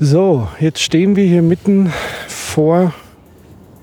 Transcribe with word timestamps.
So, 0.00 0.48
jetzt 0.60 0.80
stehen 0.80 1.16
wir 1.16 1.24
hier 1.24 1.42
mitten 1.42 1.92
vor 2.28 2.92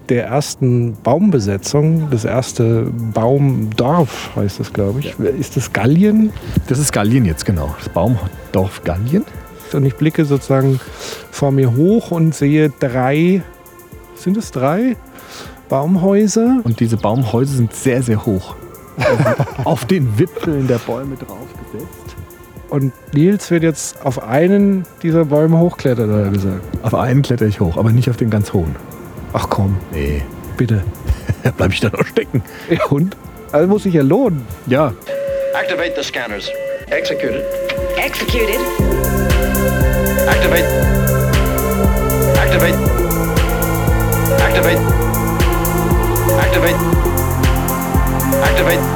der 0.10 0.26
ersten 0.26 0.98
Baumbesetzung, 1.02 2.10
das 2.12 2.26
erste 2.26 2.92
Baumdorf 3.14 4.32
heißt 4.36 4.60
das, 4.60 4.74
glaube 4.74 5.00
ich. 5.00 5.18
Ist 5.20 5.56
das 5.56 5.72
Gallien? 5.72 6.34
Das 6.68 6.80
ist 6.80 6.92
Gallien 6.92 7.24
jetzt, 7.24 7.46
genau. 7.46 7.74
Das 7.78 7.88
Baumdorf 7.88 8.84
Gallien. 8.84 9.24
Und 9.72 9.86
ich 9.86 9.96
blicke 9.96 10.26
sozusagen 10.26 10.82
vor 11.32 11.52
mir 11.52 11.76
hoch 11.78 12.12
und 12.12 12.36
sehe 12.36 12.70
drei, 12.78 13.42
sind 14.16 14.36
es 14.36 14.52
drei 14.52 14.98
Baumhäuser? 15.70 16.60
Und 16.66 16.82
diese 16.82 16.98
Baumhäuser 16.98 17.56
sind 17.56 17.74
sehr, 17.74 18.04
sehr 18.04 18.26
hoch. 18.26 18.56
auf 19.64 19.86
den 19.86 20.20
Wipfeln 20.20 20.68
der 20.68 20.80
Bäume 20.80 21.16
draufgesetzt. 21.16 22.01
Und 22.72 22.94
Nils 23.14 23.52
wird 23.52 23.64
jetzt 23.64 23.98
auf 24.06 24.24
einen 24.24 24.86
dieser 25.04 25.26
Bäume 25.26 25.60
hochklettern, 25.60 26.10
hat 26.10 26.24
er 26.26 26.32
gesagt. 26.32 26.62
Auf 26.84 26.96
einen 26.96 27.22
kletter 27.22 27.46
ich 27.46 27.60
hoch, 27.60 27.76
aber 27.76 27.92
nicht 27.92 28.10
auf 28.10 28.16
den 28.16 28.30
ganz 28.30 28.54
hohen. 28.54 28.78
Ach 29.34 29.50
komm, 29.50 29.78
Nee, 29.92 30.24
bitte. 30.56 30.82
da 31.44 31.52
bleib 31.58 31.74
ich 31.74 31.82
dann 31.82 31.94
auch 31.96 32.06
stecken. 32.06 32.42
Ja, 32.70 32.86
und? 32.86 33.18
Also 33.52 33.68
muss 33.68 33.84
sich 33.84 33.94
ja 33.94 34.02
lohnen. 34.04 34.46
Ja, 34.68 34.94
Activate 35.54 35.94
the 35.98 36.04
scanners. 36.04 36.50
Executed. 36.90 37.44
Executed. 37.98 38.60
Activate. 40.30 40.64
Activate. 42.42 42.78
Activate. 44.38 44.80
Activate. 46.40 46.40
Activate. 46.40 46.76
Activate. 48.44 48.91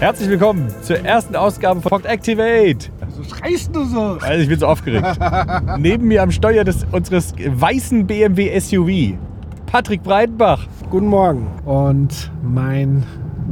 Herzlich 0.00 0.28
willkommen 0.28 0.68
zur 0.82 0.98
ersten 1.04 1.34
Ausgabe 1.34 1.80
von 1.80 1.90
Fox 1.90 2.04
Activate. 2.04 2.90
So 3.08 3.24
schreist 3.24 3.74
du 3.74 3.84
so. 3.84 4.18
Also 4.20 4.42
ich 4.42 4.48
bin 4.48 4.58
so 4.58 4.66
aufgeregt. 4.66 5.18
Neben 5.78 6.06
mir 6.06 6.22
am 6.22 6.30
Steuer 6.30 6.64
des, 6.64 6.86
unseres 6.92 7.34
weißen 7.38 8.06
BMW 8.06 8.58
SUV, 8.60 9.18
Patrick 9.66 10.02
Breitenbach. 10.02 10.66
Guten 10.90 11.06
Morgen. 11.06 11.46
Und 11.64 12.30
mein 12.42 13.04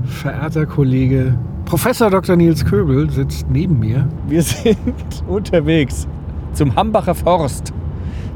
verehrter 0.04 0.66
Kollege 0.66 1.34
Professor 1.64 2.10
Dr. 2.10 2.36
Nils 2.36 2.64
Köbel 2.64 3.08
sitzt 3.10 3.46
neben 3.48 3.78
mir. 3.78 4.06
Wir 4.28 4.42
sind 4.42 4.78
unterwegs 5.26 6.06
zum 6.52 6.76
Hambacher 6.76 7.14
Forst. 7.14 7.72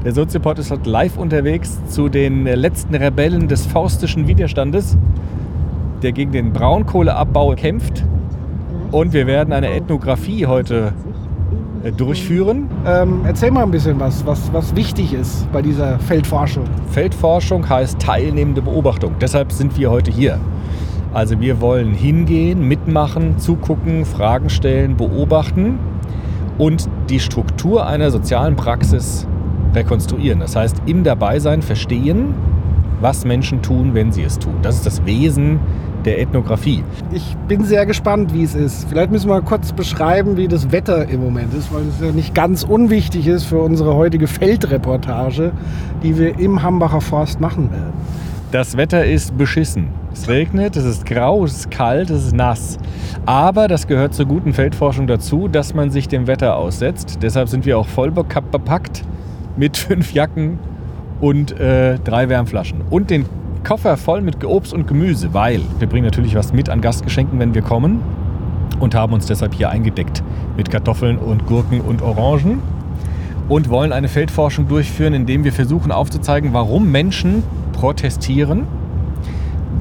Der 0.05 0.13
Soziopod 0.13 0.59
ist 0.59 0.71
heute 0.71 0.89
live 0.89 1.19
unterwegs 1.19 1.79
zu 1.89 2.09
den 2.09 2.45
letzten 2.45 2.95
Rebellen 2.95 3.49
des 3.49 3.67
forstischen 3.67 4.27
Widerstandes, 4.27 4.97
der 6.03 6.13
gegen 6.13 6.33
den 6.33 6.53
Braunkohleabbau 6.53 7.55
kämpft. 7.55 8.05
Und 8.91 9.13
wir 9.13 9.27
werden 9.27 9.53
eine 9.53 9.71
Ethnographie 9.71 10.47
heute 10.47 10.93
äh, 11.83 11.93
durchführen. 11.93 12.69
Ähm, 12.87 13.21
erzähl 13.25 13.51
mal 13.51 13.63
ein 13.63 13.71
bisschen 13.71 14.01
was, 14.01 14.25
was, 14.27 14.53
was 14.53 14.75
wichtig 14.75 15.13
ist 15.13 15.51
bei 15.53 15.63
dieser 15.63 15.99
Feldforschung. 15.99 16.65
Feldforschung 16.91 17.69
heißt 17.69 18.01
teilnehmende 18.01 18.63
Beobachtung. 18.63 19.15
Deshalb 19.21 19.53
sind 19.53 19.79
wir 19.79 19.91
heute 19.91 20.11
hier. 20.11 20.39
Also 21.15 21.41
wir 21.41 21.61
wollen 21.61 21.93
hingehen, 21.93 22.67
mitmachen, 22.67 23.39
zugucken, 23.39 24.05
Fragen 24.05 24.51
stellen, 24.51 24.97
beobachten 24.97 25.79
und 26.59 26.89
die 27.09 27.21
Struktur 27.21 27.87
einer 27.87 28.11
sozialen 28.11 28.57
Praxis 28.57 29.27
rekonstruieren. 29.75 30.41
Das 30.41 30.57
heißt, 30.57 30.83
im 30.87 31.05
Dabeisein 31.05 31.63
verstehen, 31.63 32.35
was 33.01 33.25
Menschen 33.25 33.63
tun, 33.63 33.95
wenn 33.95 34.13
sie 34.13 34.23
es 34.23 34.39
tun. 34.39 34.55
Das 34.63 34.75
ist 34.77 34.87
das 34.87 35.07
Wesen 35.07 35.61
der 36.05 36.21
Ethnographie. 36.21 36.83
Ich 37.13 37.37
bin 37.47 37.65
sehr 37.65 37.87
gespannt, 37.87 38.33
wie 38.35 38.43
es 38.43 38.55
ist. 38.55 38.89
Vielleicht 38.89 39.11
müssen 39.11 39.29
wir 39.29 39.41
kurz 39.43 39.73
beschreiben, 39.73 40.37
wie 40.37 40.49
das 40.49 40.71
Wetter 40.73 41.09
im 41.09 41.23
Moment 41.23 41.55
ist, 41.55 41.73
weil 41.73 41.83
es 41.89 42.01
ja 42.01 42.13
nicht 42.13 42.35
ganz 42.35 42.63
unwichtig 42.65 43.27
ist 43.27 43.45
für 43.45 43.59
unsere 43.59 43.95
heutige 43.95 44.27
Feldreportage, 44.27 45.53
die 46.03 46.19
wir 46.19 46.39
im 46.39 46.63
Hambacher 46.63 47.01
Forst 47.01 47.41
machen 47.41 47.71
werden. 47.71 47.93
Das 48.51 48.79
Wetter 48.79 49.05
ist 49.05 49.37
beschissen. 49.37 49.89
Es 50.13 50.27
regnet, 50.27 50.75
es 50.77 50.85
ist 50.85 51.05
grau, 51.05 51.45
es 51.45 51.53
ist 51.53 51.71
kalt, 51.71 52.09
es 52.09 52.27
ist 52.27 52.35
nass. 52.35 52.79
Aber 53.27 53.69
das 53.69 53.87
gehört 53.87 54.15
zur 54.15 54.25
guten 54.25 54.55
Feldforschung 54.55 55.07
dazu, 55.07 55.49
dass 55.49 55.75
man 55.75 55.91
sich 55.91 56.09
dem 56.09 56.27
Wetter 56.27 56.57
aussetzt. 56.57 57.19
Deshalb 57.21 57.51
sind 57.51 57.67
wir 57.67 57.79
auch 57.79 57.87
voll 57.87 58.11
bepackt 58.11 59.05
mit 59.57 59.77
fünf 59.77 60.15
Jacken 60.15 60.59
und 61.21 61.61
äh, 61.61 61.99
drei 61.99 62.31
Wärmflaschen. 62.31 62.81
Und 62.89 63.11
den 63.11 63.27
Koffer 63.65 63.97
voll 63.97 64.21
mit 64.21 64.45
Obst 64.45 64.73
und 64.73 64.87
Gemüse, 64.87 65.35
weil 65.35 65.61
wir 65.79 65.89
bringen 65.89 66.05
natürlich 66.05 66.35
was 66.35 66.53
mit 66.53 66.69
an 66.69 66.81
Gastgeschenken, 66.81 67.39
wenn 67.39 67.55
wir 67.55 67.63
kommen. 67.63 68.01
Und 68.81 68.95
haben 68.95 69.13
uns 69.13 69.27
deshalb 69.27 69.55
hier 69.55 69.71
eingedeckt 69.71 70.23
mit 70.57 70.71
Kartoffeln 70.71 71.19
und 71.19 71.47
Gurken 71.47 71.81
und 71.81 72.03
Orangen. 72.03 72.63
Und 73.49 73.71
wollen 73.71 73.93
eine 73.93 74.09
Feldforschung 74.09 74.69
durchführen, 74.69 75.15
indem 75.15 75.45
wir 75.45 75.53
versuchen 75.53 75.91
aufzuzeigen, 75.91 76.53
warum 76.53 76.91
Menschen 76.91 77.43
protestieren 77.73 78.67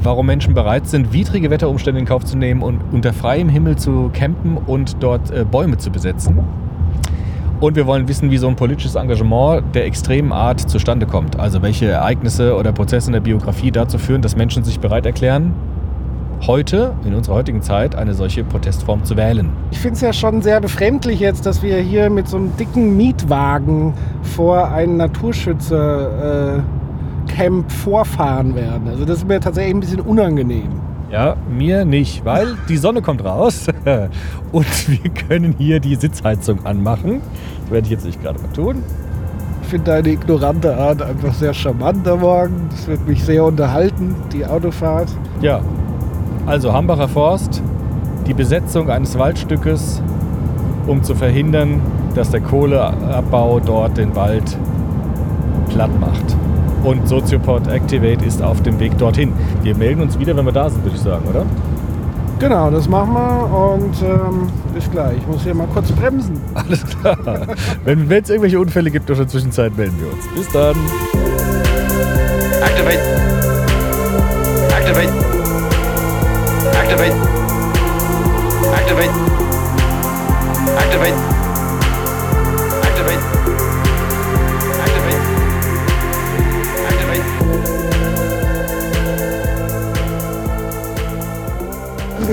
warum 0.04 0.26
Menschen 0.28 0.54
bereit 0.54 0.88
sind, 0.88 1.14
widrige 1.14 1.50
Wetterumstände 1.50 2.00
in 2.00 2.06
Kauf 2.06 2.24
zu 2.24 2.38
nehmen 2.38 2.62
und 2.62 2.80
unter 2.92 3.14
freiem 3.14 3.50
Himmel 3.50 3.78
zu 3.78 4.10
campen 4.14 4.58
und 4.58 4.98
dort 5.02 5.32
äh, 5.32 5.44
Bäume 5.44 5.78
zu 5.78 5.92
besetzen. 5.92 6.40
Und 7.60 7.76
wir 7.76 7.88
wollen 7.88 8.08
wissen, 8.08 8.30
wie 8.30 8.38
so 8.38 8.48
ein 8.48 8.56
politisches 8.56 8.94
Engagement 8.94 9.64
der 9.74 9.86
extremen 9.86 10.32
Art 10.32 10.70
zustande 10.70 11.08
kommt. 11.08 11.40
Also 11.40 11.64
welche 11.64 11.88
Ereignisse 11.88 12.56
oder 12.56 12.72
Prozesse 12.72 13.08
in 13.08 13.14
der 13.14 13.20
Biografie 13.20 13.72
dazu 13.72 13.98
führen, 13.98 14.22
dass 14.22 14.36
Menschen 14.36 14.64
sich 14.64 14.80
bereit 14.80 15.08
erklären, 15.08 15.54
heute, 16.46 16.94
in 17.04 17.16
unserer 17.16 17.34
heutigen 17.34 17.64
Zeit, 17.64 17.96
eine 17.96 18.14
solche 18.14 18.44
Protestform 18.44 19.04
zu 19.04 19.18
wählen. 19.18 19.50
Ich 19.72 19.80
finde 19.80 19.96
es 19.96 20.02
ja 20.02 20.14
schon 20.14 20.44
sehr 20.44 20.62
befremdlich 20.62 21.20
jetzt, 21.20 21.48
dass 21.48 21.64
wir 21.64 21.78
hier 21.78 22.12
mit 22.12 22.28
so 22.28 22.38
einem 22.38 22.56
dicken 22.58 22.96
Mietwagen 22.96 23.96
vor 24.22 24.70
ein 24.70 24.98
Naturschützer-Camp 24.98 27.72
vorfahren 27.72 28.56
werden. 28.56 28.88
Also 28.88 29.04
das 29.04 29.18
ist 29.18 29.28
mir 29.28 29.40
tatsächlich 29.40 29.74
ein 29.74 29.80
bisschen 29.80 30.02
unangenehm. 30.02 30.70
Ja, 31.10 31.38
mir 31.50 31.86
nicht, 31.86 32.26
weil 32.26 32.58
die 32.68 32.76
Sonne 32.76 33.02
kommt 33.02 33.24
raus 33.24 33.68
und 34.52 34.90
wir 34.90 35.10
können 35.12 35.56
hier 35.58 35.80
die 35.80 35.96
Sitzheizung 35.96 36.66
anmachen. 36.66 37.22
Das 37.62 37.72
werde 37.72 37.86
ich 37.86 37.92
jetzt 37.92 38.06
nicht 38.06 38.22
gerade 38.22 38.40
mal 38.42 38.52
tun. 38.52 38.84
Ich 39.62 39.70
finde 39.70 39.92
deine 39.92 40.10
ignorante 40.10 40.76
Art 40.76 41.02
einfach 41.02 41.34
sehr 41.34 41.54
charmant 41.54 42.08
am 42.08 42.22
Morgen. 42.22 42.68
Das 42.72 42.88
wird 42.88 43.08
mich 43.08 43.24
sehr 43.24 43.44
unterhalten, 43.44 44.16
die 44.34 44.46
Autofahrt. 44.46 45.10
Ja, 45.42 45.62
also 46.46 46.74
Hambacher 46.74 47.08
Forst, 47.08 47.62
die 48.28 48.34
Besetzung 48.34 48.90
eines 48.90 49.18
Waldstückes, 49.18 50.02
um 50.88 51.04
zu 51.04 51.16
verhindern, 51.16 51.82
dass 52.16 52.32
der 52.32 52.42
Kohleabbau 52.42 53.60
dort 53.60 53.98
den 53.98 54.16
Wald 54.16 54.58
platt 55.70 55.92
macht. 56.00 56.36
Und 56.88 57.06
Soziopod 57.06 57.68
Activate 57.68 58.24
ist 58.24 58.42
auf 58.42 58.64
dem 58.64 58.80
Weg 58.80 58.98
dorthin. 58.98 59.34
Wir 59.62 59.76
melden 59.76 60.02
uns 60.02 60.18
wieder, 60.18 60.38
wenn 60.38 60.46
wir 60.46 60.54
da 60.54 60.70
sind, 60.70 60.86
würde 60.86 60.96
ich 60.96 61.02
sagen, 61.02 61.28
oder? 61.28 61.46
Genau, 62.40 62.72
das 62.72 62.88
machen 62.88 63.14
wir 63.14 63.74
und 63.74 64.02
ähm, 64.04 64.50
bis 64.74 64.90
gleich. 64.90 65.18
Ich 65.18 65.28
muss 65.28 65.44
hier 65.44 65.54
mal 65.54 65.68
kurz 65.74 65.92
bremsen. 65.92 66.40
Alles 66.54 66.86
klar. 66.86 67.18
wenn 67.84 68.10
es 68.10 68.30
irgendwelche 68.30 68.58
Unfälle 68.58 68.90
gibt 68.90 69.10
in 69.10 69.18
der 69.18 69.28
Zwischenzeit, 69.28 69.76
melden 69.76 69.98
wir 70.00 70.14
uns. 70.14 70.28
Bis 70.34 70.48
dann. 70.54 70.78
Activate. 72.62 73.00
Activate. 74.72 75.10
Activate. 76.72 77.12
Activate. 77.12 77.27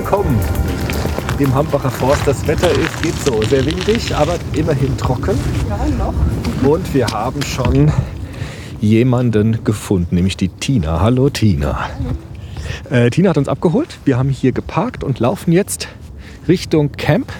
Angekommen. 0.05 0.39
Im 1.39 1.55
Hambacher 1.55 1.89
Forst. 1.89 2.27
Das 2.27 2.45
Wetter 2.47 2.69
ist, 2.69 3.01
geht 3.01 3.15
so, 3.25 3.41
sehr 3.41 3.65
windig, 3.65 4.15
aber 4.15 4.35
immerhin 4.53 4.95
trocken. 4.97 5.37
Ja, 5.67 5.77
noch. 5.97 6.13
Und 6.69 6.93
wir 6.93 7.07
haben 7.07 7.41
schon 7.41 7.91
jemanden 8.81 9.63
gefunden, 9.63 10.15
nämlich 10.15 10.37
die 10.37 10.49
Tina. 10.49 10.99
Hallo 10.99 11.29
Tina. 11.29 11.89
Äh, 12.91 13.09
Tina 13.09 13.31
hat 13.31 13.37
uns 13.39 13.47
abgeholt. 13.47 13.97
Wir 14.05 14.17
haben 14.17 14.29
hier 14.29 14.51
geparkt 14.51 15.03
und 15.03 15.19
laufen 15.19 15.51
jetzt 15.51 15.87
Richtung 16.47 16.91
Camp. 16.91 17.31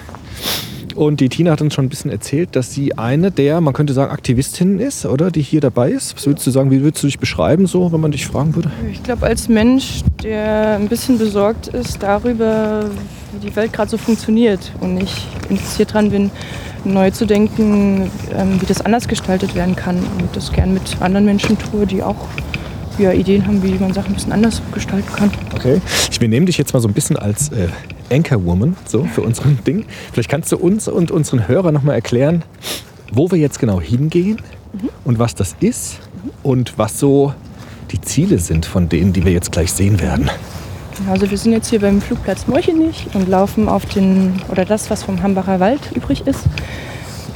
Und 0.96 1.20
die 1.20 1.28
Tina 1.28 1.52
hat 1.52 1.60
uns 1.60 1.74
schon 1.74 1.84
ein 1.84 1.88
bisschen 1.90 2.10
erzählt, 2.10 2.56
dass 2.56 2.72
sie 2.72 2.96
eine 2.96 3.30
der, 3.30 3.60
man 3.60 3.74
könnte 3.74 3.92
sagen, 3.92 4.10
Aktivistinnen 4.10 4.80
ist, 4.80 5.04
oder? 5.04 5.30
Die 5.30 5.42
hier 5.42 5.60
dabei 5.60 5.90
ist. 5.90 6.16
Was 6.16 6.26
würdest 6.26 6.46
du 6.46 6.50
sagen, 6.50 6.70
wie 6.70 6.80
würdest 6.80 7.02
du 7.02 7.06
dich 7.06 7.18
beschreiben, 7.18 7.66
so, 7.66 7.92
wenn 7.92 8.00
man 8.00 8.12
dich 8.12 8.26
fragen 8.26 8.54
würde? 8.54 8.70
Ich 8.90 9.02
glaube, 9.02 9.26
als 9.26 9.48
Mensch, 9.48 10.00
der 10.22 10.76
ein 10.76 10.88
bisschen 10.88 11.18
besorgt 11.18 11.68
ist 11.68 12.02
darüber, 12.02 12.88
wie 13.32 13.46
die 13.46 13.54
Welt 13.54 13.74
gerade 13.74 13.90
so 13.90 13.98
funktioniert 13.98 14.72
und 14.80 15.02
ich 15.02 15.26
interessiert 15.50 15.90
daran 15.90 16.10
bin, 16.10 16.30
neu 16.84 17.10
zu 17.10 17.26
denken, 17.26 18.10
ähm, 18.34 18.60
wie 18.60 18.66
das 18.66 18.80
anders 18.80 19.06
gestaltet 19.06 19.54
werden 19.54 19.76
kann 19.76 19.96
und 19.96 20.34
das 20.34 20.50
gern 20.50 20.72
mit 20.72 20.82
anderen 21.00 21.26
Menschen 21.26 21.58
tue, 21.58 21.86
die 21.86 22.02
auch 22.02 22.28
ja, 22.98 23.12
Ideen 23.12 23.46
haben, 23.46 23.62
wie 23.62 23.74
man 23.74 23.92
Sachen 23.92 24.12
ein 24.12 24.14
bisschen 24.14 24.32
anders 24.32 24.62
gestalten 24.72 25.12
kann. 25.12 25.30
Okay. 25.54 25.80
Ich, 26.10 26.20
wir 26.20 26.28
nehmen 26.28 26.46
dich 26.46 26.56
jetzt 26.56 26.72
mal 26.72 26.80
so 26.80 26.88
ein 26.88 26.94
bisschen 26.94 27.16
als 27.16 27.50
äh, 27.50 27.68
Anchorwoman 28.10 28.76
so 28.86 29.04
für 29.04 29.22
unseren 29.22 29.58
Ding. 29.66 29.86
Vielleicht 30.12 30.28
kannst 30.28 30.52
du 30.52 30.56
uns 30.56 30.88
und 30.88 31.10
unseren 31.10 31.48
Hörern 31.48 31.74
noch 31.74 31.82
mal 31.82 31.94
erklären, 31.94 32.42
wo 33.12 33.30
wir 33.30 33.38
jetzt 33.38 33.58
genau 33.58 33.80
hingehen 33.80 34.40
und 35.04 35.18
was 35.18 35.34
das 35.34 35.56
ist 35.60 35.98
und 36.42 36.78
was 36.78 36.98
so 36.98 37.32
die 37.90 38.00
Ziele 38.00 38.38
sind 38.38 38.66
von 38.66 38.88
denen, 38.88 39.12
die 39.12 39.24
wir 39.24 39.32
jetzt 39.32 39.52
gleich 39.52 39.72
sehen 39.72 40.00
werden. 40.00 40.30
Also 41.10 41.30
wir 41.30 41.36
sind 41.36 41.52
jetzt 41.52 41.68
hier 41.68 41.80
beim 41.80 42.00
Flugplatz 42.00 42.46
Morchenich 42.46 43.06
und 43.12 43.28
laufen 43.28 43.68
auf 43.68 43.84
den, 43.86 44.40
oder 44.48 44.64
das, 44.64 44.90
was 44.90 45.02
vom 45.02 45.22
Hambacher 45.22 45.60
Wald 45.60 45.80
übrig 45.94 46.26
ist. 46.26 46.40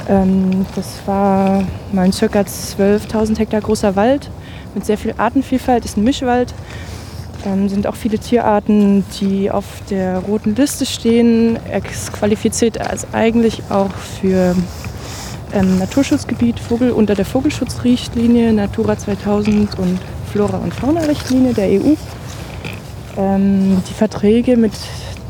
Ähm, 0.09 0.65
das 0.75 0.99
war 1.05 1.63
mal 1.91 2.03
ein 2.03 2.11
ca. 2.11 2.25
12.000 2.25 3.37
Hektar 3.37 3.61
großer 3.61 3.95
Wald 3.95 4.29
mit 4.73 4.85
sehr 4.85 4.97
viel 4.97 5.13
Artenvielfalt, 5.17 5.85
ist 5.85 5.97
ein 5.97 6.03
Mischwald. 6.03 6.53
Ähm, 7.45 7.69
sind 7.69 7.87
auch 7.87 7.95
viele 7.95 8.19
Tierarten, 8.19 9.03
die 9.19 9.49
auf 9.49 9.65
der 9.89 10.19
roten 10.19 10.55
Liste 10.55 10.85
stehen. 10.85 11.57
Qualifiziert 12.13 12.79
als 12.79 13.11
eigentlich 13.13 13.63
auch 13.69 13.91
für 13.93 14.55
ähm, 15.53 15.79
Naturschutzgebiet 15.79 16.59
Vogel 16.59 16.91
unter 16.91 17.15
der 17.15 17.25
Vogelschutzrichtlinie 17.25 18.53
Natura 18.53 18.97
2000 18.97 19.77
und 19.79 19.99
Flora- 20.31 20.59
und 20.59 20.73
Fauna-Richtlinie 20.73 21.53
der 21.53 21.81
EU. 21.81 21.95
Ähm, 23.17 23.81
die 23.89 23.93
Verträge 23.93 24.55
mit 24.55 24.73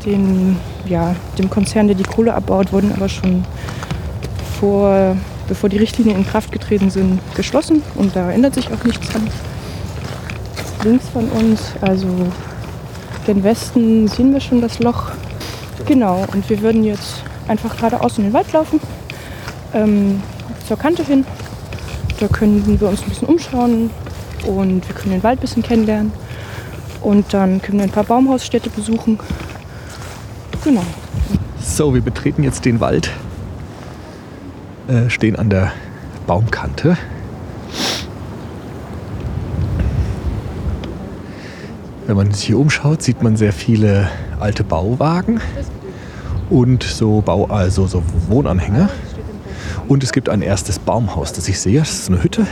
den, 0.04 0.56
ja, 0.86 1.16
dem 1.38 1.48
Konzern, 1.50 1.86
der 1.86 1.96
die 1.96 2.04
Kohle 2.04 2.34
abbaut, 2.34 2.72
wurden 2.72 2.92
aber 2.92 3.08
schon 3.08 3.44
vor, 4.60 5.16
bevor 5.48 5.68
die 5.68 5.78
Richtlinien 5.78 6.18
in 6.18 6.26
Kraft 6.26 6.52
getreten 6.52 6.90
sind, 6.90 7.20
geschlossen 7.34 7.82
und 7.94 8.14
da 8.14 8.30
ändert 8.30 8.54
sich 8.54 8.72
auch 8.72 8.84
nichts 8.84 9.08
dran. 9.08 9.28
Links 10.84 11.08
von 11.10 11.28
uns, 11.28 11.74
also 11.80 12.08
gen 13.24 13.44
Westen, 13.44 14.08
sehen 14.08 14.32
wir 14.32 14.40
schon 14.40 14.60
das 14.60 14.80
Loch. 14.80 15.12
Genau, 15.86 16.24
und 16.32 16.48
wir 16.50 16.60
würden 16.60 16.82
jetzt 16.82 17.22
einfach 17.46 17.76
geradeaus 17.76 18.18
in 18.18 18.24
den 18.24 18.32
Wald 18.32 18.52
laufen, 18.52 18.80
ähm, 19.74 20.22
zur 20.66 20.76
Kante 20.76 21.04
hin. 21.04 21.24
Da 22.18 22.28
können 22.28 22.80
wir 22.80 22.88
uns 22.88 23.02
ein 23.02 23.08
bisschen 23.08 23.28
umschauen 23.28 23.90
und 24.46 24.86
wir 24.88 24.94
können 24.94 25.12
den 25.12 25.22
Wald 25.22 25.38
ein 25.38 25.40
bisschen 25.40 25.62
kennenlernen. 25.62 26.12
Und 27.00 27.32
dann 27.32 27.60
können 27.62 27.78
wir 27.78 27.84
ein 27.84 27.90
paar 27.90 28.04
Baumhausstädte 28.04 28.70
besuchen. 28.70 29.18
Genau. 30.64 30.84
So, 31.60 31.94
wir 31.94 32.00
betreten 32.00 32.42
jetzt 32.42 32.64
den 32.64 32.80
Wald, 32.80 33.10
äh, 34.88 35.08
stehen 35.08 35.36
an 35.36 35.50
der 35.50 35.72
Baumkante. 36.26 36.96
Wenn 42.12 42.26
man 42.26 42.30
sich 42.30 42.44
hier 42.44 42.58
umschaut, 42.58 43.02
sieht 43.02 43.22
man 43.22 43.36
sehr 43.38 43.54
viele 43.54 44.06
alte 44.38 44.64
Bauwagen 44.64 45.40
und 46.50 46.82
so, 46.82 47.22
Bau, 47.22 47.46
also 47.46 47.86
so 47.86 48.02
Wohnanhänger. 48.28 48.90
Und 49.88 50.04
es 50.04 50.12
gibt 50.12 50.28
ein 50.28 50.42
erstes 50.42 50.78
Baumhaus, 50.78 51.32
das 51.32 51.48
ich 51.48 51.58
sehe. 51.58 51.78
Das 51.78 51.90
ist 51.90 52.10
eine 52.10 52.22
Hütte, 52.22 52.46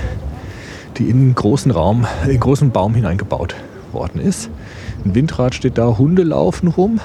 die 0.96 1.10
in 1.10 1.18
einen 1.18 1.34
großen 1.34 1.70
Raum, 1.70 2.06
in 2.24 2.30
einen 2.30 2.40
großen 2.40 2.70
Baum 2.70 2.94
hineingebaut 2.94 3.54
worden 3.92 4.22
ist. 4.22 4.48
Ein 5.04 5.14
Windrad 5.14 5.54
steht 5.54 5.76
da, 5.76 5.98
Hunde 5.98 6.22
laufen 6.22 6.68
rum. 6.68 6.98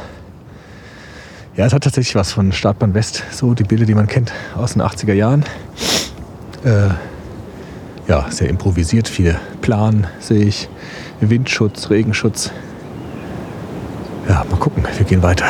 Ja, 1.58 1.66
es 1.66 1.74
hat 1.74 1.84
tatsächlich 1.84 2.16
was 2.16 2.32
von 2.32 2.54
Startbahn 2.54 2.94
West, 2.94 3.22
so 3.32 3.54
die 3.54 3.64
Bilder, 3.64 3.84
die 3.84 3.96
man 3.96 4.08
kennt 4.08 4.32
aus 4.56 4.76
den 4.76 4.82
80er 4.82 5.12
Jahren. 5.12 5.44
Äh, 6.64 6.92
ja, 8.08 8.26
sehr 8.30 8.50
improvisiert, 8.50 9.08
viel 9.08 9.36
Plan 9.62 10.08
sehe 10.20 10.46
ich. 10.46 10.70
Windschutz, 11.22 11.90
Regenschutz. 11.90 12.52
Ja, 14.28 14.44
mal 14.50 14.58
gucken, 14.58 14.84
wir 14.98 15.06
gehen 15.06 15.24
weiter. 15.24 15.46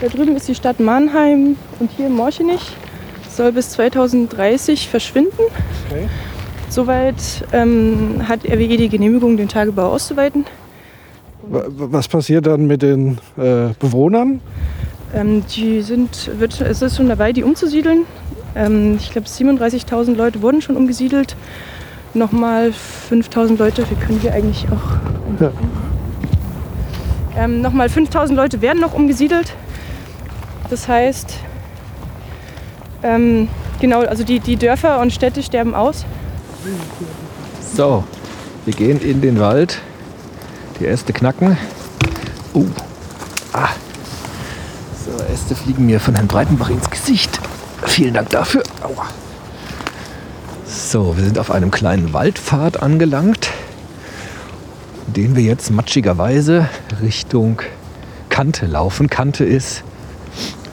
Da 0.00 0.06
drüben 0.08 0.36
ist 0.36 0.48
die 0.48 0.54
Stadt 0.54 0.78
Mannheim 0.80 1.56
und 1.80 1.90
hier 1.96 2.08
Morchenich. 2.08 2.76
Soll 3.30 3.52
bis 3.52 3.70
2030 3.70 4.88
verschwinden. 4.88 5.42
Okay. 5.90 6.08
Soweit 6.68 7.16
ähm, 7.52 8.22
hat 8.28 8.44
RWE 8.44 8.76
die 8.76 8.88
Genehmigung, 8.88 9.36
den 9.36 9.48
Tagebau 9.48 9.88
auszuweiten. 9.92 10.44
Wa- 11.42 11.64
Was 11.68 12.08
passiert 12.08 12.46
dann 12.46 12.66
mit 12.66 12.82
den 12.82 13.18
äh, 13.36 13.68
Bewohnern? 13.78 14.40
Ähm, 15.14 15.44
die 15.46 15.82
sind, 15.82 16.30
wird, 16.38 16.60
es 16.60 16.82
ist 16.82 16.96
schon 16.96 17.08
dabei, 17.08 17.32
die 17.32 17.42
umzusiedeln. 17.42 18.04
Ähm, 18.54 18.96
ich 18.98 19.10
glaube, 19.10 19.26
37.000 19.26 20.14
Leute 20.14 20.42
wurden 20.42 20.60
schon 20.60 20.76
umgesiedelt. 20.76 21.36
Nochmal 22.14 22.72
5.000 23.10 23.58
Leute, 23.58 23.88
wir 23.88 23.96
können 23.98 24.18
hier 24.20 24.32
eigentlich 24.32 24.66
auch. 24.70 25.40
Ja. 25.40 25.52
Ähm, 27.36 27.60
Nochmal 27.60 27.88
5.000 27.88 28.34
Leute 28.34 28.60
werden 28.60 28.80
noch 28.80 28.94
umgesiedelt. 28.94 29.54
Das 30.70 30.88
heißt, 30.88 31.38
ähm, 33.02 33.48
genau, 33.80 34.00
also 34.00 34.24
die, 34.24 34.40
die 34.40 34.56
Dörfer 34.56 35.00
und 35.00 35.12
Städte 35.12 35.42
sterben 35.42 35.74
aus. 35.74 36.04
So, 37.74 38.04
wir 38.64 38.74
gehen 38.74 39.00
in 39.00 39.20
den 39.20 39.38
Wald. 39.38 39.80
Die 40.80 40.86
Äste 40.86 41.12
knacken. 41.12 41.56
Uh. 42.54 42.66
Äste 45.48 45.64
fliegen 45.64 45.86
mir 45.86 45.98
von 45.98 46.14
Herrn 46.14 46.26
Breitenbach 46.26 46.68
ins 46.68 46.90
Gesicht. 46.90 47.40
Vielen 47.86 48.12
Dank 48.12 48.28
dafür. 48.28 48.62
Aua. 48.82 49.06
So, 50.66 51.16
wir 51.16 51.24
sind 51.24 51.38
auf 51.38 51.50
einem 51.50 51.70
kleinen 51.70 52.12
Waldpfad 52.12 52.82
angelangt, 52.82 53.48
den 55.06 55.36
wir 55.36 55.42
jetzt 55.42 55.70
matschigerweise 55.70 56.68
Richtung 57.00 57.62
Kante 58.28 58.66
laufen. 58.66 59.08
Kante 59.08 59.42
ist, 59.44 59.84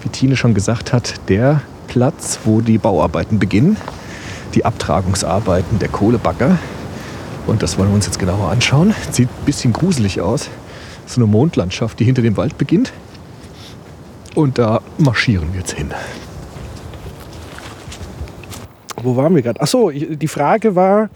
wie 0.04 0.10
Tine 0.10 0.36
schon 0.36 0.54
gesagt 0.54 0.92
hat, 0.92 1.14
der 1.30 1.62
Platz, 1.88 2.40
wo 2.44 2.60
die 2.60 2.78
Bauarbeiten 2.78 3.40
beginnen 3.40 3.78
die 4.56 4.66
Abtragungsarbeiten 4.66 5.80
der 5.80 5.88
Kohlebagger. 5.88 6.58
Und 7.48 7.64
das 7.64 7.78
wollen 7.78 7.92
wir 7.92 7.96
uns 7.96 8.08
jetzt 8.08 8.20
genauer 8.20 8.50
anschauen. 8.52 8.94
Sieht 9.10 9.30
ein 9.30 9.46
bisschen 9.46 9.72
gruselig 9.72 10.20
aus. 10.20 10.50
So 11.06 11.22
eine 11.22 11.28
Mondlandschaft, 11.28 11.98
die 12.02 12.04
hinter 12.04 12.22
dem 12.22 12.36
Wald 12.36 12.58
beginnt. 12.58 12.92
Und 14.36 14.58
da 14.58 14.82
marschieren 14.98 15.54
wir 15.54 15.62
jetzt 15.62 15.74
hin. 15.74 15.92
Wo 19.02 19.16
waren 19.16 19.34
wir 19.34 19.42
gerade? 19.42 19.62
Achso, 19.62 19.92
die 19.92 20.28
Frage 20.28 20.76
war, 20.76 21.10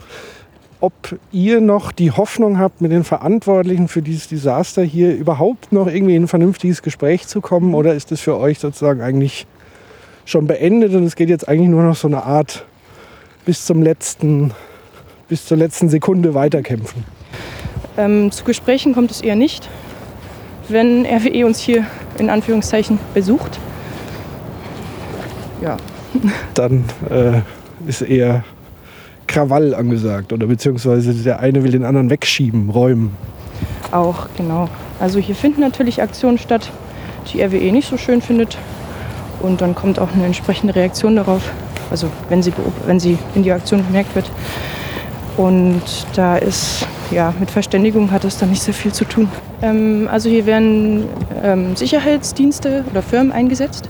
ob 0.79 0.93
ihr 1.31 1.59
noch 1.59 1.91
die 1.91 2.11
Hoffnung 2.11 2.57
habt, 2.57 2.81
mit 2.81 2.91
den 2.91 3.03
Verantwortlichen 3.03 3.89
für 3.89 4.01
dieses 4.01 4.29
Desaster 4.29 4.81
hier 4.81 5.13
überhaupt 5.13 5.71
noch 5.73 5.87
irgendwie 5.87 6.15
in 6.15 6.23
ein 6.23 6.27
vernünftiges 6.27 6.81
Gespräch 6.81 7.27
zu 7.27 7.41
kommen 7.41 7.73
oder 7.73 7.93
ist 7.93 8.11
das 8.11 8.21
für 8.21 8.37
euch 8.37 8.59
sozusagen 8.59 9.01
eigentlich 9.01 9.45
schon 10.23 10.47
beendet 10.47 10.93
und 10.93 11.03
es 11.03 11.15
geht 11.15 11.29
jetzt 11.29 11.49
eigentlich 11.49 11.69
nur 11.69 11.83
noch 11.83 11.95
so 11.95 12.07
eine 12.07 12.23
Art 12.23 12.65
bis 13.45 13.65
zum 13.65 13.81
letzten, 13.81 14.53
bis 15.27 15.45
zur 15.45 15.57
letzten 15.57 15.89
Sekunde 15.89 16.33
weiterkämpfen? 16.33 17.03
Ähm, 17.97 18.31
zu 18.31 18.45
Gesprächen 18.45 18.93
kommt 18.93 19.11
es 19.11 19.21
eher 19.21 19.35
nicht, 19.35 19.67
wenn 20.71 21.05
RWE 21.05 21.45
uns 21.45 21.59
hier 21.59 21.85
in 22.17 22.29
Anführungszeichen 22.29 22.99
besucht. 23.13 23.59
Ja, 25.61 25.77
Dann 26.53 26.85
äh, 27.09 27.41
ist 27.87 28.01
eher 28.01 28.43
Krawall 29.27 29.75
angesagt 29.75 30.33
oder 30.33 30.47
beziehungsweise 30.47 31.13
der 31.13 31.39
eine 31.39 31.63
will 31.63 31.71
den 31.71 31.85
anderen 31.85 32.09
wegschieben, 32.09 32.69
räumen. 32.69 33.15
auch, 33.91 34.27
genau. 34.35 34.69
Also 34.99 35.19
hier 35.19 35.35
finden 35.35 35.61
natürlich 35.61 36.01
Aktionen 36.01 36.37
statt, 36.37 36.71
die 37.31 37.41
RWE 37.41 37.71
nicht 37.71 37.87
so 37.87 37.97
schön 37.97 38.21
findet. 38.21 38.57
Und 39.41 39.61
dann 39.61 39.73
kommt 39.73 39.99
auch 39.99 40.11
eine 40.13 40.25
entsprechende 40.25 40.75
Reaktion 40.75 41.15
darauf, 41.15 41.49
also 41.89 42.09
wenn 42.27 42.43
sie, 42.43 42.51
wenn 42.85 42.99
sie 42.99 43.17
in 43.35 43.43
die 43.43 43.51
Aktion 43.51 43.85
bemerkt 43.85 44.13
wird. 44.15 44.29
Und 45.39 45.81
da 46.15 46.35
ist, 46.35 46.85
ja, 47.11 47.33
mit 47.39 47.49
Verständigung 47.49 48.11
hat 48.11 48.25
das 48.25 48.37
dann 48.37 48.49
nicht 48.49 48.61
sehr 48.61 48.73
viel 48.73 48.91
zu 48.91 49.05
tun. 49.05 49.29
Ähm, 49.61 50.09
also 50.11 50.27
hier 50.27 50.45
werden 50.45 51.07
ähm, 51.41 51.77
Sicherheitsdienste 51.77 52.83
oder 52.91 53.01
Firmen 53.01 53.31
eingesetzt, 53.31 53.87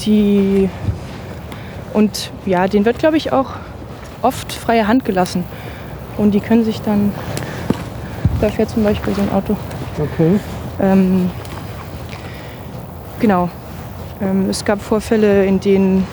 die, 0.00 0.70
und 1.92 2.30
ja, 2.46 2.66
denen 2.66 2.86
wird, 2.86 2.98
glaube 2.98 3.18
ich, 3.18 3.30
auch 3.30 3.50
oft 4.22 4.50
freie 4.54 4.88
Hand 4.88 5.04
gelassen. 5.04 5.44
Und 6.16 6.32
die 6.32 6.40
können 6.40 6.64
sich 6.64 6.80
dann, 6.80 7.12
da 8.40 8.48
fährt 8.48 8.70
zum 8.70 8.84
Beispiel 8.84 9.14
so 9.14 9.20
ein 9.20 9.30
Auto, 9.32 9.54
Okay. 9.98 10.40
ähm, 10.80 11.30
genau. 13.20 13.50
Ähm, 14.22 14.48
es 14.48 14.64
gab 14.64 14.80
Vorfälle, 14.80 15.44
in 15.44 15.60
denen 15.60 16.06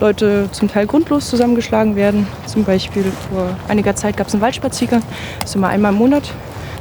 Leute 0.00 0.48
zum 0.52 0.68
Teil 0.68 0.86
grundlos 0.86 1.28
zusammengeschlagen 1.28 1.96
werden. 1.96 2.26
Zum 2.46 2.64
Beispiel 2.64 3.04
vor 3.30 3.48
einiger 3.68 3.96
Zeit 3.96 4.16
gab 4.16 4.26
es 4.26 4.34
einen 4.34 4.42
Waldspaziergang, 4.42 5.02
das 5.40 5.50
ist 5.50 5.56
immer 5.56 5.68
einmal 5.68 5.92
im 5.92 5.98
Monat. 5.98 6.32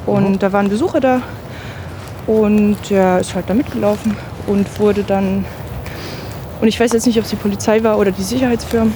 Und 0.06 0.44
da 0.44 0.52
war 0.52 0.60
ein 0.60 0.70
Besucher 0.70 1.00
da 1.00 1.22
und 2.28 2.78
der 2.90 3.20
ist 3.20 3.34
halt 3.36 3.50
da 3.50 3.54
mitgelaufen 3.54 4.16
und 4.48 4.80
wurde 4.80 5.04
dann, 5.04 5.46
und 6.62 6.68
ich 6.68 6.80
weiß 6.80 6.94
jetzt 6.94 7.08
nicht, 7.08 7.18
ob 7.18 7.24
es 7.24 7.30
die 7.30 7.36
Polizei 7.36 7.84
war 7.84 7.98
oder 7.98 8.12
die 8.12 8.24
Sicherheitsfirmen, 8.24 8.94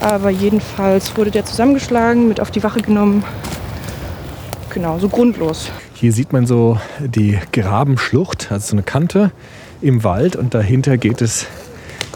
aber 0.00 0.30
jedenfalls 0.30 1.16
wurde 1.16 1.30
der 1.30 1.44
zusammengeschlagen, 1.44 2.26
mit 2.26 2.40
auf 2.40 2.50
die 2.50 2.62
Wache 2.62 2.80
genommen. 2.80 3.24
Genau, 4.70 4.98
so 4.98 5.08
grundlos. 5.08 5.70
Hier 5.94 6.12
sieht 6.12 6.32
man 6.32 6.46
so 6.46 6.78
die 7.00 7.38
Grabenschlucht, 7.52 8.50
also 8.50 8.68
so 8.68 8.74
eine 8.74 8.82
Kante 8.82 9.30
im 9.82 10.02
Wald 10.04 10.36
und 10.36 10.54
dahinter 10.54 10.96
geht 10.96 11.22
es 11.22 11.46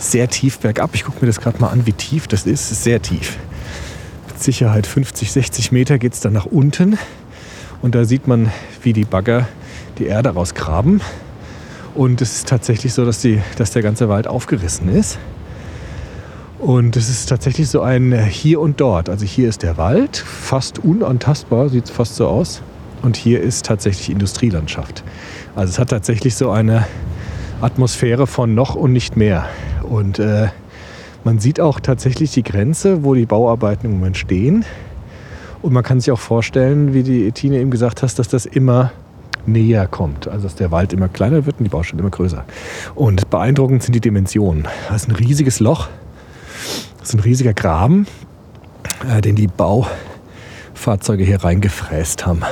sehr 0.05 0.29
tief 0.29 0.59
bergab. 0.59 0.91
Ich 0.95 1.05
gucke 1.05 1.19
mir 1.21 1.27
das 1.27 1.41
gerade 1.41 1.61
mal 1.61 1.69
an, 1.69 1.87
wie 1.87 1.93
tief 1.93 2.29
das 2.29 2.47
ist. 2.47 2.71
Ist 2.71 2.85
sehr 2.85 3.01
tief. 3.03 3.37
Mit 4.29 4.43
Sicherheit 4.43 4.87
50, 4.87 5.33
60 5.33 5.73
Meter 5.73 5.99
geht 5.99 6.15
es 6.15 6.21
dann 6.21 6.33
nach 6.33 6.47
unten 6.47 6.99
und 7.83 7.95
da 7.95 8.05
sieht 8.05 8.27
man, 8.27 8.51
wie 8.83 8.93
die 8.93 9.05
Bagger 9.05 9.47
die 9.99 10.07
Erde 10.07 10.31
rausgraben. 10.31 11.03
Und 11.95 12.23
es 12.23 12.37
ist 12.37 12.49
tatsächlich 12.49 12.95
so, 12.95 13.05
dass, 13.05 13.21
die, 13.21 13.41
dass 13.57 13.73
der 13.73 13.83
ganze 13.83 14.09
Wald 14.09 14.27
aufgerissen 14.27 14.89
ist. 14.89 15.19
Und 16.59 16.97
es 16.97 17.11
ist 17.11 17.29
tatsächlich 17.29 17.69
so 17.69 17.83
ein 17.83 18.19
Hier 18.27 18.61
und 18.61 18.81
Dort. 18.81 19.11
Also 19.11 19.27
hier 19.27 19.51
ist 19.51 19.63
der 19.63 19.77
Wald, 19.77 20.17
fast 20.17 20.79
unantastbar, 20.79 21.69
sieht 21.69 21.91
fast 21.91 22.17
so 22.17 22.27
aus. 22.27 22.63
Und 23.03 23.17
hier 23.17 23.43
ist 23.43 23.67
tatsächlich 23.67 24.09
Industrielandschaft. 24.09 25.05
Also 25.55 25.73
es 25.73 25.79
hat 25.79 25.91
tatsächlich 25.91 26.37
so 26.37 26.51
eine 26.51 26.87
Atmosphäre 27.61 28.27
von 28.27 28.55
noch 28.55 28.75
und 28.75 28.93
nicht 28.93 29.17
mehr. 29.17 29.47
Und 29.85 30.19
äh, 30.19 30.49
man 31.25 31.39
sieht 31.39 31.61
auch 31.61 31.81
tatsächlich 31.81 32.33
die 32.33 32.43
Grenze, 32.43 33.05
wo 33.05 33.15
die 33.15 33.27
Bauarbeiten 33.27 33.87
im 33.87 33.93
Moment 33.93 34.17
stehen. 34.17 34.65
Und 35.63 35.73
man 35.73 35.83
kann 35.83 36.01
sich 36.01 36.11
auch 36.11 36.19
vorstellen, 36.19 36.93
wie 36.93 37.03
die 37.03 37.33
Tine 37.33 37.59
eben 37.59 37.71
gesagt 37.71 38.03
hast, 38.03 38.19
dass 38.19 38.29
das 38.29 38.45
immer 38.45 38.93
näher 39.47 39.87
kommt. 39.87 40.29
Also 40.29 40.45
dass 40.45 40.55
der 40.57 40.71
Wald 40.71 40.93
immer 40.93 41.09
kleiner 41.09 41.47
wird 41.47 41.59
und 41.59 41.65
die 41.65 41.71
Baustelle 41.71 42.01
immer 42.01 42.11
größer. 42.11 42.45
Und 42.95 43.31
beeindruckend 43.31 43.83
sind 43.83 43.95
die 43.95 44.01
Dimensionen. 44.01 44.69
Das 44.89 45.03
ist 45.03 45.09
ein 45.09 45.17
riesiges 45.17 45.61
Loch, 45.61 45.89
das 46.99 47.09
ist 47.11 47.15
ein 47.15 47.21
riesiger 47.21 47.55
Graben, 47.55 48.07
äh, 49.09 49.21
den 49.21 49.37
die 49.37 49.47
Baufahrzeuge 49.47 51.25
hier 51.25 51.43
reingefräst 51.43 52.27
haben. 52.27 52.43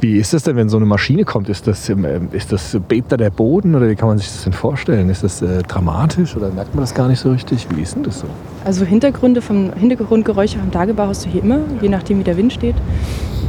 Wie 0.00 0.16
ist 0.16 0.32
das 0.32 0.42
denn, 0.42 0.56
wenn 0.56 0.68
so 0.68 0.76
eine 0.76 0.86
Maschine 0.86 1.24
kommt? 1.24 1.48
Ist 1.48 1.66
das, 1.66 1.88
ähm, 1.88 2.28
ist 2.32 2.52
das 2.52 2.78
bebt 2.88 3.12
da 3.12 3.16
der 3.16 3.30
Boden 3.30 3.74
oder 3.74 3.88
wie 3.88 3.94
kann 3.94 4.08
man 4.08 4.18
sich 4.18 4.28
das 4.28 4.44
denn 4.44 4.52
vorstellen? 4.52 5.08
Ist 5.10 5.22
das 5.22 5.42
äh, 5.42 5.62
dramatisch 5.62 6.36
oder 6.36 6.50
merkt 6.50 6.74
man 6.74 6.82
das 6.82 6.94
gar 6.94 7.08
nicht 7.08 7.20
so 7.20 7.30
richtig? 7.30 7.66
Wie 7.74 7.82
ist 7.82 7.96
denn 7.96 8.02
das 8.02 8.20
so? 8.20 8.26
Also 8.64 8.84
Hintergründe 8.84 9.42
vom 9.42 9.72
Hintergrundgeräusche 9.74 10.58
vom 10.58 10.70
Tagebau 10.70 11.06
hast 11.06 11.24
du 11.24 11.28
hier 11.28 11.42
immer, 11.42 11.60
je 11.80 11.88
nachdem 11.88 12.18
wie 12.18 12.24
der 12.24 12.36
Wind 12.36 12.52
steht. 12.52 12.76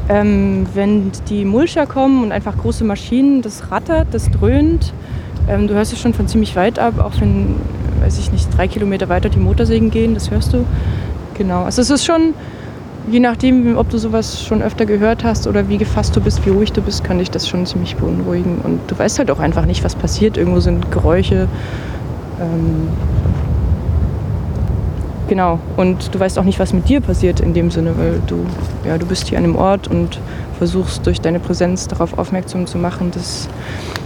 Ähm, 0.07 0.67
wenn 0.73 1.11
die 1.29 1.45
Mulcher 1.45 1.87
kommen 1.87 2.23
und 2.23 2.31
einfach 2.31 2.55
große 2.57 2.83
Maschinen, 2.83 3.41
das 3.41 3.71
rattert, 3.71 4.07
das 4.11 4.29
dröhnt. 4.29 4.93
Ähm, 5.47 5.67
du 5.67 5.73
hörst 5.73 5.93
es 5.93 5.99
schon 5.99 6.13
von 6.13 6.27
ziemlich 6.27 6.55
weit 6.55 6.77
ab, 6.79 6.99
auch 6.99 7.19
wenn, 7.19 7.55
weiß 8.01 8.19
ich 8.19 8.31
nicht, 8.31 8.55
drei 8.55 8.67
Kilometer 8.67 9.09
weiter 9.09 9.29
die 9.29 9.39
Motorsägen 9.39 9.89
gehen, 9.89 10.13
das 10.13 10.29
hörst 10.29 10.53
du. 10.53 10.65
Genau. 11.35 11.63
Also 11.63 11.81
es 11.81 11.89
ist 11.89 12.05
schon, 12.05 12.33
je 13.09 13.19
nachdem, 13.19 13.77
ob 13.77 13.89
du 13.89 13.97
sowas 13.97 14.43
schon 14.43 14.61
öfter 14.61 14.85
gehört 14.85 15.23
hast 15.23 15.47
oder 15.47 15.69
wie 15.69 15.77
gefasst 15.77 16.15
du 16.15 16.21
bist, 16.21 16.45
wie 16.45 16.49
ruhig 16.49 16.71
du 16.71 16.81
bist, 16.81 17.03
kann 17.03 17.19
dich 17.19 17.29
das 17.31 17.47
schon 17.47 17.65
ziemlich 17.65 17.95
beunruhigen. 17.95 18.59
Und 18.63 18.79
du 18.87 18.97
weißt 18.97 19.19
halt 19.19 19.31
auch 19.31 19.39
einfach 19.39 19.65
nicht, 19.65 19.83
was 19.83 19.95
passiert. 19.95 20.37
Irgendwo 20.37 20.59
sind 20.59 20.91
Geräusche. 20.91 21.47
Ähm, 22.41 22.87
genau. 25.27 25.59
Und 25.77 26.13
du 26.13 26.19
weißt 26.19 26.39
auch 26.39 26.43
nicht, 26.43 26.59
was 26.59 26.73
mit 26.73 26.89
dir 26.89 27.01
passiert 27.01 27.39
in 27.39 27.53
dem 27.53 27.69
Sinne, 27.69 27.97
weil 27.97 28.21
du, 28.25 28.45
ja, 28.87 28.97
du 28.97 29.05
bist 29.05 29.27
hier 29.27 29.37
an 29.37 29.43
einem 29.43 29.55
Ort 29.55 29.87
und 29.87 30.19
versuchst 30.57 31.05
durch 31.05 31.21
deine 31.21 31.39
Präsenz 31.39 31.87
darauf 31.87 32.17
aufmerksam 32.17 32.65
zu 32.65 32.77
machen, 32.77 33.11
dass 33.11 33.47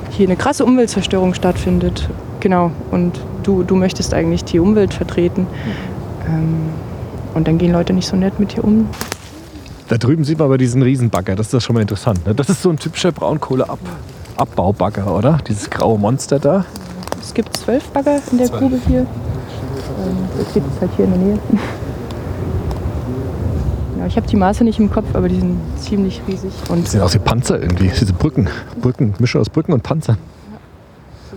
hier 0.10 0.28
eine 0.28 0.36
krasse 0.36 0.66
Umweltzerstörung 0.66 1.34
stattfindet. 1.34 2.10
Genau. 2.42 2.72
Und 2.92 3.20
du, 3.44 3.64
du 3.64 3.76
möchtest 3.76 4.14
eigentlich 4.14 4.44
die 4.44 4.60
Umwelt 4.60 4.94
vertreten. 4.94 5.48
Ähm, 6.28 6.89
und 7.34 7.48
dann 7.48 7.58
gehen 7.58 7.72
Leute 7.72 7.94
nicht 7.94 8.08
so 8.08 8.16
nett 8.16 8.40
mit 8.40 8.56
dir 8.56 8.64
um. 8.64 8.88
Da 9.88 9.98
drüben 9.98 10.24
sieht 10.24 10.38
man 10.38 10.46
aber 10.46 10.58
diesen 10.58 10.84
Riesenbagger, 10.84 11.36
das 11.36 11.48
ist 11.48 11.54
das 11.54 11.64
schon 11.64 11.74
mal 11.74 11.82
interessant. 11.82 12.26
Ne? 12.26 12.36
Das 12.36 12.50
ist 12.50 12.62
so 12.62 12.70
ein 12.70 12.78
typischer 12.78 13.12
Braunkohleabbaubagger, 13.12 15.16
oder? 15.16 15.40
Dieses 15.48 15.70
graue 15.70 15.98
Monster 15.98 16.40
da. 16.40 16.66
Es 17.22 17.34
gibt 17.34 17.56
zwölf 17.58 17.88
Bagger 17.90 18.20
in 18.32 18.38
der 18.38 18.50
Grube 18.50 18.80
hier. 18.88 19.06
Das 20.38 20.50
steht 20.52 20.64
jetzt 20.64 20.82
halt 20.82 20.92
hier 20.96 21.06
in 21.06 21.12
der 21.12 21.20
Nähe. 21.20 21.40
Ja, 24.00 24.06
ich 24.06 24.16
habe 24.16 24.28
die 24.28 24.36
Maße 24.36 24.64
nicht 24.64 24.80
im 24.80 24.92
Kopf, 24.92 25.08
aber 25.14 25.28
die 25.28 25.40
sind 25.40 25.58
ziemlich 25.78 26.22
riesig. 26.28 26.54
Und 26.70 26.86
Das 26.86 26.92
sehen 26.92 27.02
aus 27.02 27.14
wie 27.16 27.20
Panzer 27.20 27.62
irgendwie. 27.62 27.92
Diese 28.00 28.14
Brücken. 28.14 28.48
Brücken, 28.82 29.14
Mischung 29.20 29.42
aus 29.42 29.50
Brücken 29.50 29.74
und 29.74 29.84
Panzern. 29.84 30.18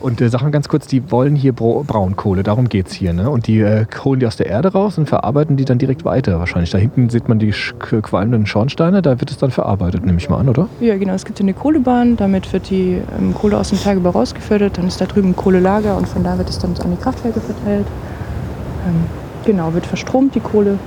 Und 0.02 0.21
äh, 0.21 0.28
sag 0.28 0.42
mal 0.42 0.50
ganz 0.50 0.68
kurz, 0.68 0.88
die 0.88 1.11
wollen 1.12 1.37
hier 1.37 1.52
Bra 1.52 1.82
Braunkohle, 1.87 2.42
darum 2.42 2.68
geht 2.68 2.88
es 2.88 2.92
hier. 2.92 3.12
Ne? 3.12 3.30
Und 3.30 3.47
die 3.47 3.61
äh, 3.61 3.87
holen 4.04 4.18
die 4.18 4.26
aus 4.26 4.37
der 4.37 4.47
Erde 4.47 4.73
raus 4.73 4.99
und 4.99 5.09
verarbeiten 5.09 5.56
die 5.56 5.64
dann 5.64 5.78
direkt 5.78 6.04
weiter 6.04 6.40
wahrscheinlich. 6.40 6.71
Da 6.71 6.78
hinten 6.78 7.09
sieht 7.09 7.28
man 7.28 7.38
die 7.38 7.52
qualmenden 7.52 8.47
Schornsteine, 8.47 9.00
da 9.00 9.21
wird 9.21 9.30
es 9.30 9.38
dann 9.38 9.52
verarbeitet, 9.52 10.04
nehme 10.04 10.18
ich 10.18 10.28
mal 10.28 10.38
an, 10.38 10.49
oder? 10.49 10.68
ja, 10.80 10.97
genau, 10.97 11.14
es 11.14 11.25
gibt 11.25 11.38
hier 11.38 11.44
eine 11.44 11.54
Kohlebahn, 11.54 12.16
damit 12.16 12.52
wird 12.52 12.71
die 12.71 13.00
ähm, 13.18 13.32
Kohle 13.35 13.59
aus 13.59 13.68
dem 13.68 13.80
Tagebau 13.80 14.11
rausgefördert. 14.11 14.76
Dann 14.78 14.88
ist 14.88 15.00
da 15.00 15.06
drüben 15.06 15.30
ein 15.30 15.37
Kohlelager 15.37 15.97
und 15.97 16.09
von 16.09 16.25
da 16.25 16.37
wird 16.37 16.50
es 16.50 16.59
dann 16.59 16.75
an 16.82 16.90
die 16.90 17.00
Kraftwerke 17.00 17.40
verteilt. 17.40 17.87
Ähm, 18.88 19.04
genau, 19.44 19.73
wird 19.73 19.87
verstromt 19.87 20.35
die 20.35 20.40
Kohle, 20.40 20.78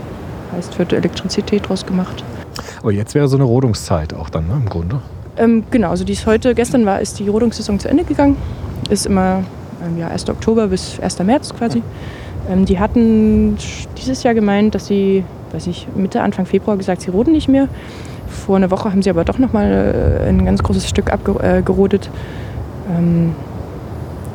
heißt 0.54 0.78
wird 0.78 0.92
Elektrizität 0.92 1.70
draus 1.70 1.86
gemacht. 1.86 2.24
Aber 2.82 2.92
jetzt 2.92 3.16
wäre 3.16 3.28
so 3.30 3.38
eine 3.38 3.46
Rodungszeit 3.46 4.14
auch 4.14 4.30
dann, 4.30 4.48
ne, 4.48 4.56
im 4.56 4.70
Grunde. 4.70 5.00
Ähm, 5.38 5.64
genau, 5.70 5.90
also 5.90 6.04
die 6.04 6.14
ist 6.14 6.26
heute, 6.26 6.56
gestern 6.56 6.86
war, 6.86 7.02
ist 7.02 7.20
die 7.20 7.28
Rodungssaison 7.28 7.80
zu 7.80 7.90
Ende 7.90 8.04
gegangen. 8.04 8.38
Ist 8.90 9.06
immer 9.06 9.44
ähm, 9.86 9.98
ja, 10.00 10.08
1. 10.08 10.30
Oktober 10.30 10.68
bis 10.68 11.00
1. 11.00 11.20
März 11.20 11.54
quasi. 11.54 11.82
Ähm, 12.50 12.66
die 12.66 12.80
hatten 12.80 13.58
dieses 13.98 14.24
Jahr 14.24 14.34
gemeint, 14.34 14.76
dass 14.76 14.88
sie, 14.88 15.24
weiß 15.52 15.68
ich, 15.68 15.88
Mitte, 15.96 16.22
Anfang 16.22 16.46
Februar 16.46 16.78
gesagt, 16.78 17.02
sie 17.02 17.12
roden 17.12 17.32
nicht 17.32 17.48
mehr. 17.48 17.68
Vor 18.28 18.58
einer 18.58 18.72
Woche 18.72 18.92
haben 18.92 19.02
sie 19.02 19.10
aber 19.10 19.24
doch 19.24 19.38
nochmal 19.38 20.22
äh, 20.22 20.30
ein 20.30 20.46
ganz 20.46 20.64
großes 20.64 20.88
Stück 20.88 21.12
abgerodet. 21.12 22.10
Äh, 22.90 22.98
ähm, 22.98 23.36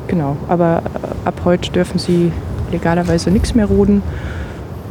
genau, 0.07 0.37
aber 0.47 0.83
äh, 0.85 1.27
ab 1.27 1.41
heute 1.45 1.71
dürfen 1.71 1.99
sie 1.99 2.31
legalerweise 2.71 3.31
nichts 3.31 3.55
mehr 3.55 3.65
roden. 3.65 4.03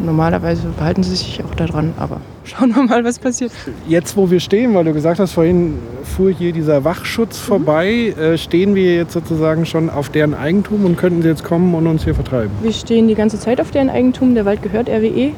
Normalerweise 0.05 0.69
behalten 0.77 1.03
sie 1.03 1.15
sich 1.15 1.43
auch 1.45 1.55
daran, 1.55 1.93
aber 1.99 2.21
schauen 2.45 2.75
wir 2.75 2.83
mal, 2.83 3.05
was 3.05 3.19
passiert. 3.19 3.53
Jetzt, 3.87 4.17
wo 4.17 4.31
wir 4.31 4.41
stehen, 4.41 4.75
weil 4.75 4.85
du 4.85 4.93
gesagt 4.93 5.21
hast, 5.21 5.33
vorhin 5.33 5.79
fuhr 6.05 6.31
hier 6.31 6.53
dieser 6.53 6.85
Wachschutz 6.85 7.39
vorbei, 7.39 8.15
äh, 8.19 8.39
stehen 8.39 8.75
wir 8.75 8.97
jetzt 8.97 9.13
sozusagen 9.13 9.67
schon 9.67 9.91
auf 9.91 10.09
deren 10.09 10.35
Eigentum 10.35 10.85
und 10.85 10.97
könnten 10.97 11.23
sie 11.23 11.29
jetzt 11.29 11.45
kommen 11.45 11.75
und 11.75 11.87
uns 11.87 12.05
hier 12.05 12.15
vertreiben. 12.15 12.51
Wir 12.63 12.73
stehen 12.73 13.09
die 13.09 13.15
ganze 13.15 13.39
Zeit 13.39 13.61
auf 13.61 13.71
deren 13.71 13.91
Eigentum. 13.91 14.35
Der 14.35 14.45
Wald 14.45 14.63
gehört 14.63 14.89
RWE. 14.89 15.33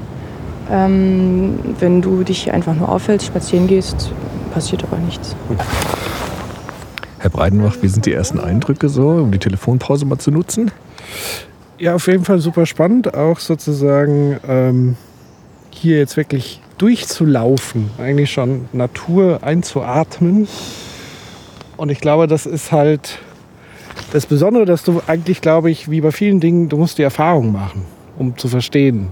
Ähm, 0.71 1.59
wenn 1.81 2.01
du 2.01 2.23
dich 2.23 2.45
hier 2.45 2.55
einfach 2.55 2.75
nur 2.75 2.89
aufhältst, 2.89 3.27
spazieren 3.27 3.67
gehst, 3.67 4.13
passiert 4.55 4.85
aber 4.85 4.99
nichts. 4.99 5.35
Herr 7.19 7.31
Breidenbach, 7.31 7.77
wie 7.81 7.89
sind 7.89 8.07
die 8.07 8.13
ersten 8.13 8.41
Eindrücke 8.41 8.89
so, 8.89 9.09
um 9.09 9.31
die 9.31 9.39
Telefonpause 9.39 10.07
mal 10.07 10.19
zu 10.19 10.31
nutzen? 10.31 10.71
Ja, 11.83 11.97
auf 11.97 12.07
jeden 12.07 12.25
Fall 12.25 12.39
super 12.39 12.65
spannend, 12.65 13.13
auch 13.13 13.41
sozusagen 13.41 14.39
ähm, 14.47 14.95
hier 15.71 15.99
jetzt 15.99 16.17
wirklich 16.17 16.61
durchzulaufen, 16.79 17.91
eigentlich 17.99 18.31
schon 18.31 18.69
Natur 18.73 19.41
einzuatmen. 19.43 20.47
Und 21.77 21.91
ich 21.91 22.01
glaube, 22.01 22.29
das 22.29 22.47
ist 22.47 22.71
halt 22.71 23.19
das 24.13 24.27
Besondere, 24.27 24.65
dass 24.65 24.85
du 24.85 25.03
eigentlich, 25.09 25.41
glaube 25.41 25.73
ich, 25.73 25.91
wie 25.91 26.01
bei 26.01 26.13
vielen 26.13 26.39
Dingen, 26.39 26.69
du 26.69 26.77
musst 26.77 26.99
die 26.99 27.03
Erfahrung 27.03 27.51
machen, 27.51 27.83
um 28.17 28.39
zu 28.39 28.47
verstehen. 28.47 29.09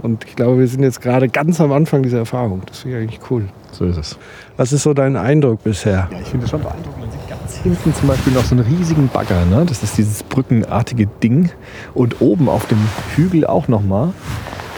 Und 0.00 0.24
ich 0.24 0.36
glaube, 0.36 0.60
wir 0.60 0.68
sind 0.68 0.84
jetzt 0.84 1.00
gerade 1.00 1.28
ganz 1.28 1.60
am 1.60 1.72
Anfang 1.72 2.04
dieser 2.04 2.18
Erfahrung. 2.18 2.62
Das 2.66 2.82
finde 2.82 2.98
ich 2.98 3.02
eigentlich 3.02 3.30
cool. 3.32 3.48
So 3.72 3.84
ist 3.84 3.96
es. 3.96 4.16
Was 4.56 4.72
ist 4.72 4.84
so 4.84 4.94
dein 4.94 5.16
Eindruck 5.16 5.64
bisher? 5.64 6.08
Ja, 6.12 6.20
ich 6.20 6.28
finde 6.28 6.44
das 6.44 6.50
schon 6.50 6.62
beeindruckend. 6.62 7.21
Ganz 7.42 7.56
hinten 7.56 7.92
zum 7.92 8.06
Beispiel 8.06 8.32
noch 8.34 8.44
so 8.44 8.54
einen 8.54 8.64
riesigen 8.64 9.08
Bagger. 9.08 9.44
Ne? 9.46 9.64
Das 9.66 9.82
ist 9.82 9.98
dieses 9.98 10.22
brückenartige 10.22 11.08
Ding. 11.24 11.50
Und 11.92 12.20
oben 12.20 12.48
auf 12.48 12.66
dem 12.66 12.78
Hügel 13.16 13.44
auch 13.44 13.66
nochmal. 13.66 14.10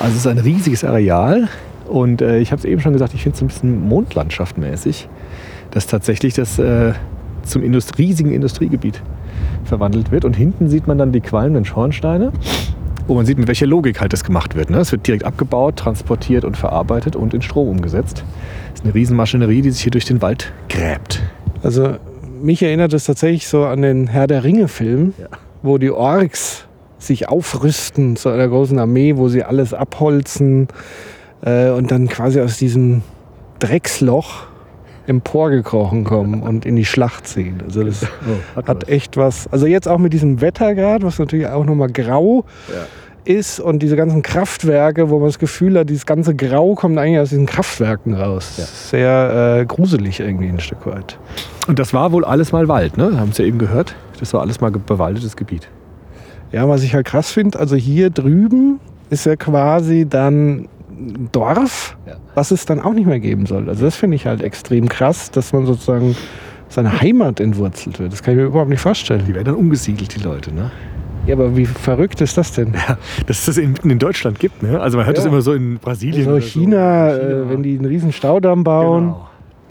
Also 0.01 0.13
es 0.13 0.21
ist 0.21 0.27
ein 0.27 0.39
riesiges 0.39 0.83
Areal. 0.83 1.49
Und 1.87 2.23
äh, 2.23 2.39
ich 2.39 2.53
habe 2.53 2.61
es 2.61 2.65
eben 2.65 2.81
schon 2.81 2.95
gesagt, 2.95 3.13
ich 3.13 3.23
finde 3.23 3.37
es 3.37 3.43
ein 3.43 3.49
bisschen 3.49 3.87
Mondlandschaft 3.87 4.57
mäßig, 4.57 5.11
dass 5.73 5.87
tatsächlich 5.87 6.33
das 6.33 6.59
äh, 6.59 6.95
zum 7.43 7.63
Indust 7.63 7.99
riesigen 7.99 8.33
Industriegebiet 8.33 9.03
verwandelt 9.65 10.11
wird. 10.11 10.25
Und 10.25 10.35
hinten 10.35 10.71
sieht 10.71 10.87
man 10.87 10.97
dann 10.97 11.13
die 11.13 11.21
qualmenden 11.21 11.67
Schornsteine. 11.67 12.33
Wo 13.07 13.15
man 13.15 13.27
sieht, 13.27 13.37
mit 13.37 13.47
welcher 13.47 13.67
Logik 13.67 14.01
halt 14.01 14.15
das 14.15 14.25
gemacht 14.25 14.55
wird. 14.55 14.71
Ne? 14.71 14.79
Es 14.79 14.91
wird 14.91 15.07
direkt 15.07 15.25
abgebaut, 15.25 15.77
transportiert 15.77 16.47
und 16.47 16.57
verarbeitet 16.57 17.15
und 17.15 17.35
in 17.35 17.43
Strom 17.43 17.69
umgesetzt. 17.69 18.25
Das 18.71 18.81
ist 18.81 18.87
eine 18.87 18.95
Riesenmaschinerie, 18.95 19.61
die 19.61 19.71
sich 19.71 19.83
hier 19.83 19.93
durch 19.93 20.07
den 20.07 20.23
Wald 20.23 20.55
gräbt. 20.71 21.21
Also 21.63 21.99
mich 22.45 22.63
erinnert 22.63 22.93
es 22.93 23.05
tatsächlich 23.05 23.49
so 23.49 23.65
an 23.65 23.83
den 23.83 24.07
Herr 24.07 24.27
der 24.27 24.45
Ringe-Film, 24.45 25.15
Ja. 25.19 25.27
wo 25.63 25.79
die 25.79 25.91
Orks 25.91 26.67
sich 26.99 27.29
aufrüsten 27.29 28.17
zu 28.17 28.29
einer 28.29 28.49
großen 28.49 28.79
Armee, 28.79 29.17
wo 29.17 29.29
sie 29.29 29.43
alles 29.45 29.75
abholzen 29.75 30.69
äh, 31.45 31.71
und 31.71 31.91
dann 31.91 32.09
quasi 32.09 32.41
aus 32.41 32.57
diesem 32.59 33.03
Drecksloch 33.59 34.47
emporgekrochen 35.07 36.05
kommen 36.05 36.43
und 36.43 36.65
in 36.65 36.77
die 36.77 36.85
Schlacht 36.87 37.27
ziehen. 37.27 37.63
Also 37.67 37.85
das 37.85 38.05
Oh, 38.57 38.67
hat 38.67 38.89
echt 38.89 39.17
was. 39.19 39.47
Also 39.53 39.67
jetzt 39.67 39.87
auch 39.87 39.99
mit 39.99 40.13
diesem 40.15 40.41
Wetter 40.41 40.75
gerade, 40.75 41.05
was 41.05 41.19
natürlich 41.19 41.47
auch 41.49 41.65
nochmal 41.65 41.89
grau 41.91 42.45
Ja. 42.69 42.87
Ist 43.25 43.61
und 43.61 43.81
diese 43.81 43.97
ganzen 43.97 44.23
Kraftwerke, 44.23 45.11
wo 45.11 45.19
man 45.19 45.29
das 45.29 45.39
Gefühl 45.39 45.79
hat, 45.79 45.89
dieses 45.91 46.07
ganze 46.07 46.35
Grau 46.35 46.75
kommt 46.75 46.99
eigentlich 46.99 47.19
aus 47.21 47.31
diesen 47.31 47.47
Kraftwerken 47.47 48.15
raus. 48.15 48.57
Sehr 48.91 49.59
äh, 49.61 49.67
gruselig 49.67 50.21
irgendwie 50.21 50.49
ein 50.49 50.61
Stück 50.61 50.87
weit. 50.87 51.19
Und 51.67 51.79
das 51.79 51.95
war 51.95 52.13
wohl 52.13 52.25
alles 52.25 52.53
mal 52.53 52.69
Wald, 52.69 52.97
ne? 52.99 53.19
Haben 53.19 53.33
Sie 53.33 53.43
ja 53.43 53.49
eben 53.49 53.59
gehört. 53.59 53.95
Das 54.21 54.33
war 54.35 54.41
alles 54.43 54.61
mal 54.61 54.71
bewaldetes 54.71 55.37
Gebiet. 55.37 55.69
Ja, 56.53 56.69
was 56.69 56.83
ich 56.83 56.95
halt 56.95 57.07
krass 57.07 57.33
finde, 57.33 57.59
also 57.59 57.75
hier 57.77 58.11
drüben 58.11 58.79
ist 59.11 59.27
ja 59.27 59.37
quasi 59.37 60.07
dann 60.09 60.69
ein 60.91 61.29
Dorf, 61.33 61.97
Ja. 62.07 62.15
was 62.35 62.51
es 62.53 62.67
dann 62.67 62.81
auch 62.81 62.93
nicht 62.93 63.07
mehr 63.07 63.19
geben 63.21 63.47
soll. 63.47 63.69
Also 63.69 63.85
das 63.85 63.97
finde 63.97 64.15
ich 64.17 64.27
halt 64.27 64.43
extrem 64.43 64.89
krass, 64.89 65.31
dass 65.33 65.53
man 65.53 65.67
sozusagen 65.67 66.15
seine 66.69 67.01
Heimat 67.01 67.41
entwurzelt 67.41 67.99
wird. 67.99 68.13
Das 68.13 68.23
kann 68.23 68.35
ich 68.35 68.39
mir 68.41 68.47
überhaupt 68.47 68.71
nicht 68.71 68.81
vorstellen. 68.81 69.23
Die 69.27 69.35
werden 69.35 69.47
dann 69.47 69.55
umgesiedelt, 69.57 70.15
die 70.15 70.21
Leute, 70.23 70.55
ne? 70.55 70.71
Ja, 71.27 71.35
aber 71.35 71.57
wie 71.57 71.65
verrückt 71.65 72.21
ist 72.21 72.37
das 72.37 72.53
denn? 72.53 72.73
Dass 73.27 73.39
es 73.39 73.45
das 73.47 73.57
in, 73.59 73.73
mitten 73.73 73.89
in 73.91 73.99
Deutschland 73.99 74.39
gibt, 74.39 74.63
ne? 74.63 74.79
Also 74.81 74.99
man 74.99 75.07
hört 75.07 75.17
das 75.17 75.25
Ja. 75.25 75.31
immer 75.31 75.41
so 75.41 75.55
in 75.55 75.79
Brasilien. 75.79 76.25
So 76.25 76.31
oder 76.33 76.41
China, 76.41 77.09
China. 77.11 77.17
Äh, 77.17 77.49
wenn 77.49 77.63
die 77.63 77.77
einen 77.77 77.87
riesen 77.87 78.13
Staudamm 78.13 78.63
bauen. 78.63 79.15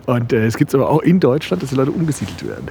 Genau. 0.05 0.17
Und 0.17 0.33
äh, 0.33 0.45
es 0.45 0.57
gibt 0.57 0.71
es 0.71 0.75
aber 0.75 0.89
auch 0.89 1.01
in 1.01 1.19
Deutschland, 1.19 1.61
dass 1.61 1.69
die 1.69 1.75
Leute 1.75 1.91
umgesiedelt 1.91 2.45
werden. 2.47 2.67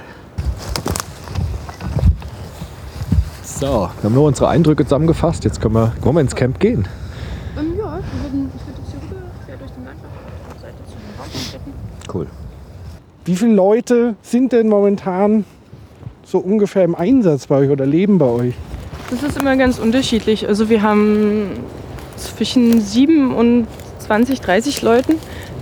So, 3.41 3.67
wir 3.67 4.03
haben 4.03 4.13
nur 4.13 4.25
unsere 4.25 4.49
Eindrücke 4.49 4.83
zusammengefasst. 4.83 5.45
Jetzt 5.45 5.61
können 5.61 5.75
wir, 5.75 5.93
wollen 6.01 6.15
wir 6.15 6.21
ins 6.21 6.35
Camp 6.35 6.59
gehen. 6.59 6.85
Ähm, 7.57 7.73
ja, 7.77 7.99
ich 7.99 8.23
würde 8.33 8.49
jetzt 8.53 8.91
hier 8.91 8.99
rüber, 9.09 9.21
quer 9.45 9.55
durch 9.57 9.71
den 9.71 9.85
Landwirtschaft, 9.85 10.61
Seite 10.61 10.75
zu 10.85 10.95
den 10.95 11.17
Bauernstätten. 11.17 11.73
Cool. 12.13 12.27
Wie 13.25 13.35
viele 13.37 13.53
Leute 13.53 14.15
sind 14.21 14.51
denn 14.51 14.67
momentan 14.67 15.45
so 16.25 16.39
ungefähr 16.39 16.83
im 16.83 16.95
Einsatz 16.95 17.47
bei 17.47 17.57
euch 17.59 17.69
oder 17.69 17.85
leben 17.85 18.17
bei 18.17 18.25
euch? 18.25 18.55
Das 19.09 19.23
ist 19.23 19.37
immer 19.37 19.55
ganz 19.57 19.79
unterschiedlich. 19.79 20.47
Also 20.47 20.69
wir 20.69 20.81
haben 20.81 21.51
zwischen 22.17 22.81
7 22.81 23.33
und 23.33 23.67
20, 23.99 24.41
30 24.41 24.81
Leuten. 24.81 25.15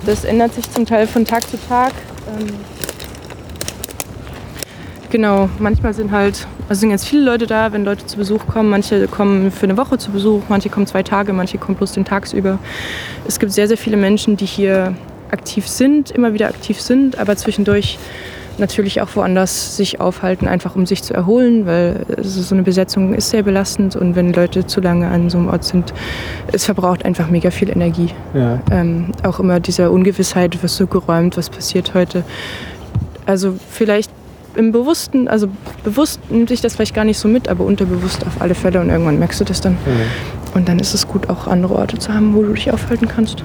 Das 0.06 0.24
ändert 0.24 0.54
sich 0.54 0.70
zum 0.72 0.86
Teil 0.86 1.08
von 1.08 1.26
Tag 1.26 1.48
zu 1.48 1.58
Tag. 1.68 1.92
Ähm, 2.40 2.48
Genau, 5.12 5.50
manchmal 5.60 5.94
sind 5.94 6.12
halt, 6.12 6.48
also 6.70 6.80
sind 6.80 6.92
ganz 6.92 7.04
viele 7.04 7.24
Leute 7.24 7.46
da, 7.46 7.74
wenn 7.74 7.84
Leute 7.84 8.06
zu 8.06 8.16
Besuch 8.16 8.48
kommen. 8.48 8.70
Manche 8.70 9.10
kommen 9.10 9.52
für 9.52 9.66
eine 9.66 9.76
Woche 9.76 9.98
zu 9.98 10.10
Besuch, 10.12 10.44
manche 10.48 10.70
kommen 10.70 10.88
zwei 10.88 11.04
Tage, 11.04 11.34
manche 11.34 11.58
kommen 11.58 11.76
bloß 11.76 11.92
den 11.92 12.06
tagsüber. 12.06 12.60
Es 13.28 13.38
gibt 13.38 13.52
sehr, 13.52 13.68
sehr 13.68 13.76
viele 13.76 13.98
Menschen, 13.98 14.38
die 14.38 14.46
hier 14.46 14.96
aktiv 15.30 15.68
sind, 15.68 16.12
immer 16.12 16.34
wieder 16.34 16.48
aktiv 16.48 16.80
sind, 16.80 17.18
aber 17.18 17.36
zwischendurch 17.36 18.00
natürlich 18.62 19.02
auch 19.02 19.10
woanders 19.16 19.76
sich 19.76 20.00
aufhalten, 20.00 20.48
einfach 20.48 20.76
um 20.76 20.86
sich 20.86 21.04
zu 21.04 21.14
erholen, 21.14 21.66
weil 21.66 22.06
also 22.16 22.42
so 22.42 22.56
eine 22.56 22.64
Besetzung 22.64 23.14
ist 23.14 23.30
sehr 23.30 23.44
belastend 23.44 23.96
und 23.96 24.16
wenn 24.16 24.32
Leute 24.32 24.66
zu 24.66 24.80
lange 24.80 25.10
an 25.10 25.30
so 25.30 25.38
einem 25.38 25.50
Ort 25.50 25.66
sind, 25.66 25.94
es 26.52 26.66
verbraucht 26.66 27.04
einfach 27.04 27.30
mega 27.30 27.52
viel 27.52 27.70
Energie. 27.70 28.10
Ja. 28.34 28.62
Ähm, 28.72 29.12
auch 29.24 29.40
immer 29.40 29.60
dieser 29.60 29.92
Ungewissheit, 29.92 30.58
was 30.64 30.78
so 30.78 30.88
geräumt, 30.88 31.36
was 31.36 31.50
passiert 31.50 31.94
heute. 31.94 32.24
Also 33.26 33.56
vielleicht 33.70 34.12
im 34.56 34.72
Bewussten, 34.72 35.28
also 35.28 35.48
bewusst 35.84 36.20
nimmt 36.30 36.50
sich 36.50 36.62
das 36.62 36.76
vielleicht 36.76 36.94
gar 36.94 37.06
nicht 37.06 37.18
so 37.18 37.28
mit, 37.28 37.48
aber 37.48 37.64
unterbewusst 37.64 38.26
auf 38.26 38.42
alle 38.42 38.56
Fälle 38.56 38.82
und 38.82 38.90
irgendwann 38.90 39.20
merkst 39.20 39.40
du 39.40 39.46
das 39.46 39.62
dann. 39.62 39.78
Und 40.54 40.68
dann 40.68 40.80
ist 40.80 40.94
es 40.94 41.08
gut, 41.08 41.30
auch 41.30 41.48
andere 41.48 41.76
Orte 41.76 41.98
zu 41.98 42.14
haben, 42.14 42.36
wo 42.36 42.44
du 42.44 42.54
dich 42.54 42.72
aufhalten 42.72 43.08
kannst. 43.08 43.44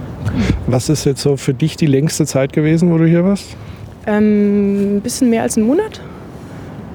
Was 0.67 0.89
ist 0.89 1.05
jetzt 1.05 1.23
so 1.23 1.37
für 1.37 1.55
dich 1.55 1.77
die 1.77 1.87
längste 1.87 2.27
Zeit 2.27 2.53
gewesen, 2.53 2.93
wo 2.93 2.99
du 2.99 3.07
hier 3.07 3.25
warst? 3.25 3.57
Ähm, 4.07 4.97
ein 4.97 5.01
bisschen 5.01 5.31
mehr 5.31 5.43
als 5.43 5.57
einen 5.57 5.67
Monat. 5.67 6.01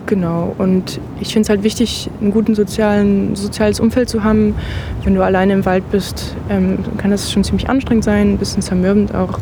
Genau. 0.05 0.53
Und 0.57 0.99
ich 1.19 1.31
finde 1.31 1.43
es 1.43 1.49
halt 1.49 1.63
wichtig, 1.63 2.09
ein 2.21 2.55
sozialen, 2.55 3.35
soziales 3.35 3.79
Umfeld 3.79 4.09
zu 4.09 4.23
haben. 4.23 4.55
Wenn 5.03 5.15
du 5.15 5.23
alleine 5.23 5.53
im 5.53 5.65
Wald 5.65 5.89
bist, 5.91 6.35
ähm, 6.49 6.79
kann 6.97 7.11
das 7.11 7.31
schon 7.31 7.43
ziemlich 7.43 7.69
anstrengend 7.69 8.03
sein, 8.03 8.33
ein 8.33 8.37
bisschen 8.37 8.61
zermürbend 8.61 9.15
auch. 9.15 9.39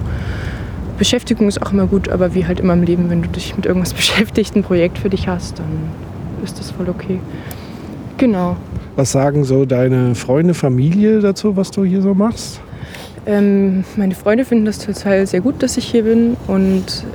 Beschäftigung 0.98 1.48
ist 1.48 1.62
auch 1.62 1.72
immer 1.72 1.88
gut, 1.88 2.10
aber 2.10 2.36
wie 2.36 2.46
halt 2.46 2.60
immer 2.60 2.74
im 2.74 2.84
Leben, 2.84 3.10
wenn 3.10 3.22
du 3.22 3.30
dich 3.30 3.56
mit 3.56 3.66
irgendwas 3.66 3.94
beschäftigt, 3.96 4.56
ein 4.56 4.64
Projekt 4.64 4.98
für 4.98 5.10
dich 5.10 5.28
hast, 5.28 5.58
dann 5.60 5.90
ist 6.44 6.60
das 6.60 6.72
voll 6.72 6.90
okay. 6.90 7.20
Genau. 8.18 8.58
Was 8.96 9.14
sagen 9.14 9.46
so 9.46 9.66
deine 9.66 10.14
Freunde, 10.14 10.54
Familie 10.54 11.20
dazu, 11.22 11.56
was 11.56 11.72
du 11.72 11.86
hier 11.86 12.02
so 12.02 12.14
machst? 12.14 12.60
Ähm, 13.26 13.86
meine 13.96 14.14
Freunde 14.14 14.44
finden 14.44 14.66
das 14.66 14.80
total 14.80 15.26
sehr 15.26 15.42
gut, 15.42 15.64
dass 15.64 15.78
ich 15.78 15.86
hier 15.86 16.04
bin 16.04 16.36
und 16.48 17.06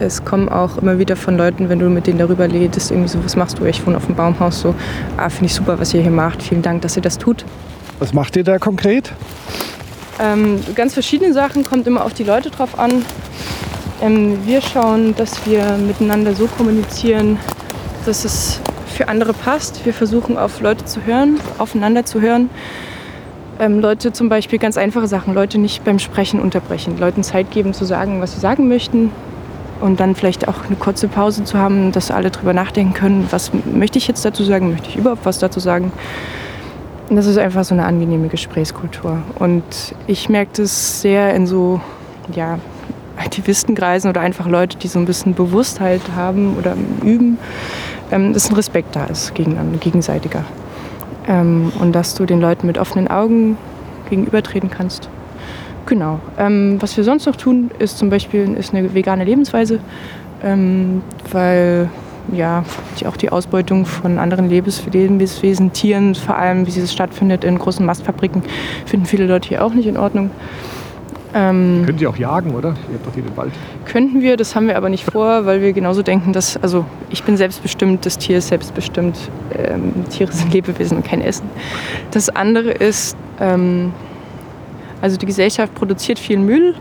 es 0.00 0.24
kommen 0.24 0.48
auch 0.48 0.78
immer 0.78 0.98
wieder 0.98 1.16
von 1.16 1.36
Leuten, 1.36 1.68
wenn 1.68 1.78
du 1.78 1.88
mit 1.88 2.06
denen 2.06 2.18
darüber 2.18 2.50
redest, 2.50 2.90
irgendwie 2.90 3.08
so, 3.08 3.22
was 3.24 3.36
machst 3.36 3.58
du? 3.58 3.64
Ich 3.64 3.84
wohne 3.86 3.96
auf 3.96 4.06
dem 4.06 4.14
Baumhaus, 4.14 4.60
so, 4.60 4.74
ah, 5.16 5.28
finde 5.28 5.46
ich 5.46 5.54
super, 5.54 5.78
was 5.78 5.92
ihr 5.94 6.02
hier 6.02 6.10
macht, 6.10 6.42
vielen 6.42 6.62
Dank, 6.62 6.82
dass 6.82 6.96
ihr 6.96 7.02
das 7.02 7.18
tut. 7.18 7.44
Was 7.98 8.12
macht 8.12 8.36
ihr 8.36 8.44
da 8.44 8.58
konkret? 8.58 9.12
Ähm, 10.20 10.60
ganz 10.74 10.94
verschiedene 10.94 11.32
Sachen, 11.32 11.64
kommt 11.64 11.86
immer 11.86 12.04
auf 12.04 12.14
die 12.14 12.24
Leute 12.24 12.50
drauf 12.50 12.78
an. 12.78 13.04
Ähm, 14.00 14.38
wir 14.46 14.60
schauen, 14.60 15.14
dass 15.16 15.46
wir 15.46 15.76
miteinander 15.78 16.34
so 16.34 16.46
kommunizieren, 16.46 17.38
dass 18.06 18.24
es 18.24 18.60
für 18.86 19.08
andere 19.08 19.32
passt. 19.32 19.84
Wir 19.84 19.94
versuchen 19.94 20.36
auf 20.36 20.60
Leute 20.60 20.84
zu 20.84 21.04
hören, 21.04 21.40
aufeinander 21.58 22.04
zu 22.04 22.20
hören. 22.20 22.50
Ähm, 23.60 23.80
Leute 23.80 24.12
zum 24.12 24.28
Beispiel 24.28 24.60
ganz 24.60 24.76
einfache 24.76 25.08
Sachen, 25.08 25.34
Leute 25.34 25.58
nicht 25.58 25.84
beim 25.84 25.98
Sprechen 25.98 26.40
unterbrechen, 26.40 26.96
Leuten 26.98 27.24
Zeit 27.24 27.50
geben 27.50 27.74
zu 27.74 27.84
sagen, 27.84 28.20
was 28.20 28.34
sie 28.34 28.40
sagen 28.40 28.68
möchten 28.68 29.10
und 29.80 30.00
dann 30.00 30.14
vielleicht 30.14 30.48
auch 30.48 30.64
eine 30.66 30.76
kurze 30.76 31.08
Pause 31.08 31.44
zu 31.44 31.58
haben, 31.58 31.92
dass 31.92 32.10
alle 32.10 32.30
drüber 32.30 32.52
nachdenken 32.52 32.94
können, 32.94 33.26
was 33.30 33.52
möchte 33.72 33.98
ich 33.98 34.08
jetzt 34.08 34.24
dazu 34.24 34.44
sagen, 34.44 34.70
möchte 34.70 34.88
ich 34.88 34.96
überhaupt 34.96 35.24
was 35.24 35.38
dazu 35.38 35.60
sagen. 35.60 35.92
Und 37.08 37.16
Das 37.16 37.26
ist 37.26 37.38
einfach 37.38 37.64
so 37.64 37.74
eine 37.74 37.84
angenehme 37.84 38.28
Gesprächskultur. 38.28 39.22
Und 39.38 39.94
ich 40.06 40.28
merke 40.28 40.62
das 40.62 41.00
sehr 41.00 41.34
in 41.34 41.46
so 41.46 41.80
ja, 42.34 42.58
Aktivistenkreisen 43.16 44.10
oder 44.10 44.20
einfach 44.20 44.46
Leute, 44.46 44.76
die 44.76 44.88
so 44.88 44.98
ein 44.98 45.06
bisschen 45.06 45.34
Bewusstheit 45.34 46.02
haben 46.14 46.56
oder 46.58 46.76
üben, 47.02 47.38
ähm, 48.10 48.32
dass 48.34 48.50
ein 48.50 48.54
Respekt 48.56 48.94
da 48.94 49.06
ist 49.06 49.34
gegeneinander, 49.34 49.78
gegenseitiger. 49.78 50.44
Ähm, 51.26 51.72
und 51.80 51.92
dass 51.92 52.14
du 52.14 52.26
den 52.26 52.40
Leuten 52.40 52.66
mit 52.66 52.78
offenen 52.78 53.08
Augen 53.08 53.56
gegenübertreten 54.10 54.70
kannst. 54.70 55.08
Genau. 55.88 56.20
Ähm, 56.38 56.76
was 56.80 56.98
wir 56.98 57.04
sonst 57.04 57.24
noch 57.24 57.36
tun, 57.36 57.70
ist 57.78 57.96
zum 57.96 58.10
Beispiel 58.10 58.54
ist 58.58 58.74
eine 58.74 58.92
vegane 58.92 59.24
Lebensweise, 59.24 59.80
ähm, 60.44 61.00
weil 61.32 61.88
ja, 62.30 62.62
die, 63.00 63.06
auch 63.06 63.16
die 63.16 63.30
Ausbeutung 63.30 63.86
von 63.86 64.18
anderen 64.18 64.50
Lebens 64.50 64.84
Lebenswesen, 64.92 65.72
Tieren, 65.72 66.14
vor 66.14 66.36
allem 66.36 66.66
wie 66.66 66.78
es 66.78 66.92
stattfindet 66.92 67.42
in 67.42 67.58
großen 67.58 67.86
Mastfabriken, 67.86 68.42
finden 68.84 69.06
viele 69.06 69.26
Leute 69.26 69.48
hier 69.48 69.64
auch 69.64 69.72
nicht 69.72 69.86
in 69.86 69.96
Ordnung. 69.96 70.30
Ähm, 71.32 71.84
Könnt 71.86 72.02
ihr 72.02 72.10
auch 72.10 72.16
jagen, 72.18 72.54
oder? 72.54 72.68
Ihr 72.68 72.94
habt 72.94 73.06
doch 73.06 73.14
hier 73.14 73.22
den 73.22 73.36
Wald. 73.38 73.52
könnten 73.86 74.20
wir, 74.20 74.36
das 74.36 74.54
haben 74.54 74.66
wir 74.66 74.76
aber 74.76 74.90
nicht 74.90 75.10
vor, 75.10 75.46
weil 75.46 75.62
wir 75.62 75.72
genauso 75.72 76.02
denken, 76.02 76.34
dass, 76.34 76.58
also 76.58 76.84
ich 77.08 77.22
bin 77.22 77.38
selbstbestimmt, 77.38 78.04
das 78.04 78.18
Tier 78.18 78.38
ist 78.38 78.48
selbstbestimmt, 78.48 79.16
ähm, 79.56 80.04
Tiere 80.10 80.32
sind 80.32 80.52
Lebewesen 80.52 80.98
und 80.98 81.06
kein 81.06 81.22
Essen. 81.22 81.48
Das 82.10 82.28
andere 82.28 82.72
ist, 82.72 83.16
ähm, 83.40 83.92
also 85.00 85.16
die 85.16 85.26
Gesellschaft 85.26 85.74
produziert 85.74 86.18
viel 86.18 86.38
Müll, 86.38 86.74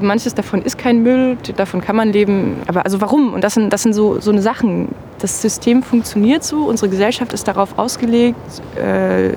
manches 0.00 0.34
davon 0.34 0.62
ist 0.62 0.76
kein 0.76 1.02
Müll, 1.02 1.36
davon 1.56 1.80
kann 1.80 1.96
man 1.96 2.12
leben, 2.12 2.56
aber 2.66 2.84
also 2.84 3.00
warum? 3.00 3.32
Und 3.32 3.42
das 3.42 3.54
sind, 3.54 3.72
das 3.72 3.82
sind 3.82 3.94
so, 3.94 4.20
so 4.20 4.30
eine 4.30 4.42
Sachen. 4.42 4.88
Das 5.18 5.40
System 5.42 5.82
funktioniert 5.82 6.44
so, 6.44 6.64
unsere 6.64 6.90
Gesellschaft 6.90 7.32
ist 7.32 7.48
darauf 7.48 7.78
ausgelegt, 7.78 8.36
äh, 8.76 9.30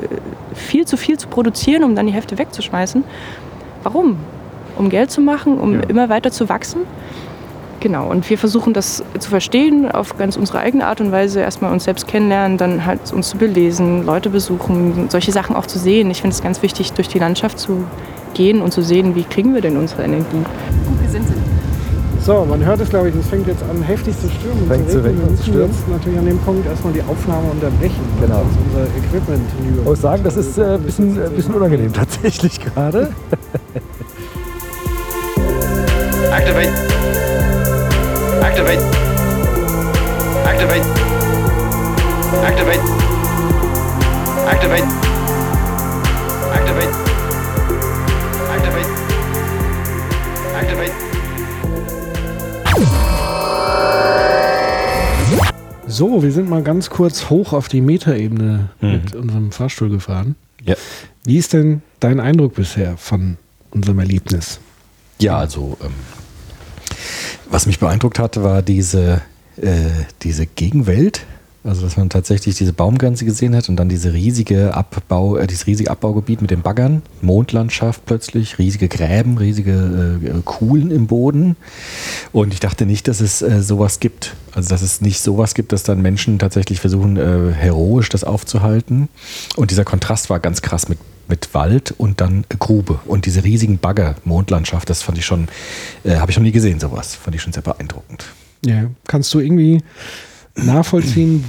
viel 0.54 0.86
zu 0.86 0.97
viel 0.97 1.17
zu 1.17 1.28
produzieren, 1.28 1.84
um 1.84 1.95
dann 1.95 2.06
die 2.06 2.13
Hälfte 2.13 2.38
wegzuschmeißen. 2.38 3.04
Warum? 3.84 4.17
Um 4.78 4.89
Geld 4.89 5.10
zu 5.12 5.21
machen, 5.21 5.58
um 5.60 5.76
Ja. 5.76 5.82
immer 5.88 6.10
weiter 6.10 6.32
zu 6.32 6.50
wachsen? 6.50 6.82
Genau, 7.81 8.11
und 8.11 8.29
wir 8.29 8.37
versuchen 8.37 8.73
das 8.73 9.03
zu 9.17 9.29
verstehen 9.31 9.89
auf 9.89 10.15
ganz 10.15 10.37
unsere 10.37 10.59
eigene 10.59 10.85
Art 10.85 11.01
und 11.01 11.11
Weise. 11.11 11.39
Erstmal 11.41 11.71
uns 11.73 11.85
selbst 11.85 12.07
kennenlernen, 12.07 12.59
dann 12.59 12.85
halt 12.85 13.11
uns 13.11 13.29
zu 13.29 13.37
belesen, 13.37 14.05
Leute 14.05 14.29
besuchen, 14.29 15.07
solche 15.09 15.31
Sachen 15.31 15.55
auch 15.55 15.65
zu 15.65 15.79
sehen. 15.79 16.11
Ich 16.11 16.21
finde 16.21 16.35
es 16.35 16.43
ganz 16.43 16.61
wichtig, 16.61 16.93
durch 16.93 17.07
die 17.07 17.17
Landschaft 17.17 17.57
zu 17.57 17.83
gehen 18.35 18.61
und 18.61 18.71
zu 18.71 18.83
sehen, 18.83 19.15
wie 19.15 19.23
kriegen 19.23 19.55
wir 19.55 19.61
denn 19.61 19.77
unsere 19.77 20.03
Energie. 20.03 20.25
Gut 20.31 20.45
gesinnt 21.03 21.27
sind. 21.27 21.39
So, 22.23 22.45
man 22.47 22.63
hört 22.63 22.79
es, 22.81 22.89
glaube 22.91 23.09
ich, 23.09 23.15
es 23.15 23.25
fängt 23.27 23.47
jetzt 23.47 23.63
an, 23.63 23.81
heftig 23.81 24.13
zu 24.19 24.29
stürmen. 24.29 24.67
Fängt 24.67 24.87
zu 24.91 25.03
regnen. 25.03 25.23
und 25.23 25.31
Wir 25.31 25.37
zu 25.37 25.41
müssen 25.41 25.43
stürmen. 25.51 25.71
jetzt 25.71 25.87
natürlich 25.89 26.19
an 26.19 26.25
dem 26.25 26.37
Punkt 26.37 26.67
erstmal 26.67 26.93
die 26.93 27.01
Aufnahme 27.01 27.49
unterbrechen. 27.49 27.99
Genau. 28.21 28.43
Sonst 28.43 28.57
unser 28.67 28.83
Equipment 28.95 29.41
hinüber. 29.57 29.81
Ich 29.81 29.87
muss 29.87 30.01
sagen, 30.01 30.23
das 30.23 30.37
ist 30.37 30.55
äh, 30.59 30.75
ein 30.75 30.83
bisschen, 30.83 31.19
äh, 31.19 31.29
bisschen 31.29 31.55
unangenehm 31.55 31.91
tatsächlich 31.91 32.59
gerade. 32.59 33.11
Activate. 36.31 36.90
Activate. 38.51 38.83
Activate. 40.45 40.85
Activate. 42.43 42.83
Activate. 44.51 44.87
Activate. 46.51 46.91
Activate. 48.51 48.89
Activate. 50.59 50.91
So, 55.87 56.21
wir 56.21 56.31
sind 56.33 56.49
mal 56.49 56.61
ganz 56.61 56.89
kurz 56.89 57.29
hoch 57.29 57.53
auf 57.53 57.69
die 57.69 57.79
Metaebene 57.79 58.69
Mhm. 58.81 58.91
mit 58.91 59.15
unserem 59.15 59.51
Fahrstuhl 59.53 59.89
gefahren. 59.89 60.35
Ja. 60.65 60.75
Wie 61.23 61.37
ist 61.37 61.53
denn 61.53 61.81
dein 62.01 62.19
Eindruck 62.19 62.55
bisher 62.55 62.97
von 62.97 63.37
unserem 63.71 63.99
Erlebnis? 63.99 64.59
Ja, 65.19 65.37
also 65.37 65.77
ähm, 65.81 65.91
was 67.51 67.65
mich 67.65 67.79
beeindruckt 67.79 68.17
hat, 68.19 68.41
war 68.41 68.61
diese, 68.61 69.21
äh, 69.57 69.89
diese 70.23 70.45
Gegenwelt. 70.45 71.25
Also 71.63 71.83
dass 71.83 71.95
man 71.95 72.09
tatsächlich 72.09 72.57
diese 72.57 72.73
Baumgrenze 72.73 73.23
gesehen 73.23 73.55
hat 73.55 73.69
und 73.69 73.75
dann 73.75 73.87
diese 73.87 74.13
riesige 74.13 74.73
Abbau, 74.73 75.37
äh, 75.37 75.45
dieses 75.45 75.67
riesige 75.67 75.91
Abbaugebiet 75.91 76.41
mit 76.41 76.49
den 76.49 76.63
Baggern, 76.63 77.03
Mondlandschaft 77.21 78.03
plötzlich, 78.07 78.57
riesige 78.57 78.87
Gräben, 78.87 79.37
riesige 79.37 80.19
äh, 80.23 80.41
Kuhlen 80.43 80.89
im 80.89 81.05
Boden. 81.05 81.55
Und 82.31 82.51
ich 82.53 82.59
dachte 82.59 82.87
nicht, 82.87 83.07
dass 83.07 83.21
es 83.21 83.43
äh, 83.43 83.61
sowas 83.61 83.99
gibt. 83.99 84.33
Also 84.53 84.69
dass 84.69 84.81
es 84.81 85.01
nicht 85.01 85.21
sowas 85.21 85.53
gibt, 85.53 85.71
dass 85.71 85.83
dann 85.83 86.01
Menschen 86.01 86.39
tatsächlich 86.39 86.79
versuchen, 86.79 87.17
äh, 87.17 87.53
heroisch 87.53 88.09
das 88.09 88.23
aufzuhalten. 88.23 89.07
Und 89.55 89.69
dieser 89.69 89.85
Kontrast 89.85 90.31
war 90.31 90.39
ganz 90.39 90.63
krass 90.63 90.89
mit 90.89 90.97
mit 91.31 91.53
Wald 91.55 91.95
und 91.97 92.21
dann 92.21 92.45
Grube 92.59 92.99
und 93.05 93.25
diese 93.25 93.43
riesigen 93.43 93.79
Bagger, 93.79 94.15
Mondlandschaft, 94.23 94.89
das 94.89 95.01
fand 95.01 95.17
ich 95.17 95.25
schon, 95.25 95.47
äh, 96.03 96.17
habe 96.17 96.29
ich 96.29 96.37
noch 96.37 96.43
nie 96.43 96.51
gesehen, 96.51 96.79
sowas. 96.79 97.15
Fand 97.15 97.35
ich 97.35 97.41
schon 97.41 97.53
sehr 97.53 97.63
beeindruckend. 97.63 98.25
Ja. 98.63 98.91
Kannst 99.07 99.33
du 99.33 99.39
irgendwie 99.39 99.81
nachvollziehen, 100.55 101.43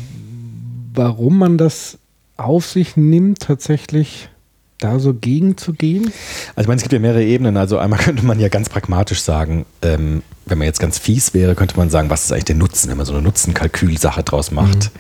warum 0.95 1.39
man 1.39 1.59
das 1.59 1.99
auf 2.39 2.67
sich 2.67 2.97
nimmt, 2.97 3.41
tatsächlich 3.41 4.31
da 4.79 4.99
so 4.99 5.13
gegenzugehen? 5.15 6.13
Also 6.55 6.63
ich 6.63 6.69
meine, 6.69 6.77
es 6.77 6.83
gibt 6.83 6.93
ja 6.93 6.99
mehrere 6.99 7.25
Ebenen. 7.25 7.57
Also 7.57 7.79
einmal 7.79 7.99
könnte 8.03 8.25
man 8.25 8.41
ja 8.41 8.49
ganz 8.49 8.69
pragmatisch 8.69 9.21
sagen, 9.21 9.67
ähm, 9.83 10.23
wenn 10.47 10.59
man 10.59 10.67
jetzt 10.67 10.81
ganz 10.81 10.99
fies 10.99 11.35
wäre, 11.35 11.55
könnte 11.55 11.77
man 11.77 11.91
sagen, 11.91 12.09
was 12.09 12.25
ist 12.25 12.33
eigentlich 12.33 12.45
der 12.45 12.57
Nutzen, 12.57 12.89
wenn 12.89 12.97
man 12.97 13.07
so 13.07 13.13
eine 13.13 13.23
Nutzenkalkülsache 13.23 14.23
draus 14.23 14.51
macht. 14.51 14.91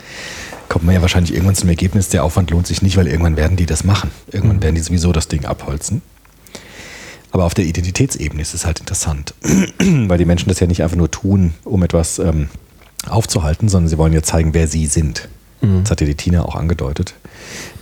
Kommt 0.72 0.86
man 0.86 0.94
ja 0.94 1.02
wahrscheinlich 1.02 1.34
irgendwann 1.34 1.54
zum 1.54 1.68
Ergebnis, 1.68 2.08
der 2.08 2.24
Aufwand 2.24 2.50
lohnt 2.50 2.66
sich 2.66 2.80
nicht, 2.80 2.96
weil 2.96 3.06
irgendwann 3.06 3.36
werden 3.36 3.58
die 3.58 3.66
das 3.66 3.84
machen. 3.84 4.10
Irgendwann 4.30 4.62
werden 4.62 4.74
die 4.74 4.80
sowieso 4.80 5.12
das 5.12 5.28
Ding 5.28 5.44
abholzen. 5.44 6.00
Aber 7.30 7.44
auf 7.44 7.52
der 7.52 7.66
Identitätsebene 7.66 8.40
ist 8.40 8.54
es 8.54 8.64
halt 8.64 8.80
interessant, 8.80 9.34
weil 9.78 10.16
die 10.16 10.24
Menschen 10.24 10.48
das 10.48 10.60
ja 10.60 10.66
nicht 10.66 10.82
einfach 10.82 10.96
nur 10.96 11.10
tun, 11.10 11.52
um 11.64 11.82
etwas 11.82 12.18
ähm, 12.18 12.48
aufzuhalten, 13.06 13.68
sondern 13.68 13.90
sie 13.90 13.98
wollen 13.98 14.14
ja 14.14 14.22
zeigen, 14.22 14.54
wer 14.54 14.66
sie 14.66 14.86
sind. 14.86 15.28
Das 15.82 15.90
hat 15.90 16.00
ja 16.00 16.06
die 16.06 16.14
Tina 16.14 16.42
auch 16.42 16.56
angedeutet, 16.56 17.14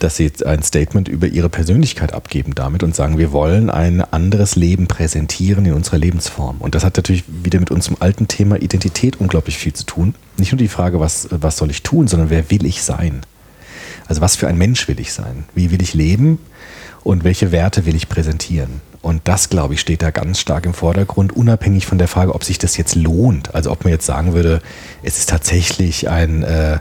dass 0.01 0.17
sie 0.17 0.25
jetzt 0.25 0.45
ein 0.45 0.65
Statement 0.65 1.07
über 1.07 1.29
ihre 1.29 1.49
Persönlichkeit 1.49 2.13
abgeben 2.13 2.57
damit 2.57 2.83
und 2.83 2.97
sagen, 2.97 3.19
wir 3.19 3.31
wollen 3.31 3.71
ein 3.71 4.03
anderes 4.03 4.57
Leben 4.57 4.89
präsentieren 4.89 5.65
in 5.65 5.75
unserer 5.75 5.99
Lebensform. 5.99 6.57
Und 6.59 6.75
das 6.75 6.85
hat 6.85 6.97
natürlich 6.97 7.23
wieder 7.29 7.61
mit 7.61 7.71
unserem 7.71 7.99
alten 8.01 8.27
Thema 8.27 8.61
Identität 8.61 9.21
unglaublich 9.21 9.59
viel 9.59 9.75
zu 9.75 9.85
tun. 9.85 10.17
Nicht 10.41 10.53
nur 10.53 10.59
die 10.59 10.69
Frage, 10.69 10.99
was, 11.01 11.29
was 11.31 11.57
soll 11.57 11.71
ich 11.71 11.83
tun, 11.83 12.09
sondern 12.09 12.31
wer 12.31 12.51
will 12.51 12.65
ich 12.65 12.83
sein? 12.83 13.21
Also 14.09 14.21
was 14.21 14.37
für 14.37 14.49
ein 14.49 14.59
Mensch 14.59 14.89
will 14.89 14.99
ich 14.99 15.13
sein? 15.13 15.45
Wie 15.55 15.71
will 15.71 15.83
ich 15.83 15.95
leben? 15.95 16.39
Und 17.05 17.25
welche 17.25 17.53
Werte 17.53 17.87
will 17.87 17.95
ich 17.95 18.09
präsentieren? 18.09 18.81
Und 19.03 19.23
das, 19.25 19.49
glaube 19.49 19.75
ich, 19.75 19.81
steht 19.81 20.03
da 20.03 20.11
ganz 20.11 20.41
stark 20.41 20.67
im 20.67 20.75
Vordergrund, 20.75 21.35
unabhängig 21.35 21.87
von 21.87 21.97
der 21.97 22.09
Frage, 22.09 22.35
ob 22.35 22.45
sich 22.45 22.59
das 22.59 22.77
jetzt 22.77 22.95
lohnt. 22.95 23.55
Also 23.55 23.71
ob 23.71 23.85
man 23.85 23.93
jetzt 23.93 24.05
sagen 24.05 24.35
würde, 24.35 24.61
es 25.03 25.19
ist 25.19 25.29
tatsächlich 25.29 26.09
ein 26.09 26.43
äh, 26.43 26.79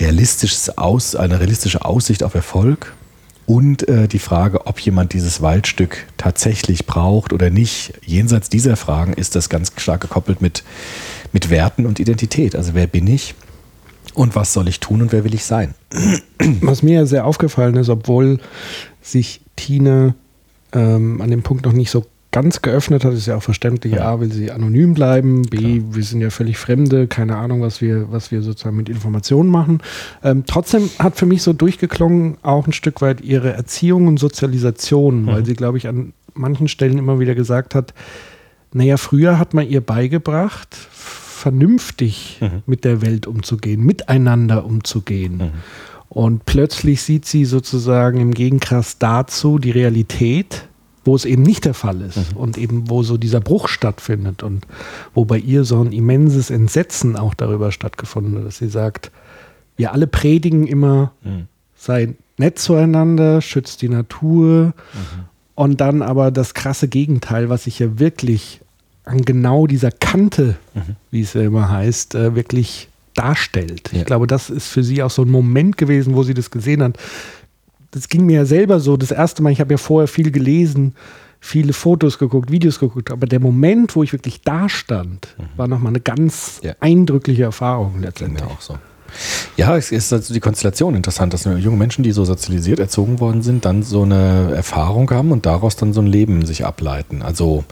realistisches 0.00 0.76
Aus, 0.76 1.14
eine 1.14 1.40
realistische 1.40 1.84
Aussicht 1.84 2.22
auf 2.22 2.34
Erfolg 2.34 2.94
und 3.46 3.88
äh, 3.88 4.08
die 4.08 4.18
Frage, 4.18 4.66
ob 4.66 4.80
jemand 4.80 5.12
dieses 5.12 5.42
Waldstück 5.42 6.06
tatsächlich 6.16 6.86
braucht 6.86 7.32
oder 7.32 7.50
nicht. 7.50 7.92
Jenseits 8.04 8.48
dieser 8.48 8.76
Fragen 8.76 9.12
ist 9.12 9.34
das 9.36 9.48
ganz 9.48 9.72
stark 9.76 10.00
gekoppelt 10.00 10.40
mit, 10.40 10.64
mit 11.34 11.50
Werten 11.50 11.84
und 11.84 12.00
Identität. 12.00 12.56
Also 12.56 12.72
wer 12.72 12.86
bin 12.86 13.06
ich 13.06 13.34
und 14.14 14.34
was 14.36 14.54
soll 14.54 14.68
ich 14.68 14.80
tun 14.80 15.02
und 15.02 15.12
wer 15.12 15.24
will 15.24 15.34
ich 15.34 15.44
sein? 15.44 15.74
Was 16.62 16.82
mir 16.82 17.00
ja 17.00 17.06
sehr 17.06 17.26
aufgefallen 17.26 17.76
ist, 17.76 17.90
obwohl 17.90 18.38
sich 19.02 19.42
Tina 19.56 20.14
ähm, 20.72 21.20
an 21.20 21.30
dem 21.30 21.42
Punkt 21.42 21.66
noch 21.66 21.72
nicht 21.72 21.90
so 21.90 22.06
ganz 22.30 22.62
geöffnet 22.62 23.04
hat, 23.04 23.12
ist 23.12 23.26
ja 23.26 23.36
auch 23.36 23.42
verständlich. 23.42 24.00
A, 24.00 24.18
will 24.18 24.32
sie 24.32 24.50
anonym 24.50 24.94
bleiben, 24.94 25.42
B, 25.42 25.82
wir 25.90 26.02
sind 26.02 26.20
ja 26.20 26.30
völlig 26.30 26.58
Fremde, 26.58 27.06
keine 27.06 27.36
Ahnung, 27.36 27.62
was 27.62 27.80
wir, 27.80 28.10
was 28.10 28.32
wir 28.32 28.42
sozusagen 28.42 28.76
mit 28.76 28.88
Informationen 28.88 29.50
machen. 29.50 29.82
Ähm, 30.22 30.44
trotzdem 30.46 30.90
hat 30.98 31.16
für 31.16 31.26
mich 31.26 31.42
so 31.42 31.52
durchgeklungen 31.52 32.36
auch 32.42 32.66
ein 32.66 32.72
Stück 32.72 33.02
weit 33.02 33.20
ihre 33.20 33.52
Erziehung 33.52 34.08
und 34.08 34.18
Sozialisation, 34.18 35.26
weil 35.26 35.44
sie, 35.44 35.54
glaube 35.54 35.78
ich, 35.78 35.86
an 35.86 36.12
manchen 36.34 36.66
Stellen 36.66 36.98
immer 36.98 37.20
wieder 37.20 37.36
gesagt 37.36 37.74
hat, 37.74 37.94
naja, 38.72 38.96
früher 38.96 39.38
hat 39.38 39.54
man 39.54 39.68
ihr 39.68 39.80
beigebracht, 39.80 40.76
vernünftig 41.44 42.40
mit 42.64 42.86
der 42.86 43.02
Welt 43.02 43.26
umzugehen, 43.26 43.84
miteinander 43.84 44.64
umzugehen. 44.64 45.52
Und 46.08 46.46
plötzlich 46.46 47.02
sieht 47.02 47.26
sie 47.26 47.44
sozusagen 47.44 48.18
im 48.18 48.32
Gegenkrass 48.32 48.96
dazu 48.98 49.58
die 49.58 49.70
Realität, 49.70 50.66
wo 51.04 51.14
es 51.14 51.26
eben 51.26 51.42
nicht 51.42 51.66
der 51.66 51.74
Fall 51.74 52.00
ist 52.00 52.34
und 52.34 52.56
eben 52.56 52.88
wo 52.88 53.02
so 53.02 53.18
dieser 53.18 53.40
Bruch 53.40 53.68
stattfindet 53.68 54.42
und 54.42 54.66
wo 55.12 55.26
bei 55.26 55.36
ihr 55.36 55.64
so 55.64 55.82
ein 55.82 55.92
immenses 55.92 56.48
Entsetzen 56.48 57.14
auch 57.14 57.34
darüber 57.34 57.72
stattgefunden 57.72 58.38
hat, 58.38 58.46
dass 58.46 58.56
sie 58.56 58.70
sagt, 58.70 59.10
wir 59.76 59.92
alle 59.92 60.06
predigen 60.06 60.66
immer, 60.66 61.12
sei 61.76 62.14
nett 62.38 62.58
zueinander, 62.58 63.42
schützt 63.42 63.82
die 63.82 63.90
Natur 63.90 64.72
und 65.54 65.82
dann 65.82 66.00
aber 66.00 66.30
das 66.30 66.54
krasse 66.54 66.88
Gegenteil, 66.88 67.50
was 67.50 67.64
sich 67.64 67.80
ja 67.80 67.98
wirklich 67.98 68.62
an 69.04 69.22
genau 69.22 69.66
dieser 69.66 69.90
Kante, 69.90 70.56
wie 71.10 71.20
es 71.20 71.34
ja 71.34 71.42
immer 71.42 71.68
heißt, 71.70 72.14
äh, 72.14 72.34
wirklich 72.34 72.88
darstellt. 73.14 73.90
Ich 73.92 73.98
Ja. 73.98 74.04
glaube, 74.04 74.26
das 74.26 74.50
ist 74.50 74.68
für 74.68 74.82
sie 74.82 75.02
auch 75.02 75.10
so 75.10 75.22
ein 75.22 75.30
Moment 75.30 75.76
gewesen, 75.78 76.14
wo 76.14 76.22
sie 76.22 76.34
das 76.34 76.50
gesehen 76.50 76.82
hat. 76.82 76.98
Das 77.92 78.08
ging 78.08 78.26
mir 78.26 78.36
ja 78.38 78.44
selber 78.44 78.80
so. 78.80 78.96
Das 78.96 79.10
erste 79.12 79.42
Mal, 79.42 79.50
ich 79.52 79.60
habe 79.60 79.72
ja 79.74 79.78
vorher 79.78 80.08
viel 80.08 80.30
gelesen, 80.32 80.94
viele 81.38 81.72
Fotos 81.74 82.18
geguckt, 82.18 82.50
Videos 82.50 82.80
geguckt, 82.80 83.10
aber 83.12 83.26
der 83.26 83.38
Moment, 83.38 83.94
wo 83.94 84.02
ich 84.02 84.12
wirklich 84.12 84.40
da 84.40 84.68
stand, 84.68 85.36
war 85.56 85.68
nochmal 85.68 85.90
eine 85.90 86.00
ganz 86.00 86.60
Ja. 86.64 86.74
eindrückliche 86.80 87.44
Erfahrung 87.44 87.92
Ging 87.94 88.02
letztendlich. 88.02 88.42
mir 88.42 88.50
auch 88.50 88.60
so. 88.60 88.78
Ja, 89.56 89.76
es 89.76 89.92
ist 89.92 90.12
also 90.12 90.34
die 90.34 90.40
Konstellation 90.40 90.94
interessant, 90.94 91.32
dass 91.32 91.44
junge 91.44 91.76
Menschen, 91.76 92.02
die 92.02 92.12
so 92.12 92.24
sozialisiert 92.24 92.78
erzogen 92.78 93.20
worden 93.20 93.42
sind, 93.42 93.64
dann 93.64 93.82
so 93.82 94.02
eine 94.02 94.52
Erfahrung 94.54 95.10
haben 95.10 95.32
und 95.32 95.46
daraus 95.46 95.76
dann 95.76 95.92
so 95.92 96.00
ein 96.00 96.06
Leben 96.06 96.44
sich 96.46 96.64
ableiten. 96.64 97.22
Also 97.22 97.64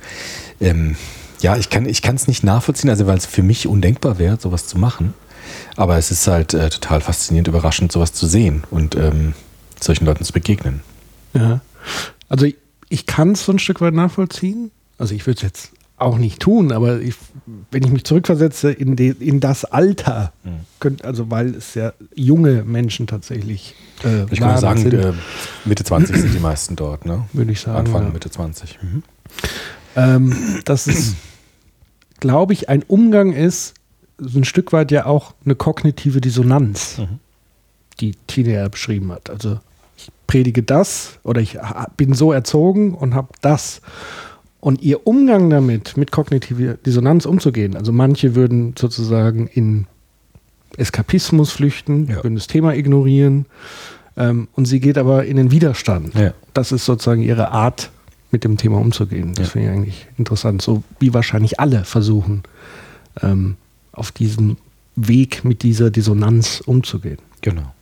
ähm, 0.60 0.96
ja, 1.40 1.56
ich 1.56 1.70
kann 1.70 1.86
es 1.86 2.28
nicht 2.28 2.44
nachvollziehen, 2.44 2.90
also 2.90 3.06
weil 3.06 3.18
es 3.18 3.26
für 3.26 3.42
mich 3.42 3.66
undenkbar 3.66 4.18
wäre, 4.18 4.38
sowas 4.40 4.66
zu 4.66 4.78
machen. 4.78 5.14
Aber 5.76 5.96
es 5.96 6.10
ist 6.10 6.26
halt 6.26 6.54
äh, 6.54 6.70
total 6.70 7.00
faszinierend, 7.00 7.48
überraschend, 7.48 7.92
sowas 7.92 8.12
zu 8.12 8.26
sehen 8.26 8.62
und 8.70 8.94
ähm, 8.94 9.34
solchen 9.80 10.06
Leuten 10.06 10.24
zu 10.24 10.32
begegnen. 10.32 10.82
Ja. 11.34 11.60
Also 12.28 12.46
ich, 12.46 12.56
ich 12.88 13.06
kann 13.06 13.32
es 13.32 13.44
so 13.44 13.52
ein 13.52 13.58
Stück 13.58 13.80
weit 13.80 13.94
nachvollziehen. 13.94 14.70
Also 14.98 15.14
ich 15.14 15.26
würde 15.26 15.38
es 15.38 15.42
jetzt 15.42 15.72
auch 16.02 16.18
nicht 16.18 16.40
tun, 16.40 16.72
aber 16.72 17.00
ich, 17.00 17.14
wenn 17.70 17.82
ich 17.84 17.90
mich 17.90 18.04
zurückversetze 18.04 18.72
in, 18.72 18.96
de, 18.96 19.14
in 19.18 19.40
das 19.40 19.64
Alter, 19.64 20.32
könnt, 20.80 21.04
also 21.04 21.30
weil 21.30 21.54
es 21.54 21.74
ja 21.74 21.92
junge 22.14 22.64
Menschen 22.64 23.06
tatsächlich 23.06 23.74
äh, 24.04 24.24
Ich 24.30 24.40
würde 24.40 24.58
sagen, 24.58 24.80
sind, 24.80 24.94
äh, 24.94 25.12
Mitte 25.64 25.84
20 25.84 26.16
sind 26.16 26.34
die 26.34 26.40
meisten 26.40 26.76
dort, 26.76 27.06
ne? 27.06 27.24
würde 27.32 27.52
ich 27.52 27.60
sagen. 27.60 27.78
Anfang, 27.78 28.04
ja. 28.04 28.10
Mitte 28.10 28.30
20. 28.30 28.78
Mhm. 28.82 29.02
ähm, 29.96 30.60
dass 30.64 30.86
es, 30.86 31.14
glaube 32.20 32.52
ich, 32.52 32.68
ein 32.68 32.82
Umgang 32.82 33.32
ist, 33.32 33.74
so 34.18 34.38
ein 34.38 34.44
Stück 34.44 34.72
weit 34.72 34.90
ja 34.90 35.06
auch 35.06 35.34
eine 35.44 35.54
kognitive 35.54 36.20
Dissonanz, 36.20 37.00
die 38.00 38.14
Tina 38.26 38.50
ja 38.50 38.68
beschrieben 38.68 39.10
hat. 39.12 39.30
Also 39.30 39.58
ich 39.96 40.10
predige 40.26 40.62
das 40.62 41.18
oder 41.22 41.40
ich 41.40 41.58
bin 41.96 42.14
so 42.14 42.32
erzogen 42.32 42.94
und 42.94 43.14
habe 43.14 43.28
das. 43.40 43.80
Und 44.62 44.80
ihr 44.80 45.06
Umgang 45.08 45.50
damit, 45.50 45.96
mit 45.96 46.12
kognitiver 46.12 46.74
Dissonanz 46.74 47.26
umzugehen, 47.26 47.76
also 47.76 47.90
manche 47.92 48.36
würden 48.36 48.74
sozusagen 48.78 49.48
in 49.48 49.88
Eskapismus 50.76 51.50
flüchten, 51.50 52.06
Ja. 52.06 52.16
würden 52.22 52.36
das 52.36 52.46
Thema 52.46 52.72
ignorieren 52.74 53.46
ähm, 54.16 54.46
und 54.54 54.66
sie 54.66 54.78
geht 54.78 54.98
aber 54.98 55.24
in 55.24 55.36
den 55.36 55.50
Widerstand. 55.50 56.14
Ja. 56.14 56.32
Das 56.54 56.70
ist 56.70 56.84
sozusagen 56.84 57.22
ihre 57.22 57.50
Art, 57.50 57.90
mit 58.30 58.44
dem 58.44 58.56
Thema 58.56 58.78
umzugehen. 58.78 59.34
Das 59.34 59.48
Ja. 59.48 59.50
finde 59.52 59.68
ich 59.68 59.74
eigentlich 59.74 60.06
interessant. 60.16 60.62
So 60.62 60.82
wie 61.00 61.12
wahrscheinlich 61.12 61.58
alle 61.60 61.84
versuchen, 61.84 62.44
ähm, 63.20 63.56
auf 63.92 64.12
diesem 64.12 64.56
Weg 64.96 65.44
mit 65.44 65.62
dieser 65.64 65.90
Dissonanz 65.90 66.62
umzugehen. 66.64 67.18
Genau. 67.42 67.74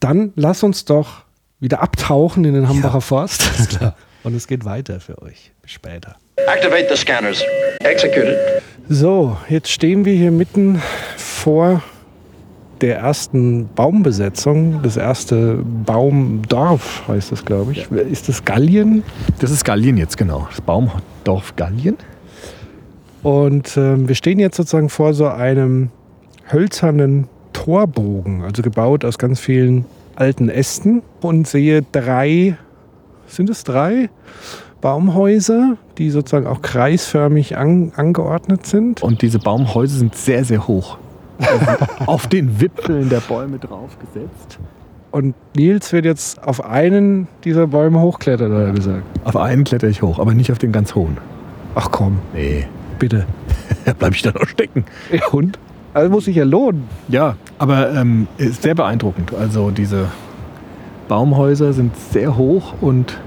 Dann 0.00 0.32
lass 0.34 0.62
uns 0.62 0.86
doch 0.86 1.24
wieder 1.60 1.82
abtauchen 1.82 2.44
in 2.46 2.54
den 2.54 2.68
Hambacher 2.68 3.00
Forst. 3.02 3.68
klar. 3.68 3.94
Und 4.24 4.34
es 4.34 4.46
geht 4.46 4.64
weiter 4.64 5.00
für 5.00 5.22
euch. 5.22 5.52
Bis 5.62 5.72
später. 5.72 6.16
Activate 6.36 6.88
the 6.90 6.96
scanners. 6.96 7.42
Executed. 7.80 8.36
So, 8.88 9.36
jetzt 9.48 9.70
stehen 9.70 10.04
wir 10.04 10.14
hier 10.14 10.30
mitten 10.30 10.82
vor 11.16 11.82
der 12.80 12.98
ersten 12.98 13.68
Baumbesetzung, 13.74 14.82
das 14.82 14.96
erste 14.96 15.62
Baumdorf 15.86 17.06
heißt 17.08 17.32
das, 17.32 17.44
glaube 17.44 17.72
ich. 17.72 17.90
Ist 17.90 18.28
das 18.28 18.44
Gallien? 18.44 19.02
Das 19.38 19.50
ist 19.50 19.64
Gallien 19.64 19.96
jetzt, 19.96 20.18
genau. 20.18 20.46
Das 20.50 20.60
Baumdorf 20.60 21.56
Gallien. 21.56 21.96
Und 23.22 23.76
ähm, 23.76 24.06
wir 24.06 24.14
stehen 24.14 24.38
jetzt 24.38 24.56
sozusagen 24.56 24.90
vor 24.90 25.14
so 25.14 25.28
einem 25.28 25.90
hölzernen 26.52 27.28
Torbogen, 27.54 28.42
also 28.42 28.60
gebaut 28.60 29.04
aus 29.04 29.16
ganz 29.16 29.40
vielen 29.40 29.86
alten 30.14 30.50
Ästen 30.50 31.02
und 31.22 31.48
sehe 31.48 31.82
drei, 31.90 32.58
sind 33.26 33.50
es 33.50 33.64
drei 33.64 34.10
Baumhäuser, 34.80 35.76
die 35.98 36.10
sozusagen 36.10 36.46
auch 36.46 36.60
kreisförmig 36.60 37.56
an, 37.56 37.92
angeordnet 37.96 38.66
sind. 38.66 39.02
Und 39.02 39.22
diese 39.22 39.38
Baumhäuser 39.38 39.96
sind 39.98 40.14
sehr, 40.14 40.44
sehr 40.44 40.68
hoch. 40.68 40.98
Auf 42.06 42.26
den 42.26 42.60
Wipfeln 42.60 43.08
der 43.08 43.20
Bäume 43.20 43.58
draufgesetzt. 43.58 44.58
Und 45.10 45.34
Nils 45.54 45.92
wird 45.92 46.04
jetzt 46.04 46.42
auf 46.42 46.64
einen 46.64 47.28
dieser 47.44 47.68
Bäume 47.68 48.00
hochklettern, 48.00 48.52
hat 48.52 48.62
er 48.62 48.72
gesagt. 48.72 49.02
Auf 49.22 49.36
einen 49.36 49.62
kletter 49.62 49.86
ich 49.86 50.02
hoch, 50.02 50.18
aber 50.18 50.34
nicht 50.34 50.50
auf 50.50 50.58
den 50.58 50.72
ganz 50.72 50.96
hohen. 50.96 51.18
Ach 51.76 51.88
komm, 51.92 52.18
Nee, 52.32 52.66
bitte. 52.98 53.24
da 53.84 53.92
bleibe 53.92 54.16
ich 54.16 54.22
dann 54.22 54.36
auch 54.36 54.48
stecken. 54.48 54.84
Ja, 55.12 55.28
und? 55.28 55.56
Also 55.92 56.10
muss 56.10 56.24
sich 56.24 56.34
ja 56.34 56.44
lohnen. 56.44 56.88
Ja, 57.06 57.36
aber 57.58 57.94
ähm, 57.94 58.26
ist 58.38 58.62
sehr 58.62 58.74
beeindruckend. 58.74 59.32
Also 59.32 59.70
diese 59.70 60.08
Baumhäuser 61.08 61.72
sind 61.72 61.96
sehr 61.96 62.36
hoch 62.36 62.74
und 62.80 63.18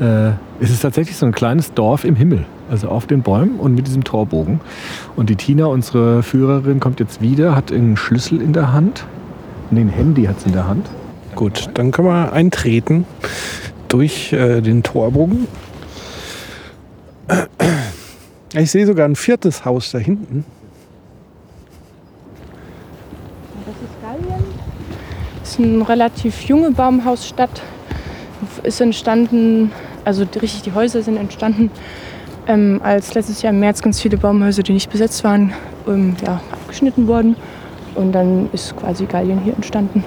äh, 0.00 0.30
es 0.60 0.70
ist 0.70 0.80
tatsächlich 0.80 1.16
so 1.16 1.26
ein 1.26 1.32
kleines 1.32 1.72
Dorf 1.72 2.04
im 2.04 2.16
Himmel. 2.16 2.44
Also 2.70 2.88
auf 2.88 3.06
den 3.06 3.22
Bäumen 3.22 3.58
und 3.58 3.74
mit 3.74 3.86
diesem 3.86 4.04
Torbogen. 4.04 4.60
Und 5.16 5.30
die 5.30 5.36
Tina, 5.36 5.66
unsere 5.66 6.22
Führerin, 6.22 6.80
kommt 6.80 7.00
jetzt 7.00 7.22
wieder, 7.22 7.56
hat 7.56 7.72
einen 7.72 7.96
Schlüssel 7.96 8.42
in 8.42 8.52
der 8.52 8.72
Hand. 8.72 9.06
Ein 9.70 9.88
Handy 9.88 10.24
hat 10.24 10.40
sie 10.40 10.46
in 10.48 10.52
der 10.52 10.68
Hand. 10.68 10.86
Gut, 11.34 11.70
dann 11.74 11.92
können 11.92 12.08
wir 12.08 12.32
eintreten 12.32 13.06
durch 13.88 14.32
äh, 14.32 14.60
den 14.60 14.82
Torbogen. 14.82 15.46
Ich 18.54 18.70
sehe 18.70 18.86
sogar 18.86 19.06
ein 19.06 19.16
viertes 19.16 19.64
Haus 19.64 19.90
da 19.90 19.98
hinten. 19.98 20.44
Das 23.66 23.74
ist 23.76 24.02
Gallien. 24.02 24.44
Das 25.48 25.58
ist 25.58 25.64
eine 25.64 25.88
relativ 25.88 26.42
junge 26.42 26.72
Baumhausstadt. 26.72 27.62
Ist 28.64 28.82
entstanden, 28.82 29.72
also 30.04 30.26
die, 30.26 30.40
richtig 30.40 30.60
die 30.60 30.74
Häuser 30.74 31.00
sind 31.00 31.16
entstanden, 31.16 31.70
ähm, 32.46 32.82
als 32.84 33.14
letztes 33.14 33.40
Jahr 33.40 33.54
im 33.54 33.60
März 33.60 33.80
ganz 33.80 33.98
viele 33.98 34.18
Baumhäuser, 34.18 34.62
die 34.62 34.74
nicht 34.74 34.90
besetzt 34.90 35.24
waren, 35.24 35.54
ähm, 35.88 36.16
ja, 36.22 36.42
abgeschnitten 36.52 37.08
wurden. 37.08 37.34
Und 37.94 38.12
dann 38.12 38.50
ist 38.52 38.76
quasi 38.76 39.06
Gallien 39.06 39.40
hier 39.40 39.54
entstanden. 39.54 40.04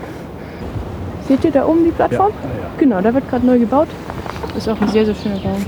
Seht 1.28 1.44
ihr 1.44 1.50
da 1.50 1.66
oben 1.66 1.86
die 1.86 1.92
Plattform? 1.92 2.34
Genau, 2.78 3.02
da 3.02 3.12
wird 3.12 3.28
gerade 3.28 3.44
neu 3.44 3.58
gebaut. 3.58 3.88
Ist 4.56 4.70
auch 4.70 4.80
ein 4.80 4.90
sehr, 4.90 5.08
sehr 5.08 5.16
schöner 5.16 5.40
Baum. 5.40 5.66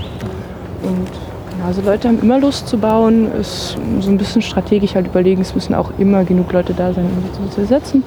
Und 0.84 1.08
genau, 1.50 1.66
also 1.66 1.82
Leute 1.82 2.06
haben 2.06 2.20
immer 2.22 2.38
Lust 2.38 2.68
zu 2.68 2.78
bauen. 2.78 3.28
Ist 3.40 3.76
so 3.98 4.08
ein 4.08 4.18
bisschen 4.18 4.40
strategisch 4.40 4.94
halt 4.94 5.08
überlegen, 5.08 5.42
es 5.42 5.52
müssen 5.52 5.74
auch 5.74 5.90
immer 5.98 6.22
genug 6.22 6.52
Leute 6.52 6.74
da 6.74 6.92
sein, 6.92 7.06
um 7.06 7.48
sie 7.48 7.50
zu 7.50 7.60
ersetzen. 7.62 8.04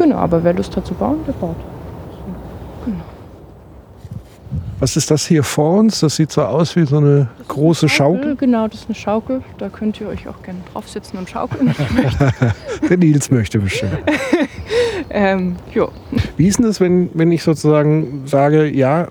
Genau, 0.00 0.16
aber 0.16 0.42
wer 0.42 0.54
Lust 0.54 0.74
hat 0.76 0.86
zu 0.86 0.94
bauen, 0.94 1.18
der 1.26 1.32
baut. 1.34 1.56
Was 4.78 4.96
ist 4.96 5.10
das 5.10 5.26
hier 5.26 5.42
vor 5.42 5.78
uns? 5.78 6.00
Das 6.00 6.16
sieht 6.16 6.32
so 6.32 6.40
aus 6.40 6.74
wie 6.74 6.86
so 6.86 6.96
eine 6.96 7.28
große 7.48 7.86
Schaukel. 7.86 8.34
Genau, 8.36 8.66
das 8.66 8.80
ist 8.80 8.86
eine 8.86 8.94
Schaukel. 8.94 9.42
Da 9.58 9.68
könnt 9.68 10.00
ihr 10.00 10.08
euch 10.08 10.26
auch 10.26 10.42
gerne 10.42 10.60
draufsetzen 10.72 11.18
und 11.18 11.28
schaukeln. 11.28 11.74
Der 12.88 12.96
Nils 12.96 13.30
möchte 13.30 13.58
bestimmt. 13.58 13.98
ähm, 15.10 15.56
jo. 15.74 15.90
Wie 16.38 16.46
ist 16.46 16.58
denn 16.58 16.64
das, 16.64 16.80
wenn, 16.80 17.10
wenn 17.12 17.30
ich 17.30 17.42
sozusagen 17.42 18.22
sage, 18.24 18.74
ja, 18.74 19.08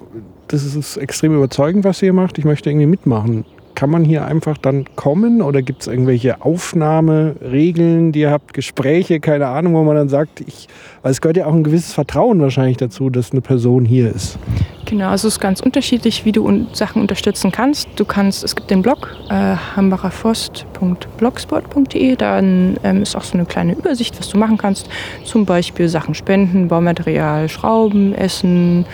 das 0.47 0.63
ist 0.63 0.97
extrem 0.97 1.36
überzeugend, 1.36 1.84
was 1.84 2.02
ihr 2.02 2.13
macht, 2.13 2.39
ich 2.39 2.45
möchte 2.45 2.71
irgendwie 2.71 2.88
mitmachen? 2.88 3.45
Kann 3.79 3.91
man 3.91 4.03
hier 4.03 4.25
einfach 4.25 4.57
dann 4.57 4.83
kommen 4.97 5.41
oder 5.41 5.61
gibt 5.61 5.83
es 5.83 5.87
irgendwelche 5.87 6.41
Aufnahmeregeln, 6.41 8.11
die 8.11 8.19
ihr 8.19 8.29
habt, 8.29 8.53
Gespräche, 8.53 9.21
keine 9.21 9.47
Ahnung, 9.47 9.73
wo 9.73 9.83
man 9.83 9.95
dann 9.95 10.09
sagt, 10.09 10.41
ich, 10.41 10.67
weil 11.01 11.13
es 11.13 11.21
gehört 11.21 11.37
ja 11.37 11.45
auch 11.45 11.53
ein 11.53 11.63
gewisses 11.63 11.93
Vertrauen 11.93 12.41
wahrscheinlich 12.41 12.75
dazu, 12.75 13.09
dass 13.09 13.31
eine 13.31 13.39
Person 13.39 13.85
hier 13.85 14.13
ist. 14.13 14.37
Genau, 14.83 15.07
also 15.07 15.29
es 15.29 15.35
ist 15.35 15.39
ganz 15.39 15.61
unterschiedlich, 15.61 16.25
wie 16.25 16.33
du 16.33 16.67
Sachen 16.73 17.01
unterstützen 17.01 17.53
kannst. 17.53 17.87
Du 17.95 18.03
kannst, 18.03 18.43
es 18.43 18.57
gibt 18.57 18.69
den 18.69 18.81
Blog 18.81 19.15
äh, 19.29 19.55
hambacherforst.blogspot.de, 19.77 22.17
dann 22.17 22.77
ähm, 22.83 23.01
ist 23.01 23.15
auch 23.15 23.23
so 23.23 23.35
eine 23.35 23.45
kleine 23.45 23.75
Übersicht, 23.75 24.19
was 24.19 24.27
du 24.27 24.37
machen 24.37 24.57
kannst. 24.57 24.89
Zum 25.23 25.45
Beispiel 25.45 25.87
Sachen 25.87 26.15
spenden, 26.15 26.67
Baumaterial, 26.67 27.47
Schrauben, 27.47 28.13
Essen 28.13 28.85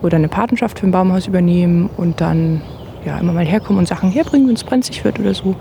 oder 0.00 0.16
eine 0.16 0.28
Patenschaft 0.28 0.78
für 0.78 0.86
ein 0.86 0.92
Baumhaus 0.92 1.26
übernehmen 1.26 1.90
und 1.98 2.22
dann 2.22 2.62
ja, 3.04 3.18
immer 3.18 3.32
mal 3.32 3.44
herkommen 3.44 3.78
und 3.78 3.88
Sachen 3.88 4.10
herbringen, 4.10 4.48
wenn 4.48 4.56
es 4.56 4.64
brenzlig 4.64 5.04
wird 5.04 5.18
oder 5.18 5.34
so. 5.34 5.56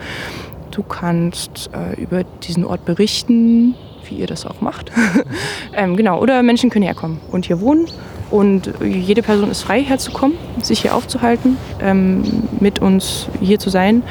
Du 0.71 0.83
kannst 0.83 1.69
äh, 1.73 1.99
über 1.99 2.23
diesen 2.43 2.65
Ort 2.65 2.85
berichten, 2.85 3.75
wie 4.07 4.15
ihr 4.15 4.27
das 4.27 4.45
auch 4.45 4.61
macht. 4.61 4.91
ähm, 5.73 5.95
genau, 5.95 6.21
oder 6.21 6.41
Menschen 6.43 6.69
können 6.69 6.85
herkommen 6.85 7.19
und 7.31 7.45
hier 7.45 7.61
wohnen. 7.61 7.87
Und 8.31 8.71
jede 8.83 9.23
Person 9.23 9.49
ist 9.49 9.63
frei, 9.63 9.81
herzukommen, 9.81 10.37
sich 10.61 10.81
hier 10.81 10.93
aufzuhalten, 10.93 11.57
ähm, 11.81 12.21
mit 12.59 12.77
uns 12.79 13.27
hier 13.41 13.57
zu 13.57 13.71
sein. 13.71 14.03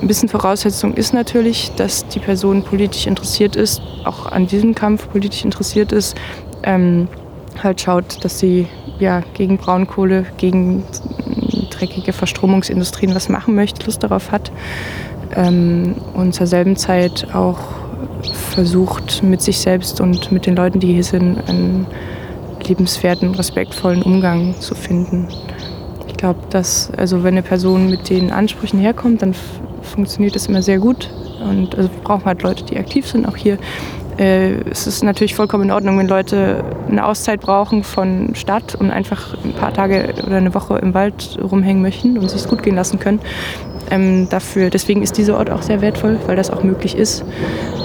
Ein 0.00 0.06
bisschen 0.06 0.28
Voraussetzung 0.28 0.94
ist 0.94 1.12
natürlich, 1.12 1.72
dass 1.74 2.06
die 2.06 2.20
Person 2.20 2.62
politisch 2.62 3.08
interessiert 3.08 3.56
ist, 3.56 3.82
auch 4.04 4.26
an 4.26 4.46
diesem 4.46 4.76
Kampf 4.76 5.08
politisch 5.10 5.44
interessiert 5.44 5.90
ist. 5.90 6.16
Ähm, 6.62 7.08
halt 7.60 7.80
schaut, 7.80 8.24
dass 8.24 8.38
sie 8.38 8.68
ja, 9.00 9.22
gegen 9.34 9.58
Braunkohle, 9.58 10.26
gegen 10.36 10.84
dreckige 11.78 12.12
Verstromungsindustrien 12.12 13.14
was 13.14 13.28
machen 13.28 13.54
möchte, 13.54 13.84
Lust 13.86 14.02
darauf 14.02 14.32
hat 14.32 14.52
ähm, 15.34 15.94
und 16.14 16.34
zur 16.34 16.46
selben 16.46 16.76
Zeit 16.76 17.28
auch 17.34 17.58
versucht, 18.32 19.22
mit 19.22 19.40
sich 19.42 19.58
selbst 19.58 20.00
und 20.00 20.32
mit 20.32 20.46
den 20.46 20.56
Leuten, 20.56 20.80
die 20.80 20.92
hier 20.94 21.04
sind, 21.04 21.48
einen 21.48 21.86
liebenswerten, 22.66 23.34
respektvollen 23.34 24.02
Umgang 24.02 24.54
zu 24.60 24.74
finden. 24.74 25.28
Ich 26.08 26.16
glaube, 26.16 26.40
dass, 26.50 26.90
also 26.96 27.22
wenn 27.22 27.34
eine 27.34 27.42
Person 27.42 27.90
mit 27.90 28.08
den 28.10 28.30
Ansprüchen 28.30 28.78
herkommt, 28.78 29.22
dann 29.22 29.34
funktioniert 29.82 30.34
das 30.34 30.46
immer 30.46 30.62
sehr 30.62 30.78
gut. 30.78 31.10
Und 31.40 31.74
also 31.76 31.90
wir 31.90 32.00
brauchen 32.02 32.24
halt 32.24 32.42
Leute, 32.42 32.64
die 32.64 32.78
aktiv 32.78 33.06
sind, 33.06 33.26
auch 33.26 33.36
hier. 33.36 33.58
Äh, 34.18 34.60
es 34.70 34.86
ist 34.86 35.02
natürlich 35.02 35.34
vollkommen 35.34 35.64
in 35.64 35.70
Ordnung, 35.70 35.98
wenn 35.98 36.08
Leute 36.08 36.64
eine 36.88 37.04
Auszeit 37.04 37.40
brauchen 37.40 37.82
von 37.82 38.34
Stadt 38.34 38.74
und 38.74 38.90
einfach 38.90 39.36
ein 39.44 39.52
paar 39.52 39.72
Tage 39.72 40.14
oder 40.26 40.36
eine 40.36 40.54
Woche 40.54 40.78
im 40.78 40.94
Wald 40.94 41.38
rumhängen 41.42 41.82
möchten 41.82 42.18
und 42.18 42.30
sich 42.30 42.46
gut 42.48 42.62
gehen 42.62 42.76
lassen 42.76 42.98
können. 42.98 43.20
Ähm, 43.90 44.28
dafür, 44.28 44.70
deswegen 44.70 45.02
ist 45.02 45.16
dieser 45.16 45.36
Ort 45.36 45.50
auch 45.50 45.62
sehr 45.62 45.80
wertvoll, 45.80 46.18
weil 46.26 46.36
das 46.36 46.50
auch 46.50 46.62
möglich 46.62 46.96
ist. 46.96 47.24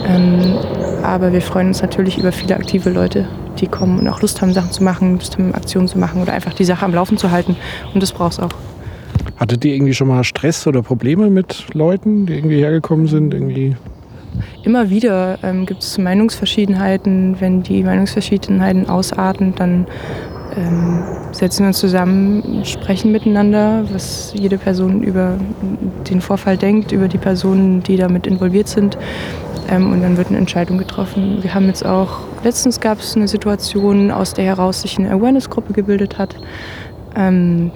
Ähm, 0.07 0.57
aber 1.03 1.33
wir 1.33 1.41
freuen 1.41 1.67
uns 1.67 1.81
natürlich 1.81 2.17
über 2.17 2.31
viele 2.31 2.55
aktive 2.55 2.89
Leute, 2.89 3.27
die 3.59 3.67
kommen 3.67 3.99
und 3.99 4.07
auch 4.07 4.21
Lust 4.21 4.41
haben, 4.41 4.53
Sachen 4.53 4.71
zu 4.71 4.83
machen, 4.83 5.15
Lust 5.15 5.37
haben, 5.37 5.53
Aktionen 5.53 5.87
zu 5.87 5.99
machen 5.99 6.21
oder 6.21 6.33
einfach 6.33 6.53
die 6.53 6.65
Sache 6.65 6.85
am 6.85 6.93
Laufen 6.93 7.17
zu 7.17 7.31
halten. 7.31 7.55
Und 7.93 8.01
das 8.01 8.11
braucht 8.11 8.33
es 8.33 8.39
auch. 8.39 8.51
Hattet 9.37 9.65
ihr 9.65 9.73
irgendwie 9.73 9.93
schon 9.93 10.07
mal 10.07 10.23
Stress 10.23 10.65
oder 10.65 10.81
Probleme 10.81 11.29
mit 11.29 11.73
Leuten, 11.73 12.25
die 12.25 12.35
irgendwie 12.35 12.57
hergekommen 12.57 13.07
sind? 13.07 13.33
Irgendwie? 13.33 13.75
Immer 14.63 14.89
wieder 14.89 15.39
ähm, 15.43 15.65
gibt 15.65 15.83
es 15.83 15.97
Meinungsverschiedenheiten. 15.97 17.37
Wenn 17.39 17.63
die 17.63 17.83
Meinungsverschiedenheiten 17.83 18.89
ausarten, 18.89 19.55
dann 19.55 19.87
ähm, 20.55 21.03
setzen 21.31 21.63
wir 21.63 21.67
uns 21.67 21.79
zusammen, 21.79 22.63
sprechen 22.65 23.11
miteinander, 23.11 23.85
was 23.91 24.33
jede 24.35 24.57
Person 24.57 25.01
über 25.01 25.37
den 26.09 26.21
Vorfall 26.21 26.57
denkt, 26.57 26.91
über 26.91 27.07
die 27.07 27.17
Personen, 27.17 27.81
die 27.83 27.97
damit 27.97 28.27
involviert 28.27 28.67
sind. 28.67 28.97
Ähm, 29.69 29.91
und 29.91 30.01
dann 30.01 30.17
wird 30.17 30.27
eine 30.27 30.37
Entscheidung 30.37 30.77
getroffen. 30.77 31.39
Wir 31.41 31.53
haben 31.53 31.67
jetzt 31.67 31.85
auch, 31.85 32.19
letztens 32.43 32.79
gab 32.79 32.99
es 32.99 33.15
eine 33.15 33.27
Situation, 33.27 34.11
aus 34.11 34.33
der 34.33 34.45
heraus 34.45 34.81
sich 34.81 34.97
eine 34.99 35.11
Awareness-Gruppe 35.11 35.73
gebildet 35.73 36.17
hat, 36.17 36.35
ähm, 37.15 37.71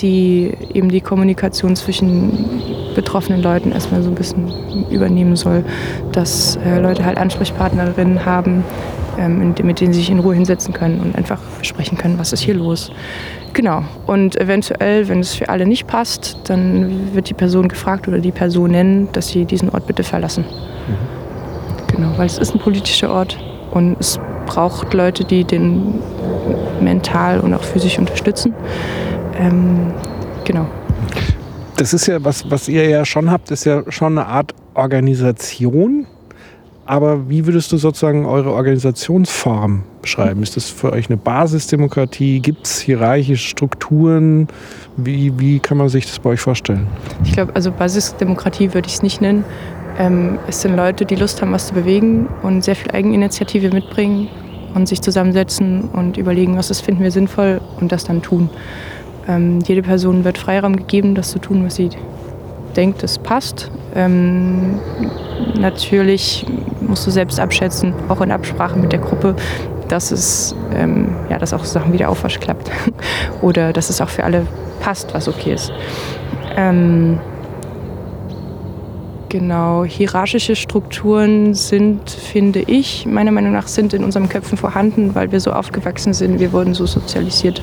die 0.00 0.52
eben 0.74 0.90
die 0.90 1.00
Kommunikation 1.00 1.76
zwischen 1.76 2.48
betroffenen 2.94 3.42
Leuten 3.42 3.72
erstmal 3.72 4.02
so 4.02 4.10
ein 4.10 4.14
bisschen 4.14 4.52
übernehmen 4.90 5.36
soll, 5.36 5.64
dass 6.12 6.56
äh, 6.56 6.80
Leute 6.80 7.04
halt 7.04 7.18
Ansprechpartnerinnen 7.18 8.24
haben, 8.24 8.64
ähm, 9.18 9.54
mit 9.62 9.80
denen 9.80 9.92
sie 9.92 10.00
sich 10.00 10.10
in 10.10 10.18
Ruhe 10.18 10.34
hinsetzen 10.34 10.72
können 10.72 11.00
und 11.00 11.16
einfach 11.16 11.38
besprechen 11.58 11.98
können, 11.98 12.18
was 12.18 12.32
ist 12.32 12.40
hier 12.40 12.54
los. 12.54 12.90
Genau. 13.52 13.82
Und 14.06 14.40
eventuell, 14.40 15.08
wenn 15.08 15.20
es 15.20 15.34
für 15.34 15.48
alle 15.48 15.66
nicht 15.66 15.86
passt, 15.86 16.36
dann 16.44 17.14
wird 17.14 17.28
die 17.28 17.34
Person 17.34 17.68
gefragt 17.68 18.08
oder 18.08 18.18
die 18.18 18.32
Person 18.32 18.70
nennen, 18.70 19.08
dass 19.12 19.28
sie 19.28 19.44
diesen 19.44 19.68
Ort 19.70 19.86
bitte 19.86 20.02
verlassen. 20.02 20.44
Genau, 21.88 22.08
weil 22.16 22.26
es 22.26 22.38
ist 22.38 22.54
ein 22.54 22.58
politischer 22.58 23.10
Ort 23.10 23.38
und 23.70 23.96
es 24.00 24.18
braucht 24.46 24.94
Leute, 24.94 25.24
die 25.24 25.44
den 25.44 26.00
mental 26.80 27.40
und 27.40 27.54
auch 27.54 27.62
physisch 27.62 27.98
unterstützen. 27.98 28.54
Ähm, 29.38 29.92
genau. 30.44 30.66
Das 31.76 31.94
ist 31.94 32.06
ja, 32.06 32.22
was, 32.24 32.50
was 32.50 32.68
ihr 32.68 32.88
ja 32.88 33.04
schon 33.04 33.30
habt, 33.30 33.50
ist 33.50 33.64
ja 33.64 33.82
schon 33.90 34.18
eine 34.18 34.26
Art 34.26 34.54
Organisation. 34.74 36.06
Aber 36.84 37.28
wie 37.28 37.46
würdest 37.46 37.70
du 37.72 37.76
sozusagen 37.76 38.26
eure 38.26 38.52
Organisationsform 38.52 39.84
beschreiben? 40.02 40.42
Ist 40.42 40.56
das 40.56 40.68
für 40.68 40.92
euch 40.92 41.08
eine 41.08 41.16
Basisdemokratie? 41.16 42.40
Gibt 42.40 42.66
es 42.66 42.80
hierarchische 42.80 43.48
Strukturen? 43.48 44.48
Wie, 44.96 45.38
wie 45.38 45.60
kann 45.60 45.78
man 45.78 45.88
sich 45.88 46.06
das 46.06 46.18
bei 46.18 46.30
euch 46.30 46.40
vorstellen? 46.40 46.86
Ich 47.24 47.32
glaube, 47.32 47.54
also 47.54 47.70
Basisdemokratie 47.70 48.74
würde 48.74 48.88
ich 48.88 48.94
es 48.94 49.02
nicht 49.02 49.20
nennen. 49.20 49.44
Ähm, 49.98 50.38
es 50.48 50.62
sind 50.62 50.76
Leute, 50.76 51.04
die 51.04 51.14
Lust 51.14 51.40
haben, 51.40 51.52
was 51.52 51.68
zu 51.68 51.74
bewegen 51.74 52.28
und 52.42 52.64
sehr 52.64 52.74
viel 52.74 52.90
Eigeninitiative 52.90 53.70
mitbringen 53.70 54.28
und 54.74 54.88
sich 54.88 55.00
zusammensetzen 55.02 55.82
und 55.92 56.16
überlegen, 56.16 56.56
was 56.56 56.70
ist, 56.70 56.80
finden 56.80 57.02
wir 57.02 57.10
sinnvoll 57.10 57.60
und 57.80 57.92
das 57.92 58.04
dann 58.04 58.22
tun. 58.22 58.50
Ähm, 59.28 59.60
jede 59.60 59.82
Person 59.82 60.24
wird 60.24 60.38
Freiraum 60.38 60.76
gegeben, 60.76 61.14
das 61.14 61.30
zu 61.30 61.38
tun, 61.38 61.64
was 61.64 61.76
sie 61.76 61.90
denkt, 62.76 63.02
es 63.02 63.18
passt. 63.18 63.70
Ähm, 63.94 64.78
natürlich 65.58 66.46
musst 66.80 67.06
du 67.06 67.10
selbst 67.10 67.38
abschätzen, 67.38 67.94
auch 68.08 68.20
in 68.20 68.30
Absprache 68.30 68.78
mit 68.78 68.92
der 68.92 68.98
Gruppe, 68.98 69.36
dass 69.88 70.10
es 70.10 70.56
ähm, 70.74 71.14
ja, 71.28 71.38
dass 71.38 71.52
auch 71.52 71.64
Sachen 71.64 71.92
wie 71.92 71.98
der 71.98 72.10
Aufwasch 72.10 72.40
klappt 72.40 72.70
oder 73.42 73.72
dass 73.72 73.90
es 73.90 74.00
auch 74.00 74.08
für 74.08 74.24
alle 74.24 74.46
passt, 74.80 75.14
was 75.14 75.28
okay 75.28 75.54
ist. 75.54 75.72
Ähm, 76.56 77.20
genau, 79.28 79.84
hierarchische 79.84 80.56
Strukturen 80.56 81.54
sind, 81.54 82.10
finde 82.10 82.60
ich, 82.60 83.06
meiner 83.06 83.30
Meinung 83.30 83.52
nach, 83.52 83.68
sind 83.68 83.94
in 83.94 84.04
unseren 84.04 84.28
Köpfen 84.28 84.58
vorhanden, 84.58 85.14
weil 85.14 85.32
wir 85.32 85.40
so 85.40 85.52
aufgewachsen 85.52 86.12
sind, 86.12 86.40
wir 86.40 86.52
wurden 86.52 86.74
so 86.74 86.86
sozialisiert. 86.86 87.62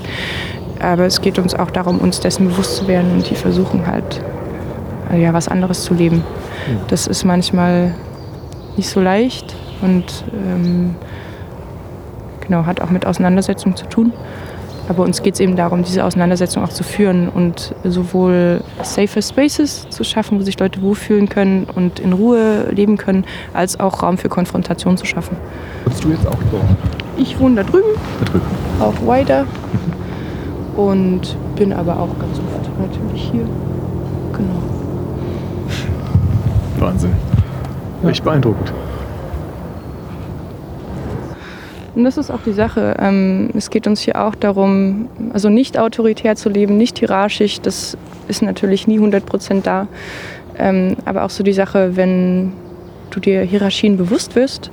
Aber 0.79 1.05
es 1.05 1.21
geht 1.21 1.39
uns 1.39 1.53
auch 1.55 1.71
darum, 1.71 1.99
uns 1.99 2.19
dessen 2.19 2.47
bewusst 2.49 2.77
zu 2.77 2.87
werden 2.87 3.11
und 3.11 3.29
die 3.29 3.35
versuchen 3.35 3.85
halt, 3.85 4.21
äh, 5.11 5.21
ja, 5.21 5.33
was 5.33 5.47
anderes 5.47 5.83
zu 5.83 5.93
leben. 5.93 6.23
Das 6.87 7.07
ist 7.07 7.25
manchmal 7.25 7.93
nicht 8.77 8.89
so 8.89 9.01
leicht 9.01 9.55
und 9.81 10.23
ähm, 10.33 10.95
genau, 12.41 12.65
hat 12.65 12.81
auch 12.81 12.89
mit 12.89 13.05
Auseinandersetzung 13.05 13.75
zu 13.75 13.85
tun. 13.87 14.13
Aber 14.87 15.03
uns 15.03 15.21
geht 15.21 15.35
es 15.35 15.39
eben 15.39 15.55
darum, 15.55 15.83
diese 15.83 16.03
Auseinandersetzung 16.03 16.63
auch 16.63 16.69
zu 16.69 16.83
führen 16.83 17.29
und 17.29 17.75
sowohl 17.83 18.61
safer 18.81 19.21
Spaces 19.21 19.87
zu 19.89 20.03
schaffen, 20.03 20.39
wo 20.39 20.43
sich 20.43 20.59
Leute 20.59 20.81
wohlfühlen 20.81 21.29
können 21.29 21.67
und 21.75 21.99
in 21.99 22.11
Ruhe 22.11 22.69
leben 22.71 22.97
können, 22.97 23.23
als 23.53 23.79
auch 23.79 24.01
Raum 24.01 24.17
für 24.17 24.29
Konfrontation 24.29 24.97
zu 24.97 25.05
schaffen. 25.05 25.37
Wohnst 25.85 26.03
du 26.03 26.09
jetzt 26.09 26.25
auch 26.25 26.39
dort? 26.51 26.63
Ich 27.17 27.39
wohne 27.39 27.57
da 27.57 27.63
drüben, 27.63 27.89
Da 28.19 28.31
drüben. 28.31 28.45
auf 28.79 28.99
Wider 29.03 29.45
und 30.79 31.35
bin 31.57 31.73
aber 31.73 31.99
auch 31.99 32.17
ganz 32.19 32.39
oft 32.39 32.79
natürlich 32.79 33.29
hier. 33.31 33.45
Genau. 34.31 34.61
Wahnsinn. 36.79 37.11
Echt 38.07 38.23
beeindruckend. 38.23 38.71
Und 41.95 42.05
das 42.05 42.17
ist 42.17 42.31
auch 42.31 42.39
die 42.45 42.53
Sache. 42.53 42.95
Ähm, 42.97 43.49
es 43.57 43.69
geht 43.69 43.87
uns 43.87 43.99
hier 43.99 44.25
auch 44.25 44.35
darum, 44.35 45.09
also 45.33 45.49
nicht 45.49 45.77
autoritär 45.77 46.37
zu 46.37 46.47
leben, 46.47 46.77
nicht 46.77 46.99
hierarchisch. 46.99 47.59
Das 47.59 47.97
ist 48.29 48.41
natürlich 48.41 48.87
nie 48.87 48.95
100 48.95 49.25
Prozent 49.25 49.67
da. 49.67 49.87
Ähm, 50.57 50.95
aber 51.03 51.25
auch 51.25 51.29
so 51.29 51.43
die 51.43 51.51
Sache, 51.51 51.97
wenn 51.97 52.53
du 53.09 53.19
dir 53.19 53.41
Hierarchien 53.41 53.97
bewusst 53.97 54.37
wirst 54.37 54.71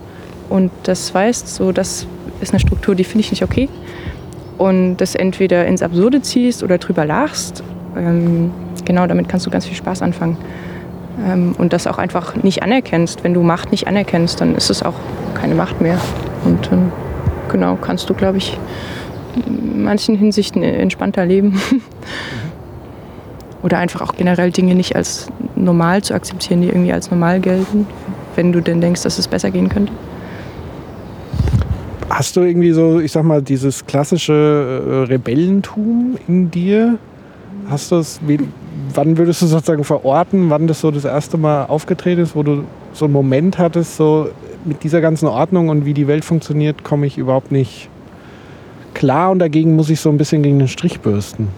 und 0.51 0.71
das 0.85 1.13
weißt, 1.13 1.53
so 1.53 1.73
das 1.73 2.07
ist 2.41 2.53
eine 2.53 2.61
Struktur, 2.61 2.95
die 2.95 3.03
finde 3.03 3.25
ich 3.25 3.33
nicht 3.33 3.43
okay. 3.43 3.69
Und 4.59 4.97
das 4.97 5.15
entweder 5.15 5.67
ins 5.67 5.83
Absurde 5.83 6.23
ziehst 6.23 6.63
oder 6.63 6.79
drüber 6.79 7.05
lachst, 7.05 7.63
ähm, 7.97 8.51
genau 8.85 9.07
damit 9.07 9.29
kannst 9.29 9.47
du 9.47 9.51
ganz 9.51 9.67
viel 9.67 9.77
Spaß 9.77 10.03
anfangen. 10.03 10.39
Ähm, 11.25 11.55
und 11.59 11.73
das 11.73 11.87
auch 11.87 11.99
einfach 11.99 12.37
nicht 12.37 12.63
anerkennst. 12.63 13.25
Wenn 13.25 13.35
du 13.35 13.43
Macht 13.43 13.71
nicht 13.71 13.87
anerkennst, 13.87 14.41
dann 14.41 14.55
ist 14.55 14.71
es 14.71 14.83
auch 14.83 14.95
keine 15.35 15.55
Macht 15.55 15.81
mehr. 15.81 15.99
Und 16.45 16.71
dann, 16.71 16.93
genau, 17.51 17.77
kannst 17.77 18.09
du, 18.09 18.15
glaube 18.15 18.39
ich, 18.39 18.59
in 19.47 19.83
manchen 19.83 20.17
Hinsichten 20.17 20.63
entspannter 20.63 21.27
leben. 21.27 21.61
Oder 23.63 23.79
einfach 23.79 24.01
auch 24.01 24.15
generell 24.15 24.51
Dinge 24.51 24.75
nicht 24.75 24.95
als 24.95 25.29
normal 25.57 26.03
zu 26.03 26.15
akzeptieren, 26.15 26.61
die 26.61 26.69
irgendwie 26.69 26.93
als 26.93 27.11
normal 27.11 27.41
gelten, 27.41 27.87
wenn 28.37 28.53
du 28.53 28.61
denn 28.61 28.81
denkst, 28.81 29.03
dass 29.03 29.19
es 29.19 29.27
besser 29.27 29.51
gehen 29.51 29.69
könnte. 29.69 29.93
Hast 32.09 32.37
du 32.37 32.43
irgendwie 32.43 32.73
so, 32.73 33.01
ich 33.01 33.13
sag 33.13 33.25
mal, 33.25 33.43
dieses 33.43 33.85
klassische 33.87 34.33
äh, 34.33 35.13
Rebellentum 35.13 36.17
in 36.29 36.51
dir? 36.51 36.99
Hast 37.69 37.91
du 37.91 37.97
es, 37.97 38.21
wann 38.95 39.19
würdest 39.19 39.43
du 39.43 39.47
sozusagen 39.47 39.83
verorten, 39.83 40.51
wann 40.51 40.67
das 40.69 40.81
so 40.81 40.91
das 40.91 41.05
erste 41.05 41.37
Mal 41.37 41.65
aufgetreten 41.65 42.23
ist, 42.23 42.37
wo 42.37 42.43
du 42.43 42.65
so 42.93 43.07
einen 43.07 43.13
Moment 43.13 43.59
hattest, 43.59 43.97
so 43.97 44.29
mit 44.65 44.85
dieser 44.85 45.01
ganzen 45.01 45.27
Ordnung 45.27 45.69
und 45.69 45.85
wie 45.85 45.95
die 45.95 46.07
Welt 46.07 46.25
funktioniert, 46.25 46.85
komme 46.85 47.07
ich 47.07 47.19
überhaupt 47.19 47.51
nicht 47.51 47.89
klar 48.95 49.31
und 49.31 49.41
dagegen 49.41 49.77
muss 49.77 49.91
ich 49.91 50.01
so 50.01 50.09
ein 50.09 50.17
bisschen 50.17 50.43
gegen 50.43 50.59
den 50.59 50.69
Strich 50.69 51.01
bürsten? 51.01 51.49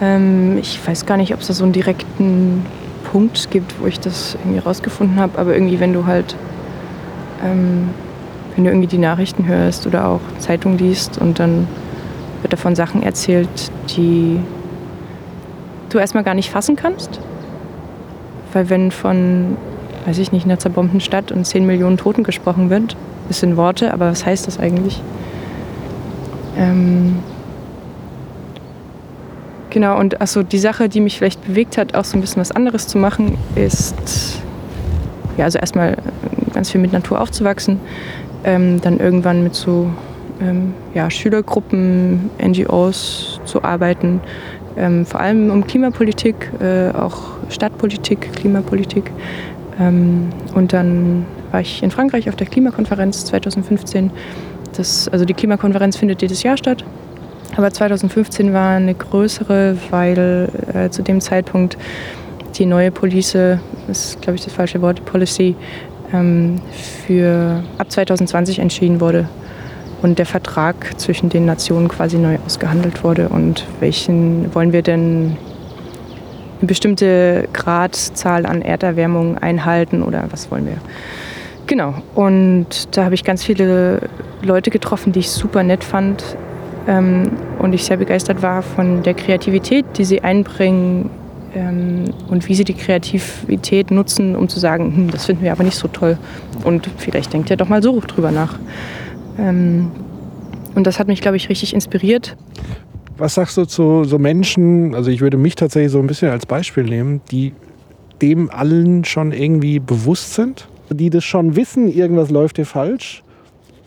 Ähm, 0.00 0.58
ich 0.58 0.78
weiß 0.86 1.06
gar 1.06 1.16
nicht, 1.16 1.32
ob 1.32 1.40
es 1.40 1.48
da 1.48 1.54
so 1.54 1.64
einen 1.64 1.72
direkten 1.72 2.64
Punkt 3.10 3.50
gibt, 3.50 3.80
wo 3.80 3.86
ich 3.86 4.00
das 4.00 4.36
irgendwie 4.42 4.58
rausgefunden 4.58 5.18
habe, 5.18 5.38
aber 5.38 5.54
irgendwie, 5.54 5.80
wenn 5.80 5.92
du 5.92 6.06
halt, 6.06 6.36
ähm, 7.44 7.90
wenn 8.54 8.64
du 8.64 8.70
irgendwie 8.70 8.88
die 8.88 8.98
Nachrichten 8.98 9.46
hörst 9.46 9.86
oder 9.86 10.06
auch 10.06 10.20
Zeitung 10.38 10.78
liest 10.78 11.18
und 11.18 11.38
dann 11.38 11.66
wird 12.42 12.52
davon 12.52 12.74
Sachen 12.74 13.02
erzählt, 13.02 13.48
die 13.96 14.40
du 15.90 15.98
erstmal 15.98 16.24
gar 16.24 16.34
nicht 16.34 16.50
fassen 16.50 16.76
kannst. 16.76 17.20
Weil 18.52 18.68
wenn 18.68 18.90
von, 18.90 19.56
weiß 20.06 20.18
ich 20.18 20.32
nicht, 20.32 20.44
einer 20.44 20.58
zerbombten 20.58 21.00
Stadt 21.00 21.32
und 21.32 21.46
10 21.46 21.66
Millionen 21.66 21.96
Toten 21.96 22.24
gesprochen 22.24 22.68
wird, 22.70 22.96
das 23.28 23.40
sind 23.40 23.56
Worte, 23.56 23.92
aber 23.92 24.10
was 24.10 24.26
heißt 24.26 24.46
das 24.46 24.58
eigentlich? 24.58 25.00
Ähm, 26.58 27.18
Genau, 29.72 29.98
und 29.98 30.20
achso, 30.20 30.42
die 30.42 30.58
Sache, 30.58 30.90
die 30.90 31.00
mich 31.00 31.16
vielleicht 31.16 31.42
bewegt 31.46 31.78
hat, 31.78 31.94
auch 31.94 32.04
so 32.04 32.18
ein 32.18 32.20
bisschen 32.20 32.42
was 32.42 32.50
anderes 32.50 32.88
zu 32.88 32.98
machen, 32.98 33.38
ist, 33.54 34.38
ja, 35.38 35.46
also 35.46 35.58
erstmal 35.58 35.96
ganz 36.52 36.70
viel 36.70 36.78
mit 36.78 36.92
Natur 36.92 37.18
aufzuwachsen, 37.18 37.80
ähm, 38.44 38.80
dann 38.80 38.98
irgendwann 38.98 39.42
mit 39.42 39.54
so 39.54 39.90
ähm, 40.40 40.74
ja, 40.94 41.10
Schülergruppen, 41.10 42.30
NGOs 42.40 43.40
zu 43.44 43.62
arbeiten, 43.62 44.20
ähm, 44.76 45.04
vor 45.06 45.20
allem 45.20 45.50
um 45.50 45.66
Klimapolitik, 45.66 46.50
äh, 46.60 46.90
auch 46.90 47.36
Stadtpolitik, 47.48 48.32
Klimapolitik. 48.34 49.10
Ähm, 49.80 50.30
und 50.54 50.72
dann 50.72 51.26
war 51.50 51.60
ich 51.60 51.82
in 51.82 51.90
Frankreich 51.90 52.28
auf 52.28 52.36
der 52.36 52.46
Klimakonferenz 52.46 53.24
2015. 53.26 54.10
Das, 54.76 55.08
also 55.08 55.24
die 55.24 55.34
Klimakonferenz 55.34 55.96
findet 55.96 56.22
jedes 56.22 56.42
Jahr 56.42 56.56
statt. 56.56 56.84
Aber 57.56 57.70
2015 57.70 58.54
war 58.54 58.76
eine 58.76 58.94
größere, 58.94 59.76
weil 59.90 60.48
äh, 60.72 60.88
zu 60.88 61.02
dem 61.02 61.20
Zeitpunkt 61.20 61.76
die 62.54 62.66
neue 62.66 62.90
Police, 62.90 63.36
ist 63.88 64.20
glaube 64.22 64.36
ich 64.36 64.44
das 64.44 64.52
falsche 64.52 64.80
Wort, 64.82 65.04
Policy, 65.04 65.54
für 67.06 67.62
ab 67.78 67.90
2020 67.90 68.58
entschieden 68.58 69.00
wurde 69.00 69.28
und 70.02 70.18
der 70.18 70.26
Vertrag 70.26 70.98
zwischen 71.00 71.28
den 71.28 71.46
Nationen 71.46 71.88
quasi 71.88 72.18
neu 72.18 72.38
ausgehandelt 72.44 73.02
wurde 73.04 73.28
und 73.28 73.66
welchen 73.80 74.54
wollen 74.54 74.72
wir 74.72 74.82
denn 74.82 75.36
eine 76.60 76.66
bestimmte 76.66 77.48
Gradzahl 77.52 78.46
an 78.46 78.62
Erderwärmung 78.62 79.38
einhalten 79.38 80.02
oder 80.02 80.24
was 80.30 80.50
wollen 80.50 80.66
wir? 80.66 80.76
Genau, 81.66 81.94
und 82.14 82.96
da 82.96 83.04
habe 83.04 83.14
ich 83.14 83.24
ganz 83.24 83.42
viele 83.42 84.08
Leute 84.42 84.70
getroffen, 84.70 85.12
die 85.12 85.20
ich 85.20 85.30
super 85.30 85.62
nett 85.62 85.84
fand, 85.84 86.36
ähm, 86.88 87.30
und 87.58 87.72
ich 87.72 87.84
sehr 87.84 87.96
begeistert 87.96 88.42
war 88.42 88.62
von 88.62 89.02
der 89.02 89.14
Kreativität, 89.14 89.84
die 89.96 90.04
sie 90.04 90.22
einbringen 90.22 91.10
ähm, 91.54 92.04
und 92.28 92.48
wie 92.48 92.54
sie 92.54 92.64
die 92.64 92.74
Kreativität 92.74 93.90
nutzen, 93.90 94.36
um 94.36 94.48
zu 94.48 94.58
sagen, 94.58 94.96
hm, 94.96 95.10
das 95.10 95.26
finden 95.26 95.42
wir 95.42 95.52
aber 95.52 95.64
nicht 95.64 95.76
so 95.76 95.88
toll 95.88 96.18
und 96.64 96.88
vielleicht 96.96 97.32
denkt 97.32 97.50
ihr 97.50 97.56
doch 97.56 97.68
mal 97.68 97.82
so 97.82 98.00
drüber 98.00 98.30
nach. 98.30 98.58
Ähm, 99.38 99.90
und 100.74 100.86
das 100.86 100.98
hat 100.98 101.06
mich, 101.08 101.20
glaube 101.20 101.36
ich, 101.36 101.48
richtig 101.48 101.74
inspiriert. 101.74 102.36
Was 103.18 103.34
sagst 103.34 103.56
du 103.56 103.66
zu 103.66 104.04
so 104.04 104.18
Menschen, 104.18 104.94
also 104.94 105.10
ich 105.10 105.20
würde 105.20 105.36
mich 105.36 105.54
tatsächlich 105.54 105.92
so 105.92 105.98
ein 105.98 106.06
bisschen 106.06 106.30
als 106.30 106.46
Beispiel 106.46 106.84
nehmen, 106.84 107.20
die 107.30 107.52
dem 108.22 108.50
allen 108.50 109.04
schon 109.04 109.32
irgendwie 109.32 109.78
bewusst 109.78 110.34
sind, 110.34 110.68
die 110.90 111.10
das 111.10 111.24
schon 111.24 111.56
wissen, 111.56 111.88
irgendwas 111.88 112.30
läuft 112.30 112.56
hier 112.56 112.66
falsch, 112.66 113.22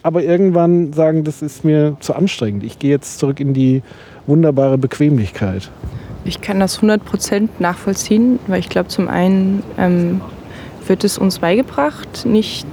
aber 0.03 0.23
irgendwann 0.23 0.93
sagen, 0.93 1.23
das 1.23 1.41
ist 1.41 1.65
mir 1.65 1.97
zu 1.99 2.13
anstrengend. 2.13 2.63
Ich 2.63 2.77
gehe 2.77 2.91
jetzt 2.91 3.17
zurück 3.17 3.39
in 3.39 3.53
die 3.53 3.81
wunderbare 4.27 4.77
Bequemlichkeit. 4.77 5.71
Ich 6.25 6.41
kann 6.41 6.59
das 6.59 6.81
100% 6.81 7.49
nachvollziehen, 7.59 8.39
weil 8.47 8.59
ich 8.59 8.69
glaube, 8.69 8.89
zum 8.89 9.07
einen 9.07 9.63
ähm, 9.77 10.21
wird 10.87 11.03
es 11.03 11.19
uns 11.19 11.39
beigebracht, 11.39 12.25
nicht 12.25 12.67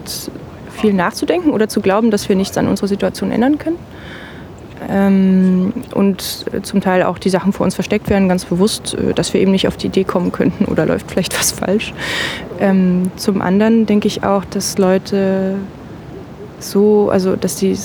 viel 0.70 0.94
nachzudenken 0.94 1.50
oder 1.50 1.68
zu 1.68 1.82
glauben, 1.82 2.10
dass 2.10 2.28
wir 2.28 2.36
nichts 2.36 2.56
an 2.56 2.66
unserer 2.66 2.88
Situation 2.88 3.30
ändern 3.30 3.58
können. 3.58 3.76
Ähm, 4.88 5.72
und 5.94 6.46
zum 6.62 6.80
Teil 6.80 7.02
auch 7.04 7.18
die 7.18 7.30
Sachen 7.30 7.52
vor 7.52 7.64
uns 7.64 7.74
versteckt 7.74 8.10
werden, 8.10 8.28
ganz 8.28 8.44
bewusst, 8.44 8.94
äh, 8.94 9.12
dass 9.12 9.32
wir 9.32 9.40
eben 9.40 9.52
nicht 9.52 9.68
auf 9.68 9.76
die 9.76 9.88
Idee 9.88 10.04
kommen 10.04 10.32
könnten 10.32 10.64
oder 10.64 10.86
läuft 10.86 11.10
vielleicht 11.10 11.38
was 11.38 11.52
falsch. 11.52 11.92
Ähm, 12.58 13.10
zum 13.16 13.42
anderen 13.42 13.86
denke 13.86 14.08
ich 14.08 14.24
auch, 14.24 14.44
dass 14.46 14.78
Leute 14.78 15.56
so, 16.58 17.10
also 17.10 17.36
dass 17.36 17.56
die, 17.56 17.76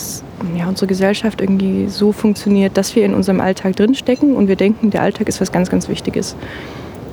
ja, 0.55 0.67
unsere 0.67 0.87
Gesellschaft 0.87 1.41
irgendwie 1.41 1.87
so 1.87 2.11
funktioniert, 2.11 2.77
dass 2.77 2.95
wir 2.95 3.05
in 3.05 3.13
unserem 3.13 3.41
Alltag 3.41 3.75
drinstecken 3.75 4.35
und 4.35 4.47
wir 4.47 4.55
denken, 4.55 4.91
der 4.91 5.01
Alltag 5.01 5.27
ist 5.27 5.41
was 5.41 5.51
ganz, 5.51 5.69
ganz 5.69 5.89
Wichtiges. 5.89 6.35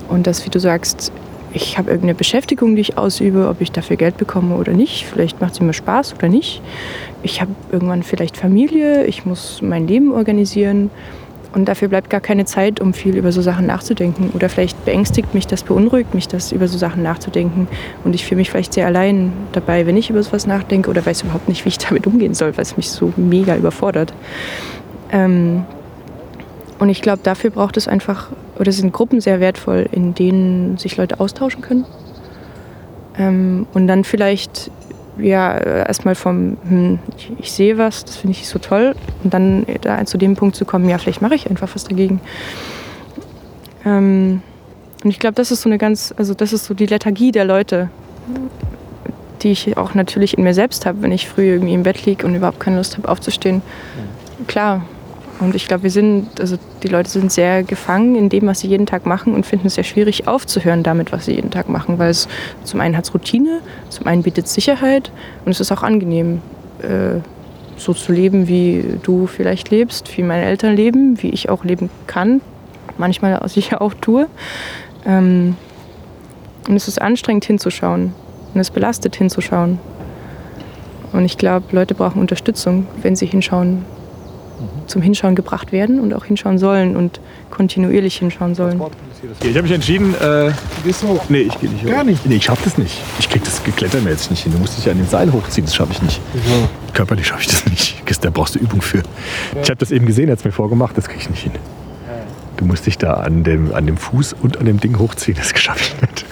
Und 0.08 0.26
dass, 0.26 0.44
wie 0.44 0.50
du 0.50 0.60
sagst, 0.60 1.12
ich 1.52 1.78
habe 1.78 1.90
irgendeine 1.90 2.14
Beschäftigung, 2.14 2.74
die 2.74 2.80
ich 2.80 2.98
ausübe, 2.98 3.48
ob 3.48 3.60
ich 3.60 3.70
dafür 3.70 3.96
Geld 3.96 4.16
bekomme 4.16 4.56
oder 4.56 4.72
nicht. 4.72 5.06
Vielleicht 5.06 5.40
macht 5.40 5.54
es 5.54 5.60
mir 5.60 5.72
Spaß 5.72 6.14
oder 6.14 6.28
nicht. 6.28 6.60
Ich 7.22 7.40
habe 7.40 7.52
irgendwann 7.70 8.02
vielleicht 8.02 8.36
Familie, 8.36 9.06
ich 9.06 9.24
muss 9.24 9.62
mein 9.62 9.86
Leben 9.86 10.12
organisieren. 10.12 10.90
Und 11.54 11.66
dafür 11.66 11.86
bleibt 11.86 12.10
gar 12.10 12.20
keine 12.20 12.46
Zeit, 12.46 12.80
um 12.80 12.92
viel 12.92 13.16
über 13.16 13.30
so 13.30 13.40
Sachen 13.40 13.66
nachzudenken. 13.66 14.30
Oder 14.34 14.48
vielleicht 14.48 14.84
beängstigt 14.84 15.34
mich 15.34 15.46
das, 15.46 15.62
beunruhigt 15.62 16.12
mich 16.12 16.26
das, 16.26 16.50
über 16.50 16.66
so 16.66 16.76
Sachen 16.78 17.02
nachzudenken. 17.04 17.68
Und 18.02 18.14
ich 18.14 18.24
fühle 18.24 18.38
mich 18.38 18.50
vielleicht 18.50 18.72
sehr 18.72 18.86
allein 18.86 19.32
dabei, 19.52 19.86
wenn 19.86 19.96
ich 19.96 20.10
über 20.10 20.20
sowas 20.22 20.48
nachdenke 20.48 20.90
oder 20.90 21.06
weiß 21.06 21.22
überhaupt 21.22 21.48
nicht, 21.48 21.64
wie 21.64 21.68
ich 21.68 21.78
damit 21.88 22.06
umgehen 22.08 22.34
soll, 22.34 22.56
weil 22.56 22.62
es 22.62 22.76
mich 22.76 22.90
so 22.90 23.12
mega 23.16 23.56
überfordert. 23.56 24.12
Ähm 25.12 25.64
und 26.80 26.88
ich 26.88 27.00
glaube, 27.00 27.20
dafür 27.22 27.50
braucht 27.50 27.76
es 27.76 27.86
einfach, 27.86 28.30
oder 28.58 28.72
sind 28.72 28.92
Gruppen 28.92 29.20
sehr 29.20 29.38
wertvoll, 29.38 29.86
in 29.92 30.12
denen 30.12 30.76
sich 30.76 30.96
Leute 30.96 31.20
austauschen 31.20 31.62
können. 31.62 31.84
Ähm 33.16 33.68
und 33.72 33.86
dann 33.86 34.02
vielleicht 34.02 34.72
ja, 35.18 35.56
erstmal 35.58 36.14
vom, 36.14 36.56
hm, 36.68 36.98
ich, 37.16 37.32
ich, 37.38 37.52
sehe 37.52 37.78
was, 37.78 38.04
das 38.04 38.16
finde 38.16 38.36
ich 38.36 38.48
so 38.48 38.58
toll. 38.58 38.94
Und 39.22 39.32
dann 39.32 39.66
da 39.82 40.04
zu 40.04 40.18
dem 40.18 40.36
Punkt 40.36 40.56
zu 40.56 40.64
kommen, 40.64 40.88
ja, 40.88 40.98
vielleicht 40.98 41.22
mache 41.22 41.34
ich 41.34 41.48
einfach 41.48 41.68
was 41.74 41.84
dagegen. 41.84 42.20
Ähm, 43.84 44.42
und 45.02 45.10
ich 45.10 45.18
glaube, 45.18 45.34
das 45.34 45.50
ist 45.50 45.62
so 45.62 45.68
eine 45.68 45.78
ganz, 45.78 46.14
also 46.16 46.34
das 46.34 46.52
ist 46.52 46.64
so 46.64 46.74
die 46.74 46.86
Lethargie 46.86 47.30
der 47.30 47.44
Leute, 47.44 47.90
die 49.42 49.50
ich 49.50 49.76
auch 49.76 49.94
natürlich 49.94 50.38
in 50.38 50.44
mir 50.44 50.54
selbst 50.54 50.86
habe, 50.86 51.02
wenn 51.02 51.12
ich 51.12 51.28
früh 51.28 51.52
irgendwie 51.52 51.74
im 51.74 51.82
Bett 51.82 52.06
liege 52.06 52.26
und 52.26 52.34
überhaupt 52.34 52.60
keine 52.60 52.76
Lust 52.78 52.96
habe 52.96 53.08
aufzustehen. 53.08 53.62
Klar, 54.46 54.86
und 55.40 55.54
ich 55.54 55.66
glaube, 55.66 55.82
wir 55.82 55.90
sind, 55.90 56.40
also 56.40 56.56
die 56.82 56.88
Leute 56.88 57.10
sind 57.10 57.32
sehr 57.32 57.64
gefangen 57.64 58.14
in 58.14 58.28
dem, 58.28 58.46
was 58.46 58.60
sie 58.60 58.68
jeden 58.68 58.86
Tag 58.86 59.04
machen 59.04 59.34
und 59.34 59.44
finden 59.44 59.66
es 59.66 59.74
sehr 59.74 59.84
schwierig 59.84 60.28
aufzuhören 60.28 60.82
damit, 60.82 61.12
was 61.12 61.26
sie 61.26 61.34
jeden 61.34 61.50
Tag 61.50 61.68
machen, 61.68 61.98
weil 61.98 62.10
es 62.10 62.28
zum 62.62 62.80
einen 62.80 62.96
hat 62.96 63.04
es 63.04 63.14
Routine, 63.14 63.60
zum 63.88 64.06
einen 64.06 64.22
bietet 64.22 64.46
es 64.46 64.54
Sicherheit 64.54 65.10
und 65.44 65.50
es 65.50 65.60
ist 65.60 65.72
auch 65.72 65.82
angenehm, 65.82 66.40
äh, 66.82 67.20
so 67.76 67.92
zu 67.92 68.12
leben, 68.12 68.46
wie 68.46 68.84
du 69.02 69.26
vielleicht 69.26 69.70
lebst, 69.70 70.16
wie 70.16 70.22
meine 70.22 70.44
Eltern 70.44 70.76
leben, 70.76 71.20
wie 71.20 71.30
ich 71.30 71.48
auch 71.48 71.64
leben 71.64 71.90
kann, 72.06 72.40
manchmal 72.96 73.46
sicher 73.48 73.82
auch 73.82 73.94
tue. 73.94 74.28
Ähm, 75.04 75.56
und 76.68 76.76
es 76.76 76.86
ist 76.86 77.02
anstrengend 77.02 77.44
hinzuschauen 77.44 78.14
und 78.54 78.60
es 78.60 78.70
belastet 78.70 79.16
hinzuschauen. 79.16 79.80
Und 81.12 81.24
ich 81.24 81.36
glaube, 81.36 81.66
Leute 81.72 81.94
brauchen 81.94 82.20
Unterstützung, 82.20 82.86
wenn 83.02 83.16
sie 83.16 83.26
hinschauen 83.26 83.84
zum 84.86 85.02
Hinschauen 85.02 85.34
gebracht 85.34 85.72
werden 85.72 86.00
und 86.00 86.14
auch 86.14 86.24
hinschauen 86.24 86.58
sollen 86.58 86.96
und 86.96 87.20
kontinuierlich 87.50 88.16
hinschauen 88.16 88.54
sollen. 88.54 88.80
Ich 89.40 89.48
habe 89.50 89.62
mich 89.62 89.72
entschieden, 89.72 90.14
äh, 90.20 90.50
Gehst 90.84 91.02
du 91.02 91.08
hoch? 91.08 91.24
nee, 91.28 91.42
ich 91.42 91.58
gehe 91.60 91.70
nicht 91.70 91.84
hoch. 91.84 91.90
Gar 91.90 92.04
nicht? 92.04 92.26
Nee, 92.26 92.36
ich 92.36 92.44
schaffe 92.44 92.64
das 92.64 92.78
nicht. 92.78 93.00
Ich 93.18 93.28
krieg 93.28 93.42
das 93.44 93.60
jetzt 93.64 94.30
nicht 94.30 94.42
hin. 94.42 94.52
Du 94.52 94.58
musst 94.58 94.76
dich 94.76 94.84
ja 94.84 94.92
an 94.92 94.98
dem 94.98 95.06
Seil 95.06 95.32
hochziehen, 95.32 95.66
das 95.66 95.74
schaffe 95.74 95.92
ich 95.92 96.02
nicht. 96.02 96.20
Körperlich 96.92 97.26
schaffe 97.26 97.42
ich 97.42 97.48
das 97.48 97.66
nicht. 97.66 97.94
Da 98.22 98.30
brauchst 98.30 98.54
du 98.54 98.58
Übung 98.58 98.80
für. 98.80 99.02
Ich 99.62 99.68
habe 99.68 99.76
das 99.76 99.90
eben 99.90 100.06
gesehen, 100.06 100.28
er 100.28 100.32
hat 100.32 100.38
es 100.38 100.44
mir 100.44 100.52
vorgemacht, 100.52 100.96
das 100.96 101.08
krieg 101.08 101.20
ich 101.20 101.30
nicht 101.30 101.42
hin. 101.42 101.52
Du 102.56 102.64
musst 102.64 102.86
dich 102.86 102.98
da 102.98 103.14
an 103.14 103.42
dem, 103.44 103.74
an 103.74 103.86
dem 103.86 103.96
Fuß 103.96 104.34
und 104.34 104.58
an 104.58 104.66
dem 104.66 104.78
Ding 104.78 104.98
hochziehen, 104.98 105.36
das 105.36 105.50
schaffe 105.60 105.80
ich 105.82 106.00
nicht. 106.00 106.24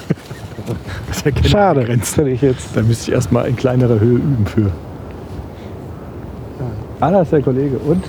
Das 1.08 1.22
erkenne 1.22 1.46
ich 1.46 1.50
Schade, 1.52 2.28
ich 2.30 2.40
jetzt. 2.42 2.68
Da 2.74 2.82
müsste 2.82 3.10
ich 3.10 3.14
erstmal 3.14 3.48
in 3.48 3.56
kleinerer 3.56 3.98
Höhe 3.98 4.16
üben 4.16 4.46
für. 4.46 4.70
Ah, 7.02 7.10
da 7.10 7.22
ist 7.22 7.32
der 7.32 7.42
Kollege. 7.42 7.78
Und? 7.78 8.04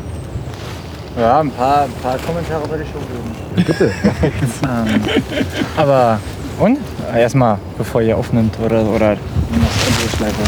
Ja, 1.20 1.39
ein 1.39 1.50
paar, 1.50 1.86
ein 1.86 1.91
paar 2.04 2.16
Kommentare 2.20 2.70
würde 2.70 2.84
ich 2.84 2.89
schon 2.91 3.02
geben. 3.02 3.66
bitte. 3.66 3.86
ähm, 4.64 5.02
aber, 5.76 6.20
und? 6.60 6.78
Erstmal, 7.12 7.58
bevor 7.76 8.04
ihr 8.04 8.16
aufnimmt 8.16 8.56
oder, 8.64 8.84
oder 8.84 9.18
unsere 9.50 10.10
Schleife. 10.16 10.44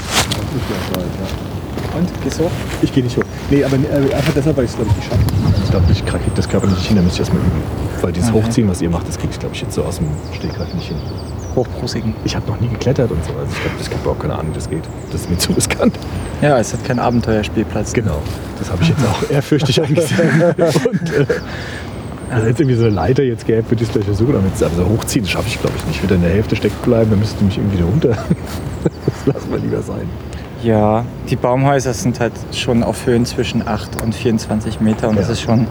Und? 1.97 2.23
Gehst 2.23 2.39
du 2.39 2.43
hoch? 2.43 2.51
Ich 2.83 2.93
gehe 2.93 3.03
nicht 3.03 3.17
hoch. 3.17 3.23
Nee, 3.49 3.63
aber 3.63 3.77
äh, 3.77 4.13
einfach 4.13 4.33
deshalb, 4.35 4.57
weil 4.57 4.65
ich 4.65 4.69
es 4.69 4.75
glaube 4.75 4.91
ich 4.91 4.97
nicht 4.97 5.09
schaffe. 5.09 5.23
Ich 5.63 5.71
glaube, 5.71 5.85
ich 5.91 6.05
kriege 6.05 6.31
das 6.35 6.47
Körper 6.47 6.67
nicht 6.67 6.85
hin, 6.85 6.97
da 6.97 7.01
müsste 7.01 7.23
ich 7.23 7.27
erstmal 7.27 7.41
üben. 7.41 7.63
Weil 8.01 8.11
dieses 8.11 8.29
Okay. 8.29 8.43
Hochziehen, 8.43 8.69
was 8.69 8.79
ihr 8.79 8.91
macht, 8.91 9.07
das 9.07 9.17
kriege 9.17 9.33
ich 9.33 9.39
glaube 9.39 9.55
ich 9.55 9.61
jetzt 9.63 9.73
so 9.73 9.83
aus 9.83 9.97
dem 9.97 10.07
Stegreif 10.35 10.71
nicht 10.75 10.89
hin. 10.89 10.97
Hochprusigen. 11.55 12.13
Ich 12.25 12.35
habe 12.35 12.47
noch 12.51 12.59
nie 12.59 12.67
geklettert 12.67 13.11
und 13.11 13.23
so. 13.25 13.31
Also 13.31 13.51
ich 13.51 13.61
glaube, 13.61 13.77
das 13.77 13.89
gibt 13.89 14.07
auch 14.07 14.19
keine 14.19 14.33
Ahnung, 14.33 14.51
wie 14.51 14.55
das 14.55 14.69
geht. 14.69 14.83
Das 15.11 15.21
ist 15.21 15.29
mir 15.29 15.37
zu 15.39 15.53
riskant. 15.53 15.97
Ja, 16.41 16.57
es 16.59 16.73
hat 16.73 16.83
keinen 16.83 16.99
Abenteuerspielplatz. 16.99 17.93
Genau. 17.93 18.21
Das 18.59 18.71
habe 18.71 18.83
ich 18.83 18.89
jetzt 18.89 19.01
auch 19.05 19.29
ehrfürchtig 19.29 19.81
angesehen. 19.81 20.43
Und, 20.57 21.13
äh, 21.13 21.25
also 22.31 22.47
jetzt 22.47 22.59
irgendwie 22.59 22.75
so 22.75 22.85
eine 22.85 22.93
Leiter 22.95 23.23
jetzt 23.23 23.45
gäbe, 23.45 23.63
würde 23.69 23.83
ich 23.83 23.87
es 23.89 23.93
gleich 23.93 24.05
versuchen. 24.05 24.35
Aber 24.35 24.45
jetzt, 24.47 24.61
also 24.63 24.85
hochziehen, 24.87 25.23
das 25.25 25.31
schaffe 25.31 25.47
ich 25.47 25.59
glaube 25.61 25.75
ich 25.77 25.85
nicht. 25.85 25.95
Ich 25.97 26.03
würde 26.03 26.15
in 26.15 26.21
der 26.21 26.31
Hälfte 26.31 26.55
stecken 26.55 26.75
bleiben, 26.83 27.09
dann 27.11 27.19
müsste 27.19 27.43
mich 27.43 27.57
irgendwie 27.57 27.77
da 27.77 27.85
runter. 27.85 28.09
das 28.83 29.33
lassen 29.35 29.51
wir 29.51 29.59
lieber 29.59 29.81
sein. 29.81 30.09
Ja, 30.63 31.05
die 31.29 31.35
Baumhäuser 31.35 31.93
sind 31.93 32.19
halt 32.19 32.33
schon 32.51 32.81
auf 32.81 33.05
Höhen 33.05 33.25
zwischen 33.25 33.67
8 33.67 34.01
und 34.01 34.15
24 34.15 34.79
Meter 34.81 35.09
und 35.09 35.17
das 35.17 35.27
Ja. 35.27 35.33
ist 35.33 35.41
schon 35.41 35.67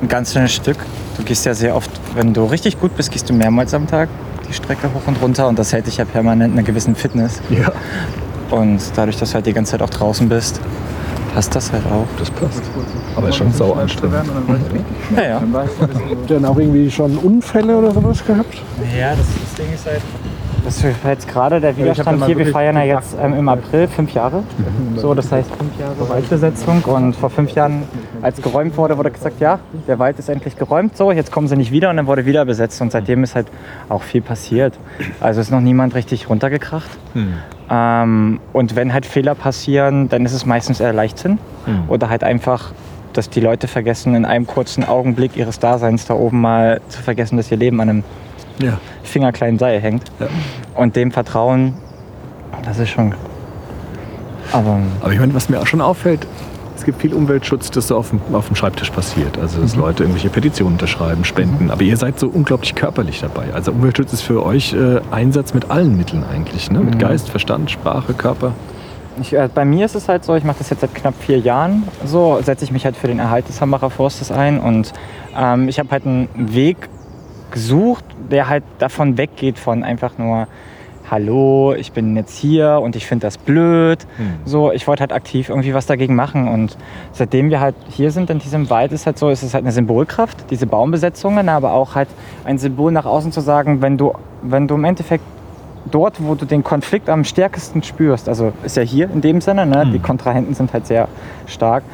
ein 0.00 0.08
ganz 0.08 0.32
schönes 0.34 0.52
Stück. 0.54 0.76
Du 1.16 1.24
gehst 1.24 1.44
ja 1.46 1.54
sehr 1.54 1.74
oft, 1.74 1.90
wenn 2.14 2.32
du 2.32 2.44
richtig 2.44 2.78
gut 2.78 2.96
bist, 2.96 3.10
gehst 3.10 3.28
du 3.28 3.32
mehrmals 3.34 3.74
am 3.74 3.88
Tag 3.88 4.08
die 4.48 4.52
Strecke 4.54 4.88
hoch 4.94 5.02
und 5.06 5.20
runter 5.22 5.48
und 5.48 5.58
das 5.58 5.72
hält 5.72 5.86
dich 5.86 5.96
ja 5.98 6.04
permanent 6.04 6.52
in 6.52 6.58
einer 6.58 6.66
gewissen 6.66 6.94
Fitness. 6.94 7.40
Ja, 7.50 7.72
Und 8.50 8.80
dadurch, 8.96 9.18
dass 9.18 9.30
du 9.30 9.34
halt 9.36 9.46
die 9.46 9.52
ganze 9.52 9.72
Zeit 9.72 9.82
auch 9.82 9.90
draußen 9.90 10.28
bist, 10.28 10.60
passt 11.34 11.54
das 11.54 11.72
halt 11.72 11.84
auch. 11.86 12.06
das 12.18 12.30
passt. 12.30 12.62
Aber 13.16 13.28
ist 13.28 13.36
schon 13.36 13.52
sau 13.52 13.72
anstrengend. 13.74 14.24
Ja, 15.16 15.22
ja. 15.22 15.42
Dann 16.28 16.44
auch 16.44 16.56
irgendwie 16.58 16.90
schon 16.90 17.16
Unfälle 17.18 17.76
oder 17.76 17.90
sowas 17.92 18.24
gehabt? 18.24 18.54
Ja, 18.98 19.10
das, 19.10 19.18
das 19.18 19.54
Ding 19.54 19.74
ist 19.74 19.86
halt. 19.86 20.00
Das 20.64 20.78
ist 20.78 20.84
jetzt 21.04 21.28
gerade 21.28 21.60
der 21.60 21.76
Widerstand 21.76 22.24
hier. 22.24 22.36
Wir 22.36 22.46
feiern 22.48 22.74
ja 22.76 22.82
jetzt 22.82 23.16
ähm, 23.22 23.34
im 23.34 23.48
April 23.48 23.86
fünf 23.86 24.12
Jahre. 24.12 24.42
So, 24.96 25.14
das 25.14 25.30
heißt 25.30 25.48
fünf 25.56 25.78
Jahre 25.78 26.08
Waldbesetzung. 26.08 26.82
Und 26.82 27.14
vor 27.14 27.30
fünf 27.30 27.52
Jahren, 27.52 27.84
als 28.22 28.40
geräumt 28.42 28.76
wurde, 28.76 28.96
wurde 28.98 29.10
gesagt, 29.10 29.40
ja, 29.40 29.58
der 29.86 29.98
Wald 29.98 30.18
ist 30.18 30.28
endlich 30.28 30.56
geräumt. 30.56 30.96
So, 30.96 31.12
jetzt 31.12 31.30
kommen 31.32 31.48
sie 31.48 31.56
nicht 31.56 31.72
wieder 31.72 31.90
und 31.90 31.96
dann 31.96 32.06
wurde 32.06 32.26
wieder 32.26 32.44
besetzt. 32.44 32.80
Und 32.80 32.92
seitdem 32.92 33.22
ist 33.24 33.34
halt 33.34 33.46
auch 33.88 34.02
viel 34.02 34.22
passiert. 34.22 34.74
Also 35.20 35.40
ist 35.40 35.50
noch 35.50 35.60
niemand 35.60 35.94
richtig 35.94 36.28
runtergekracht. 36.28 36.88
Ähm, 37.70 38.40
und 38.52 38.76
wenn 38.76 38.92
halt 38.92 39.06
Fehler 39.06 39.34
passieren, 39.34 40.08
dann 40.08 40.24
ist 40.24 40.32
es 40.32 40.46
meistens 40.46 40.80
eher 40.80 40.92
Leichtsinn. 40.92 41.38
Oder 41.88 42.08
halt 42.08 42.22
einfach, 42.24 42.72
dass 43.12 43.28
die 43.30 43.40
Leute 43.40 43.66
vergessen, 43.68 44.14
in 44.14 44.24
einem 44.24 44.46
kurzen 44.46 44.84
Augenblick 44.84 45.36
ihres 45.36 45.58
Daseins 45.58 46.06
da 46.06 46.14
oben 46.14 46.40
mal 46.40 46.80
zu 46.88 47.02
vergessen, 47.02 47.36
dass 47.36 47.50
ihr 47.50 47.56
Leben 47.56 47.80
an 47.80 47.88
einem 47.88 48.04
Ja. 48.58 48.78
fingerkleinen 49.02 49.58
Seil 49.58 49.80
hängt. 49.80 50.04
Und 50.74 50.96
dem 50.96 51.10
Vertrauen, 51.12 51.74
das 52.64 52.78
ist 52.78 52.90
schon. 52.90 53.14
Aber 54.52 54.78
Aber 55.00 55.12
ich 55.12 55.18
meine, 55.18 55.34
was 55.34 55.48
mir 55.48 55.60
auch 55.60 55.66
schon 55.66 55.80
auffällt, 55.80 56.26
es 56.76 56.84
gibt 56.84 57.00
viel 57.00 57.14
Umweltschutz, 57.14 57.70
das 57.70 57.88
so 57.88 57.96
auf 57.96 58.10
dem, 58.10 58.20
auf 58.32 58.46
dem 58.48 58.56
Schreibtisch 58.56 58.90
passiert. 58.90 59.38
Also, 59.38 59.60
dass 59.60 59.76
Leute 59.76 60.02
irgendwelche 60.02 60.28
Petitionen 60.28 60.74
unterschreiben, 60.74 61.24
spenden. 61.24 61.70
Aber 61.70 61.82
ihr 61.82 61.96
seid 61.96 62.18
so 62.18 62.28
unglaublich 62.28 62.74
körperlich 62.74 63.20
dabei. 63.20 63.46
Also, 63.54 63.72
Umweltschutz 63.72 64.12
ist 64.12 64.22
für 64.22 64.44
euch 64.44 64.74
äh, 64.74 65.00
Einsatz 65.10 65.54
mit 65.54 65.70
allen 65.70 65.96
Mitteln 65.96 66.24
eigentlich. 66.24 66.70
Ne? 66.70 66.80
Mit 66.80 66.98
Geist, 66.98 67.30
Verstand, 67.30 67.70
Sprache, 67.70 68.14
Körper. 68.14 68.52
ich, 69.20 69.32
äh, 69.32 69.48
bei 69.52 69.64
mir 69.64 69.86
ist 69.86 69.94
es 69.94 70.08
halt 70.08 70.24
so, 70.24 70.34
ich 70.34 70.44
mache 70.44 70.58
das 70.58 70.70
jetzt 70.70 70.80
seit 70.80 70.94
knapp 70.94 71.14
vier 71.18 71.38
Jahren. 71.38 71.84
So 72.04 72.40
setze 72.42 72.64
ich 72.64 72.70
mich 72.72 72.84
halt 72.84 72.96
für 72.96 73.06
den 73.08 73.18
Erhalt 73.18 73.48
des 73.48 73.60
Hambacher 73.60 73.90
Forstes 73.90 74.30
ein. 74.30 74.60
Und 74.60 74.92
ähm, 75.36 75.68
ich 75.68 75.78
habe 75.78 75.90
halt 75.90 76.06
einen 76.06 76.28
Weg 76.34 76.88
gesucht, 77.50 78.04
der 78.30 78.48
halt 78.48 78.64
davon 78.78 79.16
weggeht 79.16 79.58
von 79.58 79.82
einfach 79.82 80.18
nur. 80.18 80.46
Hallo, 81.08 81.72
ich 81.72 81.92
bin 81.92 82.16
jetzt 82.16 82.36
hier 82.36 82.80
und 82.82 82.96
ich 82.96 83.06
finde 83.06 83.26
das 83.26 83.38
blöd. 83.38 84.04
So, 84.44 84.72
ich 84.72 84.88
wollte 84.88 85.02
halt 85.02 85.12
aktiv 85.12 85.48
irgendwie 85.50 85.72
was 85.72 85.86
dagegen 85.86 86.16
machen. 86.16 86.48
Und 86.48 86.76
seitdem 87.12 87.48
wir 87.50 87.60
halt 87.60 87.76
hier 87.88 88.10
sind 88.10 88.28
in 88.28 88.40
diesem 88.40 88.70
Wald, 88.70 88.90
ist 88.90 89.06
halt 89.06 89.16
so, 89.16 89.28
ist 89.28 89.44
es 89.44 89.54
halt 89.54 89.62
eine 89.62 89.70
Symbolkraft, 89.70 90.50
diese 90.50 90.66
Baumbesetzungen, 90.66 91.48
aber 91.48 91.74
auch 91.74 91.94
halt 91.94 92.08
ein 92.44 92.58
Symbol 92.58 92.90
nach 92.90 93.04
außen 93.04 93.30
zu 93.30 93.40
sagen, 93.40 93.82
wenn 93.82 93.96
du, 93.96 94.14
wenn 94.42 94.66
du 94.66 94.74
im 94.74 94.82
Endeffekt 94.82 95.22
dort, 95.92 96.16
wo 96.20 96.34
du 96.34 96.44
den 96.44 96.64
Konflikt 96.64 97.08
am 97.08 97.22
stärksten 97.22 97.84
spürst, 97.84 98.28
also 98.28 98.52
ist 98.64 98.76
ja 98.76 98.82
hier 98.82 99.08
in 99.08 99.20
dem 99.20 99.40
Sinne, 99.40 99.64
ne, 99.64 99.88
die 99.92 100.00
Kontrahenten 100.00 100.54
sind 100.54 100.72
halt 100.72 100.88
sehr 100.88 101.06
stark, 101.46 101.84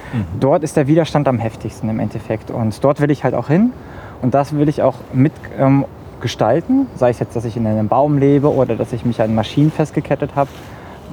dort 0.41 0.63
ist 0.65 0.79
der 0.79 0.87
Widerstand 0.87 1.29
am 1.29 1.39
heftigsten 1.39 1.91
im 1.91 2.01
Endeffekt. 2.01 2.51
Und 2.51 2.83
dort 2.83 3.03
will 3.03 3.11
ich 3.11 3.25
halt 3.25 3.35
auch 3.35 3.49
hin 3.49 3.75
und 4.23 4.33
das 4.33 4.57
will 4.57 4.71
ich 4.71 4.81
auch 4.81 4.95
mit 5.13 5.33
ähm, 5.59 5.85
gestalten, 6.23 6.87
sei 6.97 7.11
es 7.11 7.19
jetzt, 7.19 7.37
dass 7.37 7.45
ich 7.45 7.57
in 7.57 7.67
einem 7.67 7.89
Baum 7.89 8.19
lebe 8.19 8.53
oder 8.53 8.77
dass 8.77 8.93
ich 8.93 9.05
mich 9.05 9.21
an 9.21 9.35
Maschinen 9.35 9.71
festgekettet 9.71 10.31
habe, 10.35 10.49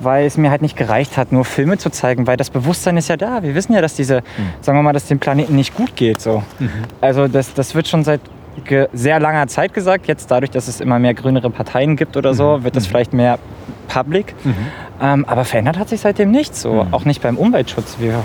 weil 0.02 0.26
es 0.26 0.38
mir 0.38 0.50
halt 0.50 0.62
nicht 0.62 0.78
gereicht 0.78 1.18
hat, 1.18 1.32
nur 1.32 1.44
Filme 1.44 1.78
zu 1.78 1.90
zeigen, 1.90 2.28
weil 2.28 2.38
das 2.38 2.50
Bewusstsein 2.50 2.96
ist 2.98 3.10
ja 3.10 3.18
da. 3.18 3.44
Wir 3.44 3.56
wissen 3.56 3.74
ja, 3.74 3.82
dass 3.82 3.96
diese, 3.96 4.24
sagen 4.62 4.78
wir 4.78 4.84
mal, 4.84 4.94
dass 4.94 5.08
dem 5.08 5.20
Planeten 5.20 5.56
nicht 5.56 5.76
gut 5.76 5.96
geht. 5.96 6.22
So. 6.22 6.44
Also 7.02 7.28
das, 7.28 7.54
das 7.54 7.76
wird 7.76 7.88
schon 7.88 8.04
seit 8.04 8.22
sehr 8.94 9.20
langer 9.20 9.48
Zeit 9.48 9.74
gesagt. 9.74 10.08
Jetzt 10.08 10.32
dadurch, 10.32 10.52
dass 10.52 10.68
es 10.68 10.82
immer 10.82 11.00
mehr 11.00 11.14
grünere 11.14 11.50
Parteien 11.50 11.96
gibt 11.96 12.18
oder 12.18 12.34
so, 12.34 12.64
wird 12.64 12.76
das 12.76 12.88
vielleicht 12.88 13.14
mehr 13.14 13.40
public. 13.88 14.36
Ähm, 15.02 15.26
aber 15.26 15.46
verändert 15.46 15.78
hat 15.78 15.90
sich 15.90 16.02
seitdem 16.02 16.32
nichts. 16.32 16.62
So. 16.62 16.86
Auch 16.92 17.06
nicht 17.06 17.22
beim 17.22 17.38
Umweltschutz. 17.38 17.98
Wir 18.00 18.24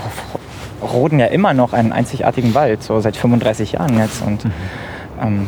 roden 0.81 1.19
ja 1.19 1.27
immer 1.27 1.53
noch 1.53 1.73
einen 1.73 1.91
einzigartigen 1.91 2.53
Wald, 2.53 2.83
so 2.83 2.99
seit 2.99 3.17
35 3.17 3.73
Jahren 3.73 3.97
jetzt. 3.97 4.21
Und 4.21 4.45
ähm, 5.21 5.47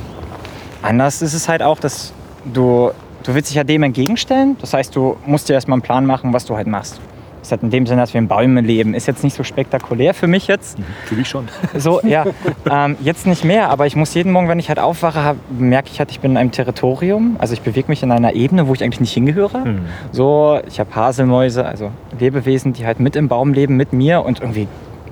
anders 0.82 1.21
ist 1.21 1.34
es 1.34 1.47
halt 1.47 1.61
auch, 1.61 1.80
dass 1.80 2.13
du 2.53 2.91
du 3.28 3.34
willst 3.36 3.49
dich 3.49 3.57
ja 3.57 3.63
dem 3.63 3.84
entgegenstellen. 3.84 4.55
Das 4.61 4.73
heißt, 4.73 4.95
du 4.95 5.17
musst 5.25 5.49
dir 5.49 5.53
erstmal 5.53 5.75
einen 5.75 5.82
Plan 5.82 6.05
machen, 6.05 6.34
was 6.34 6.45
du 6.45 6.55
halt 6.55 6.67
machst. 6.67 6.99
Ist 7.41 7.51
halt 7.51 7.61
in 7.63 7.69
dem 7.69 7.86
Sinne, 7.86 8.01
dass 8.01 8.13
wir 8.13 8.19
in 8.19 8.28
Bäumen 8.28 8.65
leben. 8.65 8.93
Ist 8.93 9.05
jetzt 9.05 9.23
nicht 9.23 9.36
so 9.36 9.43
spektakulär 9.43 10.13
für 10.13 10.28
mich 10.28 10.47
jetzt. 10.47 10.78
Für 11.05 11.15
mich 11.15 11.30
schon. 11.30 11.47
So, 11.78 12.01
ja. 12.01 12.25
ähm, 12.69 12.97
jetzt 13.01 13.28
nicht 13.28 13.43
mehr, 13.43 13.69
aber 13.69 13.86
ich 13.86 13.95
muss 13.95 14.13
jeden 14.13 14.32
Morgen, 14.32 14.49
wenn 14.49 14.59
ich 14.59 14.69
halt 14.69 14.80
aufwache, 14.80 15.36
merke 15.57 15.89
ich 15.91 15.99
halt, 15.99 16.11
ich 16.11 16.19
bin 16.19 16.32
in 16.32 16.38
einem 16.38 16.51
Territorium. 16.51 17.36
Also 17.39 17.53
ich 17.53 17.61
bewege 17.61 17.88
mich 17.89 18.01
in 18.01 18.11
einer 18.11 18.34
Ebene, 18.34 18.67
wo 18.67 18.73
ich 18.73 18.84
eigentlich 18.84 18.99
nicht 18.99 19.13
hingehöre. 19.13 19.63
So, 20.11 20.59
ich 20.67 20.80
habe 20.80 20.93
Haselmäuse, 20.93 21.65
also 21.65 21.91
Lebewesen, 22.19 22.73
die 22.73 22.86
halt 22.86 22.99
mit 22.99 23.15
im 23.15 23.28
Baum 23.28 23.53
leben, 23.53 23.78
mit 23.78 23.93
mir 23.93 24.25
und 24.25 24.41
irgendwie 24.41 24.67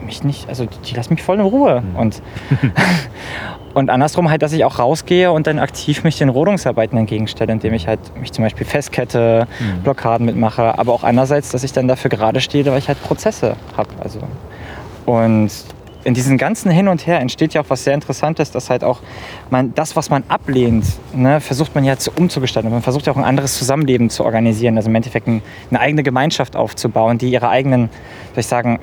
mich 0.05 0.23
nicht, 0.23 0.47
also 0.47 0.65
die 0.65 0.95
lassen 0.95 1.13
mich 1.13 1.23
voll 1.23 1.35
in 1.35 1.45
Ruhe. 1.45 1.83
Und, 1.95 2.21
und 3.73 3.89
andersrum 3.89 4.29
halt, 4.29 4.41
dass 4.41 4.53
ich 4.53 4.63
auch 4.65 4.79
rausgehe 4.79 5.31
und 5.31 5.47
dann 5.47 5.59
aktiv 5.59 6.03
mich 6.03 6.17
den 6.17 6.29
Rodungsarbeiten 6.29 6.97
entgegenstelle, 6.97 7.51
indem 7.51 7.73
ich 7.73 7.87
halt 7.87 7.99
mich 8.19 8.31
zum 8.31 8.43
Beispiel 8.43 8.65
festkette, 8.65 9.47
Blockaden 9.83 10.25
mitmache, 10.25 10.77
aber 10.77 10.93
auch 10.93 11.03
andererseits, 11.03 11.49
dass 11.49 11.63
ich 11.63 11.73
dann 11.73 11.87
dafür 11.87 12.09
gerade 12.09 12.41
stehe, 12.41 12.65
weil 12.65 12.79
ich 12.79 12.87
halt 12.87 13.01
Prozesse 13.03 13.55
habe. 13.75 13.89
Also. 14.01 14.19
Und 15.05 15.51
in 16.05 16.13
diesem 16.13 16.37
ganzen 16.37 16.71
Hin 16.71 16.87
und 16.87 17.07
Her 17.07 17.19
entsteht 17.19 17.55
ja 17.55 17.61
auch 17.61 17.69
was 17.69 17.83
sehr 17.83 17.95
Interessantes, 17.95 18.51
dass 18.51 18.69
halt 18.69 18.83
auch 18.83 19.01
man 19.49 19.73
das, 19.73 19.95
was 19.95 20.11
man 20.11 20.23
ablehnt, 20.27 20.85
ne, 21.13 21.41
versucht 21.41 21.73
man 21.73 21.83
ja 21.83 21.97
zu, 21.97 22.11
umzugestalten. 22.11 22.71
Man 22.71 22.83
versucht 22.83 23.07
ja 23.07 23.13
auch 23.13 23.17
ein 23.17 23.23
anderes 23.23 23.57
Zusammenleben 23.57 24.11
zu 24.11 24.23
organisieren, 24.23 24.77
also 24.77 24.87
im 24.87 24.95
Endeffekt 24.95 25.27
ein, 25.27 25.41
eine 25.71 25.79
eigene 25.79 26.03
Gemeinschaft 26.03 26.55
aufzubauen, 26.55 27.17
die 27.17 27.31
ihre 27.31 27.49
eigenen, 27.49 27.89
soll 28.33 28.41
ich 28.41 28.47
sagen, 28.47 28.79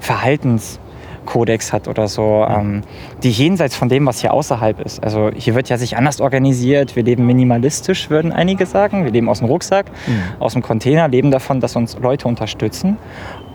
Verhaltenskodex 1.23 1.73
hat 1.73 1.89
oder 1.89 2.09
so, 2.09 2.47
ähm, 2.49 2.83
die 3.23 3.31
jenseits 3.31 3.77
von 3.77 3.89
dem, 3.89 4.07
was 4.07 4.21
hier 4.21 4.33
außerhalb 4.33 4.81
ist. 4.81 5.03
Also 5.03 5.31
hier 5.35 5.55
wird 5.55 5.69
ja 5.69 5.79
sich 5.79 5.97
anders 5.97 6.21
organisiert, 6.21 6.97
wir 6.97 7.03
leben 7.03 7.27
minimalistisch, 7.27 8.11
würden 8.11 8.33
einige 8.33 8.67
sagen. 8.67 9.05
Wir 9.05 9.13
leben 9.13 9.29
aus 9.29 9.39
dem 9.39 9.49
Rucksack, 9.49 9.87
aus 10.39 10.53
dem 10.53 10.63
Container, 10.63 11.09
leben 11.09 11.31
davon, 11.31 11.61
dass 11.61 11.77
uns 11.77 11.97
Leute 11.99 12.29
unterstützen 12.29 12.97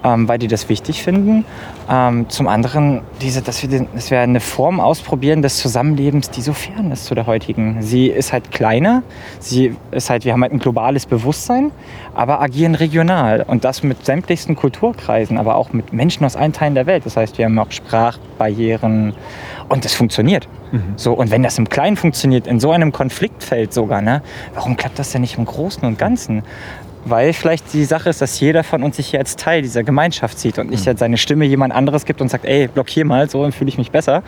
ähm, 0.03 0.27
weil 0.27 0.37
die 0.37 0.47
das 0.47 0.69
wichtig 0.69 1.03
finden. 1.03 1.45
Ähm, 1.89 2.29
zum 2.29 2.47
anderen, 2.47 3.01
diese, 3.21 3.41
dass, 3.41 3.61
wir 3.61 3.69
den, 3.69 3.87
dass 3.93 4.11
wir 4.11 4.19
eine 4.19 4.39
Form 4.39 4.79
ausprobieren 4.79 5.41
des 5.41 5.57
Zusammenlebens, 5.57 6.29
die 6.29 6.41
so 6.41 6.53
fern 6.53 6.91
ist 6.91 7.05
zu 7.05 7.15
der 7.15 7.27
heutigen. 7.27 7.81
Sie 7.81 8.07
ist 8.07 8.33
halt 8.33 8.51
kleiner, 8.51 9.03
sie 9.39 9.75
ist 9.91 10.09
halt, 10.09 10.25
wir 10.25 10.33
haben 10.33 10.41
halt 10.41 10.53
ein 10.53 10.59
globales 10.59 11.05
Bewusstsein, 11.05 11.71
aber 12.13 12.41
agieren 12.41 12.75
regional 12.75 13.43
und 13.47 13.63
das 13.63 13.83
mit 13.83 14.05
sämtlichsten 14.05 14.55
Kulturkreisen, 14.55 15.37
aber 15.37 15.55
auch 15.55 15.73
mit 15.73 15.93
Menschen 15.93 16.25
aus 16.25 16.35
allen 16.35 16.53
Teilen 16.53 16.75
der 16.75 16.85
Welt. 16.85 17.05
Das 17.05 17.17
heißt, 17.17 17.37
wir 17.37 17.45
haben 17.45 17.57
auch 17.59 17.71
Sprachbarrieren 17.71 19.13
und 19.69 19.85
das 19.85 19.93
funktioniert. 19.93 20.47
So, 20.97 21.13
und 21.13 21.31
wenn 21.31 21.43
das 21.43 21.57
im 21.57 21.69
Kleinen 21.69 21.95
funktioniert, 21.95 22.45
in 22.45 22.59
so 22.59 22.71
einem 22.71 22.91
Konfliktfeld 22.91 23.73
sogar, 23.73 24.01
ne, 24.01 24.21
warum 24.53 24.75
klappt 24.75 24.99
das 24.99 25.11
denn 25.11 25.21
nicht 25.21 25.37
im 25.37 25.45
Großen 25.45 25.83
und 25.85 25.97
Ganzen? 25.97 26.43
Weil 27.09 27.33
vielleicht 27.33 27.73
die 27.73 27.85
Sache 27.85 28.09
ist, 28.09 28.21
dass 28.21 28.39
jeder 28.39 28.63
von 28.63 28.83
uns 28.83 28.97
sich 28.97 29.07
hier 29.07 29.19
als 29.19 29.35
Teil 29.35 29.61
dieser 29.61 29.83
Gemeinschaft 29.83 30.39
sieht 30.39 30.59
und 30.59 30.69
nicht 30.69 30.85
jetzt 30.85 30.99
seine 30.99 31.17
Stimme 31.17 31.45
jemand 31.45 31.73
anderes 31.73 32.05
gibt 32.05 32.21
und 32.21 32.29
sagt, 32.29 32.45
ey, 32.45 32.67
blockier 32.67 33.05
mal, 33.05 33.29
so 33.29 33.41
dann 33.43 33.51
fühle 33.51 33.69
ich 33.69 33.77
mich 33.77 33.91
besser. 33.91 34.23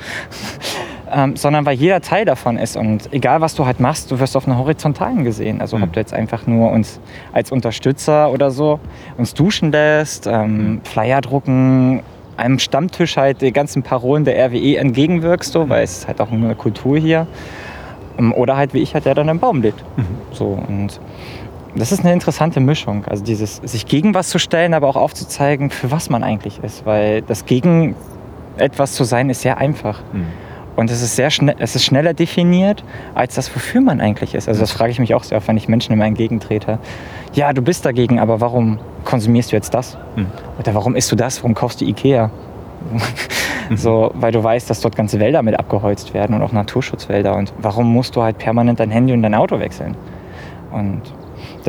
ähm, 1.11 1.35
sondern 1.35 1.65
weil 1.65 1.75
jeder 1.75 2.01
Teil 2.01 2.25
davon 2.25 2.57
ist. 2.57 2.77
Und 2.77 3.11
egal, 3.13 3.41
was 3.41 3.55
du 3.55 3.65
halt 3.65 3.79
machst, 3.79 4.11
du 4.11 4.19
wirst 4.19 4.37
auf 4.37 4.47
einer 4.47 4.57
Horizontalen 4.57 5.23
gesehen. 5.23 5.61
Also 5.61 5.77
ob 5.77 5.93
du 5.93 5.99
jetzt 5.99 6.13
einfach 6.13 6.47
nur 6.47 6.71
uns 6.71 6.99
als 7.33 7.51
Unterstützer 7.51 8.31
oder 8.31 8.51
so 8.51 8.79
uns 9.17 9.33
duschen 9.33 9.71
lässt, 9.71 10.27
ähm, 10.27 10.81
Flyer 10.83 11.21
drucken, 11.21 12.03
einem 12.37 12.59
Stammtisch 12.59 13.17
halt 13.17 13.41
die 13.41 13.51
ganzen 13.51 13.83
Parolen 13.83 14.23
der 14.23 14.35
RWE 14.47 14.77
entgegenwirkst, 14.77 15.51
so, 15.51 15.67
weil 15.69 15.83
es 15.83 15.99
ist 15.99 16.07
halt 16.07 16.21
auch 16.21 16.31
eine 16.31 16.55
Kultur 16.55 16.97
hier. 16.97 17.27
Ähm, 18.17 18.33
Oder 18.33 18.57
halt 18.57 18.73
wie 18.73 18.79
ich 18.79 18.93
halt, 18.93 19.05
der 19.05 19.15
dann 19.15 19.29
im 19.29 19.39
Baum 19.39 19.61
lebt. 19.61 19.83
So, 20.31 20.59
und 20.67 20.99
das 21.75 21.91
ist 21.91 22.01
eine 22.03 22.13
interessante 22.13 22.59
Mischung. 22.59 23.05
Also 23.05 23.23
dieses 23.23 23.57
sich 23.57 23.85
gegen 23.85 24.13
was 24.13 24.29
zu 24.29 24.39
stellen, 24.39 24.73
aber 24.73 24.87
auch 24.87 24.95
aufzuzeigen, 24.95 25.69
für 25.69 25.91
was 25.91 26.09
man 26.09 26.23
eigentlich 26.23 26.63
ist. 26.63 26.85
Weil 26.85 27.21
das 27.21 27.45
gegen 27.45 27.95
etwas 28.57 28.93
zu 28.93 29.03
sein 29.03 29.29
ist 29.29 29.41
sehr 29.41 29.57
einfach. 29.57 30.01
Und 30.75 30.89
es 30.89 31.01
ist 31.01 31.15
sehr 31.15 31.29
schnell, 31.29 31.55
es 31.59 31.75
ist 31.75 31.83
schneller 31.83 32.13
definiert, 32.13 32.83
als 33.13 33.35
das, 33.35 33.53
wofür 33.53 33.81
man 33.81 33.99
eigentlich 33.99 34.33
ist. 34.33 34.47
Also 34.47 34.61
das 34.61 34.71
frage 34.71 34.91
ich 34.91 34.99
mich 34.99 35.13
auch 35.13 35.23
sehr 35.23 35.37
oft, 35.37 35.47
wenn 35.47 35.57
ich 35.57 35.67
Menschen 35.67 35.93
immer 35.93 36.05
entgegentrete. 36.05 36.79
Ja, 37.33 37.53
du 37.53 37.61
bist 37.61 37.85
dagegen, 37.85 38.19
aber 38.19 38.39
warum 38.41 38.79
konsumierst 39.03 39.51
du 39.51 39.57
jetzt 39.57 39.73
das? 39.73 39.97
Oder 40.57 40.73
warum 40.73 40.95
isst 40.95 41.11
du 41.11 41.15
das? 41.15 41.43
Warum 41.43 41.53
kaufst 41.53 41.81
du 41.81 41.85
Ikea? 41.85 42.31
So, 43.75 44.09
weil 44.15 44.31
du 44.31 44.43
weißt, 44.43 44.67
dass 44.67 44.81
dort 44.81 44.95
ganze 44.95 45.19
Wälder 45.19 45.43
mit 45.43 45.59
abgeholzt 45.59 46.15
werden 46.15 46.35
und 46.35 46.41
auch 46.41 46.51
Naturschutzwälder. 46.51 47.35
Und 47.35 47.53
warum 47.59 47.93
musst 47.93 48.15
du 48.15 48.23
halt 48.23 48.39
permanent 48.39 48.79
dein 48.79 48.89
Handy 48.89 49.13
und 49.13 49.21
dein 49.21 49.35
Auto 49.35 49.59
wechseln? 49.59 49.95
Und 50.71 51.01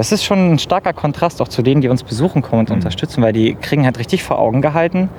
das 0.00 0.12
ist 0.12 0.24
schon 0.24 0.54
ein 0.54 0.58
starker 0.58 0.94
Kontrast 0.94 1.42
auch 1.42 1.48
zu 1.48 1.60
denen, 1.60 1.82
die 1.82 1.88
uns 1.90 2.02
besuchen 2.02 2.40
kommen 2.40 2.60
und 2.60 2.70
unterstützen, 2.70 3.22
weil 3.22 3.34
die 3.34 3.54
kriegen 3.54 3.84
halt 3.84 3.98
richtig 3.98 4.22
vor 4.22 4.38
Augen 4.38 4.62
gehalten, 4.62 5.10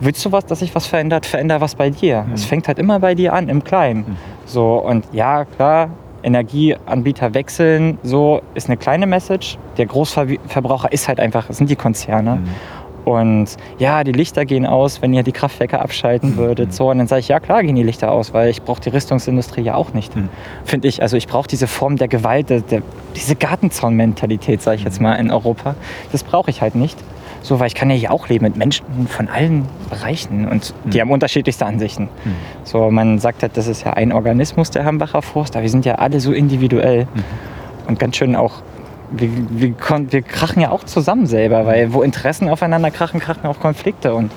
willst 0.00 0.24
du 0.24 0.32
was, 0.32 0.46
dass 0.46 0.60
sich 0.60 0.74
was 0.74 0.86
verändert, 0.86 1.26
veränder 1.26 1.60
was 1.60 1.74
bei 1.74 1.90
dir. 1.90 2.24
Es 2.32 2.46
fängt 2.46 2.68
halt 2.68 2.78
immer 2.78 3.00
bei 3.00 3.14
dir 3.14 3.34
an, 3.34 3.50
im 3.50 3.62
Kleinen. 3.62 4.16
So, 4.46 4.76
und 4.78 5.04
ja, 5.12 5.44
klar, 5.44 5.90
Energieanbieter 6.22 7.34
wechseln, 7.34 7.98
so 8.02 8.40
ist 8.54 8.68
eine 8.68 8.78
kleine 8.78 9.06
Message. 9.06 9.58
Der 9.76 9.84
Großverbraucher 9.84 10.90
ist 10.90 11.06
halt 11.08 11.20
einfach, 11.20 11.50
es 11.50 11.58
sind 11.58 11.68
die 11.68 11.76
Konzerne. 11.76 12.38
Und 13.04 13.56
ja, 13.78 14.04
die 14.04 14.12
Lichter 14.12 14.44
gehen 14.44 14.66
aus, 14.66 15.02
wenn 15.02 15.12
ihr 15.12 15.22
die 15.22 15.32
Kraftwerke 15.32 15.80
abschalten 15.80 16.36
würdet. 16.36 16.72
So, 16.72 16.90
und 16.90 16.98
dann 16.98 17.06
sage 17.08 17.20
ich, 17.20 17.28
ja 17.28 17.40
klar 17.40 17.62
gehen 17.62 17.74
die 17.74 17.82
Lichter 17.82 18.12
aus, 18.12 18.32
weil 18.32 18.50
ich 18.50 18.62
brauche 18.62 18.80
die 18.80 18.90
Rüstungsindustrie 18.90 19.62
ja 19.62 19.74
auch 19.74 19.92
nicht. 19.92 20.12
Finde 20.64 20.88
ich. 20.88 21.02
Also 21.02 21.16
ich 21.16 21.26
brauche 21.26 21.48
diese 21.48 21.66
Form 21.66 21.96
der 21.96 22.08
Gewalt, 22.08 22.50
der, 22.50 22.60
der, 22.60 22.82
diese 23.16 23.34
Gartenzaun-Mentalität, 23.34 24.62
sage 24.62 24.76
ich 24.76 24.84
jetzt 24.84 25.00
mal, 25.00 25.14
in 25.14 25.30
Europa. 25.30 25.74
Das 26.12 26.22
brauche 26.22 26.50
ich 26.50 26.62
halt 26.62 26.74
nicht. 26.74 26.98
So, 27.42 27.58
weil 27.58 27.66
ich 27.66 27.74
kann 27.74 27.90
ja 27.90 27.96
hier 27.96 28.12
auch 28.12 28.28
leben 28.28 28.44
mit 28.44 28.56
Menschen 28.56 28.86
von 29.08 29.26
allen 29.26 29.66
Bereichen 29.90 30.46
und 30.46 30.74
die 30.84 31.00
haben 31.00 31.10
unterschiedlichste 31.10 31.66
Ansichten. 31.66 32.08
So, 32.62 32.88
man 32.92 33.18
sagt 33.18 33.42
halt, 33.42 33.56
das 33.56 33.66
ist 33.66 33.84
ja 33.84 33.94
ein 33.94 34.12
Organismus, 34.12 34.70
der 34.70 34.84
Hambacher 34.84 35.22
Forst, 35.22 35.56
aber 35.56 35.64
wir 35.64 35.70
sind 35.70 35.84
ja 35.84 35.96
alle 35.96 36.20
so 36.20 36.32
individuell 36.32 37.08
und 37.88 37.98
ganz 37.98 38.16
schön 38.16 38.36
auch 38.36 38.62
wir, 39.12 39.28
wir, 39.50 39.74
wir 40.10 40.22
krachen 40.22 40.62
ja 40.62 40.70
auch 40.70 40.84
zusammen 40.84 41.26
selber, 41.26 41.66
weil 41.66 41.92
wo 41.92 42.02
Interessen 42.02 42.48
aufeinander 42.48 42.90
krachen, 42.90 43.20
krachen 43.20 43.46
auch 43.46 43.60
Konflikte. 43.60 44.14
Und 44.14 44.32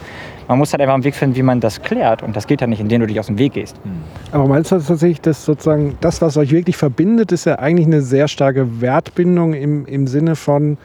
man 0.47 0.57
muss 0.57 0.71
halt 0.73 0.82
einfach 0.82 0.93
einen 0.93 1.03
Weg 1.03 1.15
finden, 1.15 1.36
wie 1.36 1.43
man 1.43 1.59
das 1.59 1.82
klärt. 1.82 2.21
Und 2.21 2.36
das 2.36 2.47
geht 2.47 2.61
ja 2.61 2.67
nicht, 2.67 2.80
indem 2.80 3.01
du 3.01 3.07
dich 3.07 3.19
aus 3.19 3.28
dem 3.28 3.38
Weg 3.38 3.53
gehst. 3.53 3.76
Aber 4.32 4.47
meinst 4.47 4.71
du 4.71 4.78
tatsächlich, 4.78 5.21
dass 5.21 5.45
sozusagen 5.45 5.97
das, 6.01 6.21
was 6.21 6.38
euch 6.38 6.51
wirklich 6.51 6.78
verbindet, 6.78 7.32
ist 7.32 7.45
ja 7.45 7.59
eigentlich 7.59 7.88
eine 7.88 8.01
sehr 8.01 8.28
starke 8.28 8.82
Wertbindung 8.82 9.53
im, 9.53 9.86
im 9.86 10.07
Sinne 10.07 10.36
von, 10.36 10.78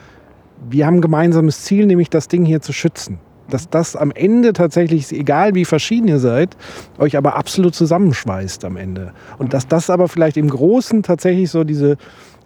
wir 0.69 0.85
haben 0.85 0.95
ein 0.95 1.01
gemeinsames 1.01 1.63
Ziel, 1.63 1.85
nämlich 1.85 2.09
das 2.09 2.27
Ding 2.27 2.45
hier 2.45 2.61
zu 2.61 2.73
schützen. 2.73 3.19
Dass 3.49 3.69
das 3.69 3.95
am 3.95 4.11
Ende 4.11 4.53
tatsächlich, 4.53 5.11
egal 5.11 5.55
wie 5.55 5.65
verschieden 5.65 6.07
ihr 6.07 6.19
seid, 6.19 6.55
euch 6.97 7.17
aber 7.17 7.35
absolut 7.35 7.75
zusammenschweißt 7.75 8.63
am 8.63 8.77
Ende. 8.77 9.11
Und 9.39 9.53
dass 9.53 9.67
das 9.67 9.89
aber 9.89 10.07
vielleicht 10.07 10.37
im 10.37 10.49
Großen 10.49 11.03
tatsächlich 11.03 11.51
so 11.51 11.63
diese 11.63 11.97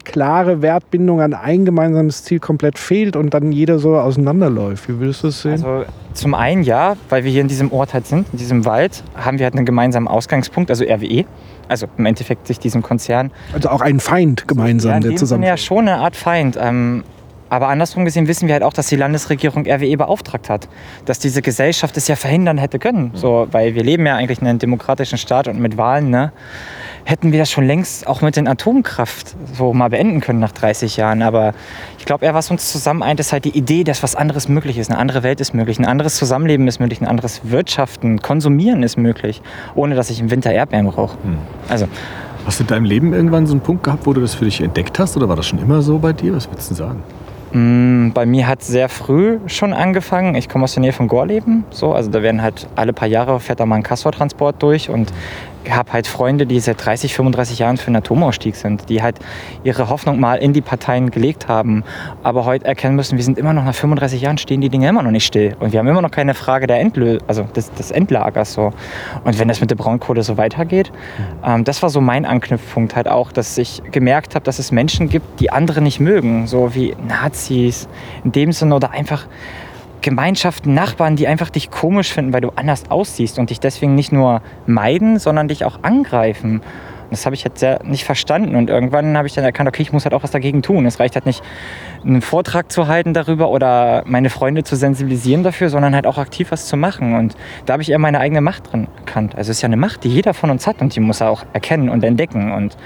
klare 0.05 0.61
Wertbindung 0.61 1.19
an 1.19 1.33
ein 1.33 1.65
gemeinsames 1.65 2.23
Ziel 2.23 2.39
komplett 2.39 2.79
fehlt 2.79 3.15
und 3.15 3.33
dann 3.33 3.51
jeder 3.51 3.79
so 3.79 3.97
auseinanderläuft. 3.97 4.87
Wie 4.87 4.99
würdest 4.99 5.23
du 5.23 5.27
das 5.27 5.41
sehen? 5.41 5.51
Also 5.51 5.85
zum 6.13 6.33
einen 6.33 6.63
ja, 6.63 6.95
weil 7.09 7.25
wir 7.25 7.31
hier 7.31 7.41
in 7.41 7.49
diesem 7.49 7.71
Ort 7.73 7.93
halt 7.93 8.07
sind, 8.07 8.27
in 8.31 8.37
diesem 8.37 8.63
Wald, 8.65 9.03
haben 9.15 9.39
wir 9.39 9.45
halt 9.45 9.55
einen 9.55 9.65
gemeinsamen 9.65 10.07
Ausgangspunkt, 10.07 10.69
also 10.69 10.85
RWE. 10.85 11.25
Also 11.67 11.87
im 11.97 12.05
Endeffekt 12.05 12.47
sich 12.47 12.59
diesem 12.59 12.83
Konzern 12.83 13.31
Also 13.51 13.69
auch 13.69 13.81
einen 13.81 13.99
Feind 13.99 14.47
gemeinsam, 14.47 14.93
ja, 14.93 14.99
der 14.99 15.15
zusammen. 15.15 15.43
Ja 15.43 15.57
schon 15.57 15.87
eine 15.87 15.97
Art 15.97 16.15
Feind. 16.15 16.57
Ähm, 16.61 17.03
aber 17.49 17.67
andersrum 17.67 18.05
gesehen 18.05 18.27
wissen 18.27 18.47
wir 18.47 18.53
halt 18.53 18.63
auch, 18.63 18.73
dass 18.73 18.87
die 18.87 18.95
Landesregierung 18.95 19.65
RWE 19.67 19.97
beauftragt 19.97 20.49
hat, 20.49 20.67
dass 21.05 21.19
diese 21.19 21.41
Gesellschaft 21.41 21.95
es 21.97 22.07
ja 22.07 22.15
verhindern 22.15 22.57
hätte 22.57 22.79
können. 22.79 23.11
So, 23.13 23.47
weil 23.51 23.75
wir 23.75 23.83
leben 23.83 24.05
ja 24.05 24.15
eigentlich 24.15 24.41
in 24.41 24.47
einem 24.47 24.59
demokratischen 24.59 25.17
Staat 25.17 25.47
und 25.47 25.59
mit 25.59 25.77
Wahlen, 25.77 26.09
ne, 26.09 26.31
hätten 27.05 27.31
wir 27.31 27.39
das 27.39 27.49
schon 27.49 27.65
längst 27.65 28.07
auch 28.07 28.21
mit 28.21 28.35
den 28.35 28.47
Atomkraft 28.47 29.35
so 29.53 29.73
mal 29.73 29.89
beenden 29.89 30.19
können 30.19 30.39
nach 30.39 30.51
30 30.51 30.97
Jahren. 30.97 31.21
Aber 31.21 31.53
ich 31.99 32.05
glaube, 32.05 32.25
eher 32.25 32.33
was 32.33 32.51
uns 32.51 32.71
zusammen 32.71 33.03
eint, 33.03 33.19
ist 33.19 33.31
halt 33.31 33.45
die 33.45 33.55
Idee, 33.57 33.83
dass 33.83 34.03
was 34.03 34.15
anderes 34.15 34.49
möglich 34.49 34.77
ist. 34.77 34.89
Eine 34.89 34.99
andere 34.99 35.23
Welt 35.23 35.39
ist 35.39 35.53
möglich, 35.53 35.79
ein 35.79 35.85
anderes 35.85 36.15
Zusammenleben 36.15 36.67
ist 36.67 36.79
möglich, 36.79 36.99
ein 36.99 37.07
anderes 37.07 37.41
Wirtschaften, 37.43 38.21
Konsumieren 38.21 38.83
ist 38.83 38.97
möglich, 38.97 39.41
ohne 39.75 39.95
dass 39.95 40.09
ich 40.09 40.19
im 40.19 40.31
Winter 40.31 40.51
Erdbeeren 40.51 40.87
brauche. 40.87 41.17
Also 41.69 41.87
Hast 42.45 42.59
du 42.59 42.63
in 42.63 42.67
deinem 42.67 42.85
Leben 42.85 43.13
irgendwann 43.13 43.47
so 43.47 43.53
einen 43.53 43.61
Punkt 43.61 43.83
gehabt, 43.83 44.05
wo 44.05 44.13
du 44.13 44.21
das 44.21 44.35
für 44.35 44.45
dich 44.45 44.61
entdeckt 44.61 44.99
hast? 44.99 45.15
Oder 45.15 45.29
war 45.29 45.35
das 45.35 45.47
schon 45.47 45.59
immer 45.59 45.81
so 45.81 45.97
bei 45.99 46.13
dir? 46.13 46.35
Was 46.35 46.49
würdest 46.49 46.71
du 46.71 46.75
sagen? 46.75 47.03
Mm, 47.53 48.11
Bei 48.13 48.25
mir 48.25 48.47
hat 48.47 48.63
sehr 48.63 48.89
früh 48.89 49.39
schon 49.47 49.73
angefangen. 49.73 50.35
Ich 50.35 50.49
komme 50.49 50.65
aus 50.65 50.73
der 50.73 50.81
Nähe 50.81 50.93
von 50.93 51.07
Gorleben. 51.07 51.63
So, 51.71 51.93
also 51.93 52.11
da 52.11 52.21
werden 52.21 52.41
halt 52.41 52.67
alle 52.75 52.93
paar 52.93 53.07
Jahre 53.07 53.39
fährt 53.39 53.59
da 53.59 53.65
mal 53.65 53.77
ein 53.77 53.83
Castor-Transport 53.83 54.61
durch 54.61 54.89
und 54.89 55.11
habe 55.71 55.93
halt 55.93 56.07
Freunde, 56.07 56.45
die 56.45 56.59
seit 56.59 56.83
30, 56.85 57.13
35 57.13 57.59
Jahren 57.59 57.77
für 57.77 57.87
einen 57.87 57.97
Atomausstieg 57.97 58.55
sind, 58.55 58.89
die 58.89 59.01
halt 59.01 59.19
ihre 59.63 59.89
Hoffnung 59.89 60.19
mal 60.19 60.35
in 60.35 60.53
die 60.53 60.61
Parteien 60.61 61.11
gelegt 61.11 61.47
haben, 61.47 61.83
aber 62.23 62.45
heute 62.45 62.65
erkennen 62.65 62.95
müssen, 62.95 63.17
wir 63.17 63.23
sind 63.23 63.37
immer 63.37 63.53
noch 63.53 63.63
nach 63.63 63.75
35 63.75 64.21
Jahren 64.21 64.37
stehen 64.37 64.61
die 64.61 64.69
Dinge 64.69 64.87
immer 64.87 65.03
noch 65.03 65.11
nicht 65.11 65.25
still 65.25 65.55
und 65.59 65.71
wir 65.71 65.79
haben 65.79 65.87
immer 65.87 66.01
noch 66.01 66.11
keine 66.11 66.33
Frage 66.33 66.67
der 66.67 66.79
Endlö 66.79 67.19
also 67.27 67.43
des, 67.43 67.71
des 67.73 67.91
Endlagers 67.91 68.53
so. 68.53 68.71
Und 69.23 69.39
wenn 69.39 69.47
das 69.47 69.61
mit 69.61 69.69
der 69.69 69.75
Braunkohle 69.75 70.23
so 70.23 70.37
weitergeht, 70.37 70.91
ähm, 71.43 71.63
das 71.63 71.81
war 71.81 71.89
so 71.89 72.01
mein 72.01 72.25
Anknüpfpunkt 72.25 72.95
halt 72.95 73.07
auch, 73.07 73.31
dass 73.31 73.57
ich 73.57 73.81
gemerkt 73.91 74.35
habe, 74.35 74.45
dass 74.45 74.59
es 74.59 74.71
Menschen 74.71 75.09
gibt, 75.09 75.39
die 75.39 75.51
andere 75.51 75.81
nicht 75.81 75.99
mögen, 75.99 76.47
so 76.47 76.75
wie 76.75 76.95
Nazis 77.07 77.87
in 78.23 78.31
dem 78.31 78.51
Sinne 78.51 78.75
oder 78.75 78.91
einfach 78.91 79.27
Gemeinschaften, 80.01 80.73
Nachbarn, 80.73 81.15
die 81.15 81.27
einfach 81.27 81.49
dich 81.49 81.71
komisch 81.71 82.13
finden, 82.13 82.33
weil 82.33 82.41
du 82.41 82.51
anders 82.55 82.89
aussiehst 82.89 83.39
und 83.39 83.49
dich 83.49 83.59
deswegen 83.59 83.95
nicht 83.95 84.11
nur 84.11 84.41
meiden, 84.67 85.19
sondern 85.19 85.47
dich 85.47 85.65
auch 85.65 85.79
angreifen. 85.81 86.61
Das 87.11 87.25
habe 87.25 87.35
ich 87.35 87.43
jetzt 87.43 87.59
sehr 87.59 87.83
nicht 87.83 88.03
verstanden. 88.03 88.55
Und 88.55 88.69
irgendwann 88.69 89.17
habe 89.17 89.27
ich 89.27 89.33
dann 89.33 89.43
erkannt, 89.43 89.67
okay, 89.67 89.81
ich 89.81 89.93
muss 89.93 90.05
halt 90.05 90.13
auch 90.13 90.23
was 90.23 90.31
dagegen 90.31 90.61
tun. 90.61 90.85
Es 90.85 90.99
reicht 90.99 91.15
halt 91.15 91.25
nicht, 91.25 91.43
einen 92.03 92.21
Vortrag 92.21 92.71
zu 92.71 92.87
halten 92.87 93.13
darüber 93.13 93.49
oder 93.49 94.03
meine 94.05 94.29
Freunde 94.29 94.63
zu 94.63 94.75
sensibilisieren 94.75 95.43
dafür, 95.43 95.69
sondern 95.69 95.95
halt 95.95 96.05
auch 96.05 96.17
aktiv 96.17 96.51
was 96.51 96.67
zu 96.67 96.77
machen. 96.77 97.15
Und 97.15 97.35
da 97.65 97.73
habe 97.73 97.83
ich 97.83 97.89
eher 97.89 97.99
meine 97.99 98.19
eigene 98.19 98.41
Macht 98.41 98.71
drin 98.71 98.87
erkannt. 98.97 99.35
Also 99.35 99.51
es 99.51 99.57
ist 99.57 99.61
ja 99.61 99.67
eine 99.67 99.77
Macht, 99.77 100.03
die 100.03 100.09
jeder 100.09 100.33
von 100.33 100.49
uns 100.49 100.67
hat 100.67 100.81
und 100.81 100.95
die 100.95 100.99
muss 100.99 101.21
er 101.21 101.29
auch 101.29 101.45
erkennen 101.53 101.89
und 101.89 102.03
entdecken. 102.03 102.51
Und, 102.51 102.77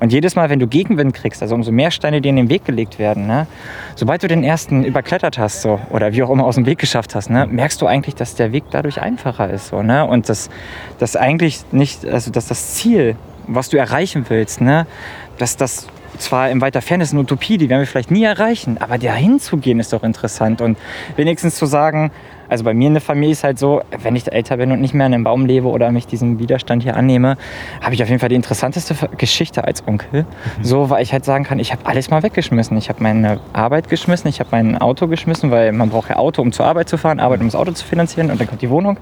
und 0.00 0.12
jedes 0.12 0.36
Mal, 0.36 0.50
wenn 0.50 0.60
du 0.60 0.66
Gegenwind 0.66 1.14
kriegst, 1.14 1.42
also 1.42 1.54
umso 1.54 1.72
mehr 1.72 1.90
Steine 1.90 2.20
dir 2.20 2.30
in 2.30 2.36
den 2.36 2.50
Weg 2.50 2.64
gelegt 2.64 2.98
werden, 2.98 3.26
ne, 3.26 3.46
sobald 3.94 4.22
du 4.22 4.28
den 4.28 4.44
ersten 4.44 4.84
überklettert 4.84 5.38
hast 5.38 5.62
so, 5.62 5.80
oder 5.90 6.12
wie 6.12 6.22
auch 6.22 6.30
immer 6.30 6.44
aus 6.44 6.54
dem 6.54 6.66
Weg 6.66 6.78
geschafft 6.78 7.14
hast, 7.14 7.30
ne, 7.30 7.46
merkst 7.46 7.80
du 7.82 7.86
eigentlich, 7.86 8.14
dass 8.14 8.34
der 8.34 8.52
Weg 8.52 8.64
dadurch 8.70 9.00
einfacher 9.00 9.50
ist. 9.50 9.68
So, 9.68 9.82
ne? 9.82 10.04
Und 10.06 10.28
dass, 10.28 10.50
dass 10.98 11.16
eigentlich 11.16 11.60
nicht, 11.72 12.06
also 12.06 12.30
dass 12.30 12.48
das 12.48 12.74
Ziel 12.74 13.16
was 13.48 13.68
du 13.68 13.76
erreichen 13.76 14.26
willst, 14.28 14.60
ne? 14.60 14.86
dass 15.38 15.56
das 15.56 15.86
zwar 16.18 16.50
in 16.50 16.60
weiter 16.60 16.82
Ferne 16.82 17.04
ist 17.04 17.12
eine 17.12 17.20
Utopie, 17.20 17.58
die 17.58 17.68
werden 17.68 17.80
wir 17.80 17.86
vielleicht 17.86 18.10
nie 18.10 18.24
erreichen, 18.24 18.78
aber 18.78 18.98
dahin 18.98 19.40
zu 19.40 19.56
gehen 19.56 19.78
ist 19.78 19.92
doch 19.92 20.02
interessant 20.02 20.60
und 20.60 20.78
wenigstens 21.16 21.56
zu 21.56 21.66
sagen, 21.66 22.10
also 22.48 22.64
bei 22.64 22.72
mir 22.72 22.88
in 22.88 22.94
der 22.94 23.02
Familie 23.02 23.32
ist 23.32 23.44
halt 23.44 23.58
so, 23.58 23.82
wenn 24.02 24.16
ich 24.16 24.30
älter 24.32 24.56
bin 24.56 24.72
und 24.72 24.80
nicht 24.80 24.94
mehr 24.94 25.06
an 25.06 25.12
einem 25.12 25.24
Baum 25.24 25.44
lebe 25.44 25.68
oder 25.68 25.92
mich 25.92 26.06
diesem 26.06 26.38
Widerstand 26.38 26.82
hier 26.82 26.96
annehme, 26.96 27.36
habe 27.82 27.94
ich 27.94 28.02
auf 28.02 28.08
jeden 28.08 28.20
Fall 28.20 28.30
die 28.30 28.36
interessanteste 28.36 28.94
Geschichte 29.18 29.64
als 29.64 29.86
Onkel. 29.86 30.22
Mhm. 30.22 30.64
So, 30.64 30.88
weil 30.88 31.02
ich 31.02 31.12
halt 31.12 31.26
sagen 31.26 31.44
kann, 31.44 31.58
ich 31.58 31.72
habe 31.72 31.84
alles 31.84 32.08
mal 32.08 32.22
weggeschmissen. 32.22 32.76
Ich 32.78 32.88
habe 32.88 33.02
meine 33.02 33.40
Arbeit 33.52 33.90
geschmissen, 33.90 34.28
ich 34.28 34.40
habe 34.40 34.48
mein 34.52 34.78
Auto 34.78 35.08
geschmissen, 35.08 35.50
weil 35.50 35.72
man 35.72 35.90
braucht 35.90 36.08
ja 36.08 36.16
Auto, 36.16 36.40
um 36.40 36.52
zur 36.52 36.64
Arbeit 36.64 36.88
zu 36.88 36.96
fahren, 36.96 37.20
Arbeit, 37.20 37.40
um 37.40 37.46
das 37.46 37.54
Auto 37.54 37.72
zu 37.72 37.84
finanzieren 37.84 38.30
und 38.30 38.40
dann 38.40 38.48
kommt 38.48 38.62
die 38.62 38.70
Wohnung. 38.70 38.96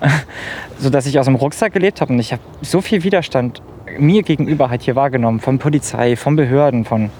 so 0.78 0.88
dass 0.90 1.06
ich 1.06 1.18
aus 1.18 1.26
dem 1.26 1.34
Rucksack 1.34 1.72
gelebt 1.72 2.00
habe 2.00 2.12
und 2.12 2.18
ich 2.18 2.32
habe 2.32 2.42
so 2.62 2.80
viel 2.80 3.02
Widerstand 3.02 3.60
mir 3.98 4.22
gegenüber 4.22 4.70
halt 4.70 4.82
hier 4.82 4.96
wahrgenommen, 4.96 5.40
von 5.40 5.58
Polizei, 5.58 6.16
von 6.16 6.36
Behörden, 6.36 6.84
von 6.84 7.10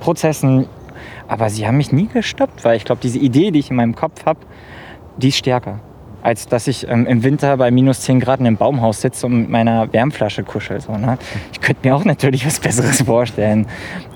Prozessen. 0.00 0.66
Aber 1.28 1.48
sie 1.50 1.66
haben 1.66 1.76
mich 1.76 1.92
nie 1.92 2.06
gestoppt, 2.06 2.64
weil 2.64 2.76
ich 2.76 2.84
glaube, 2.84 3.00
diese 3.02 3.18
Idee, 3.18 3.50
die 3.50 3.58
ich 3.58 3.70
in 3.70 3.76
meinem 3.76 3.94
Kopf 3.94 4.26
habe, 4.26 4.40
die 5.16 5.28
ist 5.28 5.38
stärker. 5.38 5.80
Als 6.22 6.48
dass 6.48 6.66
ich 6.68 6.88
ähm, 6.88 7.06
im 7.06 7.22
Winter 7.22 7.56
bei 7.58 7.70
minus 7.70 8.00
10 8.02 8.20
Grad 8.20 8.40
in 8.40 8.46
einem 8.46 8.56
Baumhaus 8.56 9.02
sitze 9.02 9.26
und 9.26 9.40
mit 9.40 9.50
meiner 9.50 9.92
Wärmflasche 9.92 10.42
kuschel. 10.42 10.80
So, 10.80 10.96
ne? 10.96 11.18
Ich 11.52 11.60
könnte 11.60 11.86
mir 11.86 11.94
auch 11.94 12.04
natürlich 12.04 12.46
was 12.46 12.60
Besseres 12.60 13.02
vorstellen. 13.06 13.66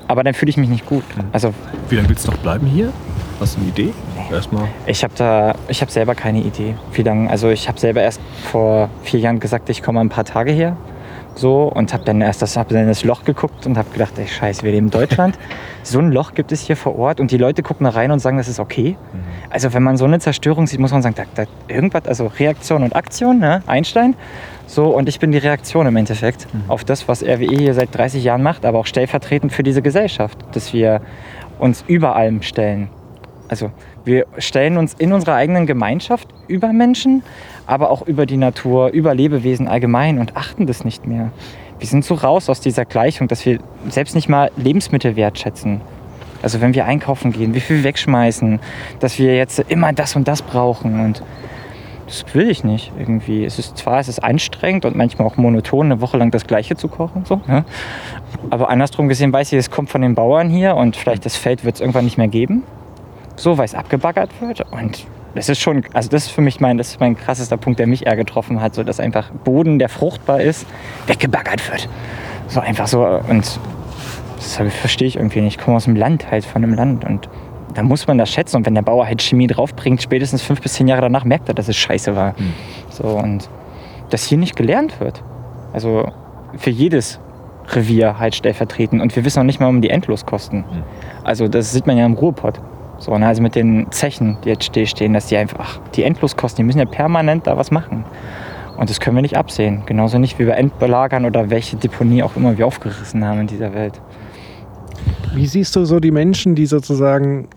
Aber 0.07 0.25
dann 0.25 0.33
fühle 0.33 0.49
ich 0.49 0.57
mich 0.57 0.71
nicht 0.71 0.87
gut. 0.87 1.05
Also, 1.33 1.53
Wie 1.91 1.97
lange 1.97 2.09
willst 2.09 2.27
du 2.27 2.31
noch 2.31 2.39
bleiben 2.39 2.67
hier? 2.67 2.93
Hast 3.41 3.57
du 3.57 3.61
eine 3.61 3.69
Idee? 3.69 3.93
Erstmal. 4.33 4.69
Ich 4.87 5.05
habe 5.05 5.13
da, 5.17 5.55
ich 5.69 5.83
habe 5.83 5.93
selber 5.93 6.15
keine 6.15 6.41
Idee. 6.41 6.75
Wie 6.93 7.03
lange? 7.03 7.31
Also 7.31 7.51
ich 7.51 7.69
habe 7.69 7.79
selber 7.79 8.03
erst 8.03 8.21
vor 8.51 8.89
vier 9.03 9.21
Jahren 9.21 9.39
gesagt, 9.39 9.69
ich 9.69 9.83
komme 9.83 10.01
ein 10.01 10.09
paar 10.09 10.25
Tage 10.25 10.51
her 10.51 10.77
so 11.39 11.64
und 11.64 11.93
habe 11.93 12.05
dann 12.05 12.20
erst 12.20 12.43
das, 12.43 12.57
hab 12.57 12.68
dann 12.68 12.86
das 12.86 13.05
Loch 13.05 13.24
geguckt 13.24 13.66
und 13.66 13.78
habe 13.78 13.91
gedacht, 13.91 14.18
ey, 14.18 14.26
scheiße, 14.26 14.62
wir 14.62 14.72
leben 14.72 14.86
in 14.86 14.91
Deutschland. 14.91 15.39
so 15.82 15.99
ein 15.99 16.12
Loch 16.12 16.34
gibt 16.34 16.53
es 16.53 16.62
hier 16.62 16.76
vor 16.76 16.99
Ort 16.99 17.20
und 17.20 17.30
die 17.30 17.39
Leute 17.39 17.62
gucken 17.62 17.84
da 17.84 17.91
rein 17.91 18.11
und 18.11 18.18
sagen, 18.18 18.36
das 18.36 18.49
ist 18.49 18.61
okay. 18.61 18.97
Mhm. 19.12 19.18
Also 19.51 19.72
wenn 19.72 19.82
man 19.82 19.97
so 19.97 20.05
eine 20.05 20.18
Zerstörung 20.18 20.66
sieht, 20.66 20.80
muss 20.80 20.93
man 20.93 21.03
sagen, 21.03 21.14
da, 21.16 21.24
da 21.34 21.49
irgendwas, 21.68 22.07
also 22.07 22.26
Reaktion 22.26 22.82
und 22.82 22.95
Aktion, 22.95 23.39
ne? 23.39 23.62
Einstein. 23.66 24.14
So, 24.66 24.95
und 24.95 25.09
ich 25.09 25.18
bin 25.18 25.32
die 25.32 25.39
Reaktion 25.39 25.86
im 25.86 25.97
Endeffekt 25.97 26.53
mhm. 26.53 26.64
auf 26.68 26.84
das, 26.84 27.09
was 27.09 27.22
RWE 27.22 27.57
hier 27.57 27.74
seit 27.74 27.97
30 27.97 28.22
Jahren 28.22 28.43
macht, 28.43 28.66
aber 28.66 28.78
auch 28.78 28.86
stellvertretend 28.86 29.53
für 29.53 29.62
diese 29.62 29.80
Gesellschaft, 29.80 30.39
dass 30.53 30.72
wir 30.72 31.01
uns 31.59 31.84
über 31.86 32.16
allem 32.16 32.43
stellen. 32.43 32.91
Also 33.49 33.70
wir 34.09 34.27
stellen 34.39 34.79
uns 34.79 34.95
in 34.95 35.13
unserer 35.13 35.35
eigenen 35.35 35.67
Gemeinschaft 35.67 36.29
über 36.49 36.73
Menschen, 36.73 37.23
aber 37.67 37.91
auch 37.91 38.03
über 38.07 38.25
die 38.25 38.39
Natur, 38.39 38.89
über 38.89 39.15
Lebewesen 39.15 39.69
allgemein 39.69 40.19
und 40.19 40.35
achten 40.35 40.67
das 40.67 40.83
nicht 40.83 41.07
mehr. 41.07 41.31
Wir 41.79 41.87
sind 41.87 42.05
so 42.05 42.15
raus 42.15 42.49
aus 42.49 42.61
dieser 42.61 42.87
Gleichung, 42.87 43.29
dass 43.29 43.45
wir 43.45 43.59
selbst 43.89 44.15
nicht 44.15 44.29
mal 44.29 44.51
Lebensmittel 44.57 45.15
wertschätzen. 45.15 45.83
Also 46.43 46.61
wenn 46.61 46.75
wir 46.75 46.87
einkaufen 46.87 47.33
gehen, 47.33 47.55
wie 47.55 47.61
viel 47.61 47.85
wegschmeißen, 47.85 48.61
dass 48.99 49.19
wir 49.19 49.37
jetzt 49.37 49.59
immer 49.69 49.93
das 49.93 50.17
und 50.17 50.27
das 50.27 50.41
brauchen 50.41 51.05
und 51.05 51.23
das 52.07 52.25
will 52.33 52.49
ich 52.49 52.65
nicht 52.65 52.91
irgendwie. 52.99 53.45
Es 53.45 53.59
ist 53.59 53.77
zwar 53.77 54.01
es 54.01 54.09
ist 54.09 54.25
anstrengend 54.25 54.87
und 54.87 54.97
manchmal 54.97 55.29
auch 55.29 55.37
monoton, 55.37 55.87
eine 55.93 56.01
Woche 56.01 56.17
lang 56.17 56.31
das 56.31 56.47
Gleiche 56.47 56.77
zu 56.77 56.89
kochen, 56.89 57.27
so. 57.27 57.43
Ja. 57.47 57.67
Aber 58.49 58.71
andersrum 58.71 59.09
gesehen 59.09 59.35
weiß 59.35 59.53
ich, 59.53 59.59
es 59.59 59.71
kommt 59.71 59.91
von 59.91 60.01
den 60.01 60.15
Bauern 60.15 60.49
hier 60.49 60.77
und 60.77 60.97
vielleicht 60.97 61.27
das 61.27 61.37
Feld 61.37 61.67
wird 61.67 61.75
es 61.75 61.83
irgendwann 61.83 62.07
nicht 62.07 62.17
mehr 62.17 62.29
geben 62.29 62.63
so, 63.39 63.57
weil 63.57 63.64
es 63.64 63.74
abgebaggert 63.74 64.30
wird. 64.41 64.61
Und 64.72 65.07
das 65.34 65.49
ist 65.49 65.61
schon, 65.61 65.84
also 65.93 66.09
das 66.09 66.26
ist 66.26 66.30
für 66.30 66.41
mich 66.41 66.61
mein, 66.61 66.78
das 66.78 66.89
ist 66.89 67.01
mein 67.01 67.16
krassester 67.16 67.57
Punkt, 67.57 67.78
der 67.78 67.86
mich 67.86 68.07
eher 68.07 68.16
getroffen 68.16 68.61
hat, 68.61 68.74
so 68.74 68.82
dass 68.82 68.99
einfach 68.99 69.30
Boden, 69.30 69.78
der 69.78 69.89
fruchtbar 69.89 70.41
ist, 70.41 70.66
weggebaggert 71.07 71.70
wird. 71.70 71.89
So 72.49 72.61
einfach 72.61 72.89
so. 72.89 73.05
Und 73.05 73.61
das 74.36 74.57
verstehe 74.57 75.09
ich 75.09 75.16
irgendwie 75.16 75.41
nicht. 75.41 75.59
Ich 75.59 75.64
komme 75.64 75.76
aus 75.76 75.84
dem 75.84 75.97
Land 75.97 76.30
halt, 76.30 76.45
von 76.45 76.62
einem 76.62 76.74
Land. 76.74 77.05
Und 77.05 77.28
da 77.74 77.82
muss 77.82 78.07
man 78.07 78.18
das 78.18 78.30
schätzen. 78.30 78.57
Und 78.57 78.66
wenn 78.66 78.74
der 78.74 78.82
Bauer 78.82 79.07
halt 79.07 79.22
Chemie 79.22 79.47
draufbringt, 79.47 80.03
spätestens 80.03 80.43
fünf 80.43 80.61
bis 80.61 80.74
zehn 80.74 80.89
Jahre 80.89 81.03
danach 81.03 81.24
merkt 81.24 81.49
er, 81.49 81.55
dass 81.55 81.68
es 81.68 81.76
scheiße 81.76 82.16
war. 82.16 82.34
Mhm. 82.39 82.55
So, 82.91 83.05
und 83.05 83.49
dass 84.11 84.24
hier 84.24 84.39
nicht 84.39 84.57
gelernt 84.57 85.01
wird. 85.01 85.22
Also 85.72 86.11
für 86.57 86.70
jedes 86.70 87.20
Revier 87.68 88.18
halt 88.18 88.34
stellvertretend. 88.34 89.03
Und 89.03 89.14
wir 89.14 89.24
wissen 89.24 89.41
auch 89.41 89.45
nicht 89.45 89.61
mal 89.61 89.68
um 89.68 89.82
die 89.82 89.91
Endloskosten. 89.91 90.61
Mhm. 90.61 90.82
Also 91.22 91.47
das 91.47 91.72
sieht 91.72 91.86
man 91.86 91.99
ja 91.99 92.07
im 92.07 92.14
Ruhrpott. 92.14 92.61
So, 92.99 93.17
ne, 93.17 93.27
also 93.27 93.43
mit 93.43 93.55
den 93.55 93.91
Zechen, 93.91 94.39
die 94.45 94.49
jetzt 94.49 94.65
stehen, 94.65 95.13
dass 95.13 95.27
die 95.27 95.37
einfach, 95.37 95.81
die 95.95 96.03
Endloskosten, 96.03 96.63
die 96.63 96.67
müssen 96.67 96.81
ja 96.81 96.85
permanent 96.85 97.47
da 97.47 97.57
was 97.57 97.71
machen. 97.71 98.05
Und 98.77 98.91
das 98.91 99.01
können 99.01 99.17
wir 99.17 99.23
nicht 99.23 99.37
absehen. 99.37 99.83
Genauso 99.87 100.19
nicht 100.19 100.39
wie 100.39 100.47
wir 100.47 100.57
Endbelagern 100.57 101.25
oder 101.25 101.51
welche 101.51 101.77
Deponie 101.77 102.23
auch 102.23 102.37
immer 102.37 102.59
wir 102.59 102.67
aufgerissen 102.67 103.25
haben 103.25 103.41
in 103.41 103.47
dieser 103.49 103.75
Welt. 103.75 104.01
Wie 105.35 105.47
siehst 105.47 105.75
du 105.77 105.85
so 105.85 106.01
die 106.01 106.11
Menschen, 106.11 106.55
die 106.55 106.67
sozusagen 106.67 107.49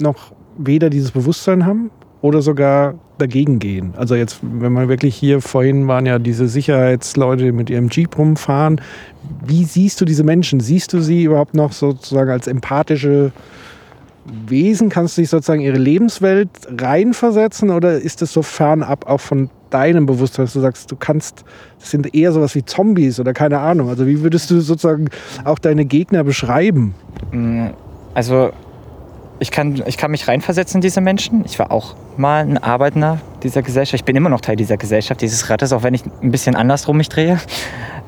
noch 0.00 0.32
weder 0.56 0.90
dieses 0.90 1.10
Bewusstsein 1.10 1.66
haben 1.66 1.90
oder 2.22 2.40
sogar 2.40 2.94
dagegen 3.18 3.58
gehen? 3.58 3.94
Also 3.96 4.14
jetzt, 4.14 4.38
wenn 4.42 4.72
man 4.72 4.88
wirklich 4.88 5.16
hier 5.16 5.40
vorhin 5.40 5.88
waren 5.88 6.06
ja 6.06 6.18
diese 6.18 6.46
Sicherheitsleute 6.46 7.52
mit 7.52 7.68
ihrem 7.68 7.88
Jeep 7.88 8.16
rumfahren. 8.16 8.80
Wie 9.44 9.64
siehst 9.64 10.00
du 10.00 10.04
diese 10.04 10.24
Menschen? 10.24 10.60
Siehst 10.60 10.92
du 10.92 11.00
sie 11.00 11.24
überhaupt 11.24 11.54
noch 11.54 11.72
sozusagen 11.72 12.30
als 12.30 12.46
empathische 12.46 13.32
Wesen? 14.24 14.88
Kannst 14.88 15.16
du 15.16 15.22
dich 15.22 15.30
sozusagen 15.30 15.60
ihre 15.60 15.78
Lebenswelt 15.78 16.48
reinversetzen 16.78 17.70
oder 17.70 17.98
ist 17.98 18.22
es 18.22 18.32
so 18.32 18.42
fernab 18.42 19.06
auch 19.06 19.20
von 19.20 19.50
deinem 19.70 20.06
Bewusstsein, 20.06 20.44
dass 20.44 20.52
du 20.52 20.60
sagst, 20.60 20.90
du 20.90 20.96
kannst, 20.96 21.44
das 21.80 21.90
sind 21.90 22.14
eher 22.14 22.32
sowas 22.32 22.54
wie 22.54 22.64
Zombies 22.64 23.18
oder 23.18 23.32
keine 23.32 23.58
Ahnung. 23.58 23.88
Also 23.88 24.06
wie 24.06 24.22
würdest 24.22 24.50
du 24.50 24.60
sozusagen 24.60 25.08
auch 25.44 25.58
deine 25.58 25.84
Gegner 25.84 26.24
beschreiben? 26.24 26.94
Mm, 27.32 27.66
also 28.14 28.52
ich 29.40 29.50
kann, 29.50 29.82
ich 29.86 29.96
kann 29.96 30.10
mich 30.12 30.28
reinversetzen 30.28 30.78
in 30.78 30.82
diese 30.82 31.00
Menschen. 31.00 31.44
Ich 31.44 31.58
war 31.58 31.72
auch 31.72 31.96
mal 32.16 32.44
ein 32.44 32.56
Arbeitender 32.58 33.18
dieser 33.42 33.62
Gesellschaft. 33.62 33.94
Ich 33.94 34.04
bin 34.04 34.14
immer 34.14 34.28
noch 34.28 34.40
Teil 34.40 34.56
dieser 34.56 34.76
Gesellschaft, 34.76 35.20
dieses 35.20 35.50
Rattes, 35.50 35.72
auch 35.72 35.82
wenn 35.82 35.94
ich 35.94 36.02
ein 36.22 36.30
bisschen 36.30 36.54
andersrum 36.54 36.96
mich 36.96 37.08
drehe. 37.08 37.38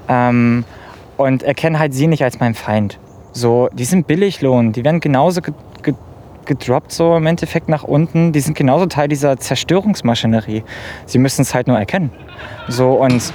Ähm, 0.08 0.64
und 1.16 1.42
erkenne 1.42 1.78
halt 1.78 1.94
sie 1.94 2.06
nicht 2.06 2.22
als 2.22 2.38
meinen 2.38 2.54
Feind. 2.54 2.98
So, 3.36 3.68
die 3.70 3.84
sind 3.84 4.06
Billiglohn, 4.06 4.72
die 4.72 4.82
werden 4.82 4.98
genauso 4.98 5.42
gedroppt, 6.46 6.90
so 6.90 7.14
im 7.16 7.26
Endeffekt 7.26 7.68
nach 7.68 7.84
unten. 7.84 8.32
Die 8.32 8.40
sind 8.40 8.56
genauso 8.56 8.86
Teil 8.86 9.08
dieser 9.08 9.36
Zerstörungsmaschinerie. 9.36 10.64
Sie 11.04 11.18
müssen 11.18 11.42
es 11.42 11.54
halt 11.54 11.66
nur 11.66 11.78
erkennen. 11.78 12.10
So 12.66 12.92
und 12.92 13.34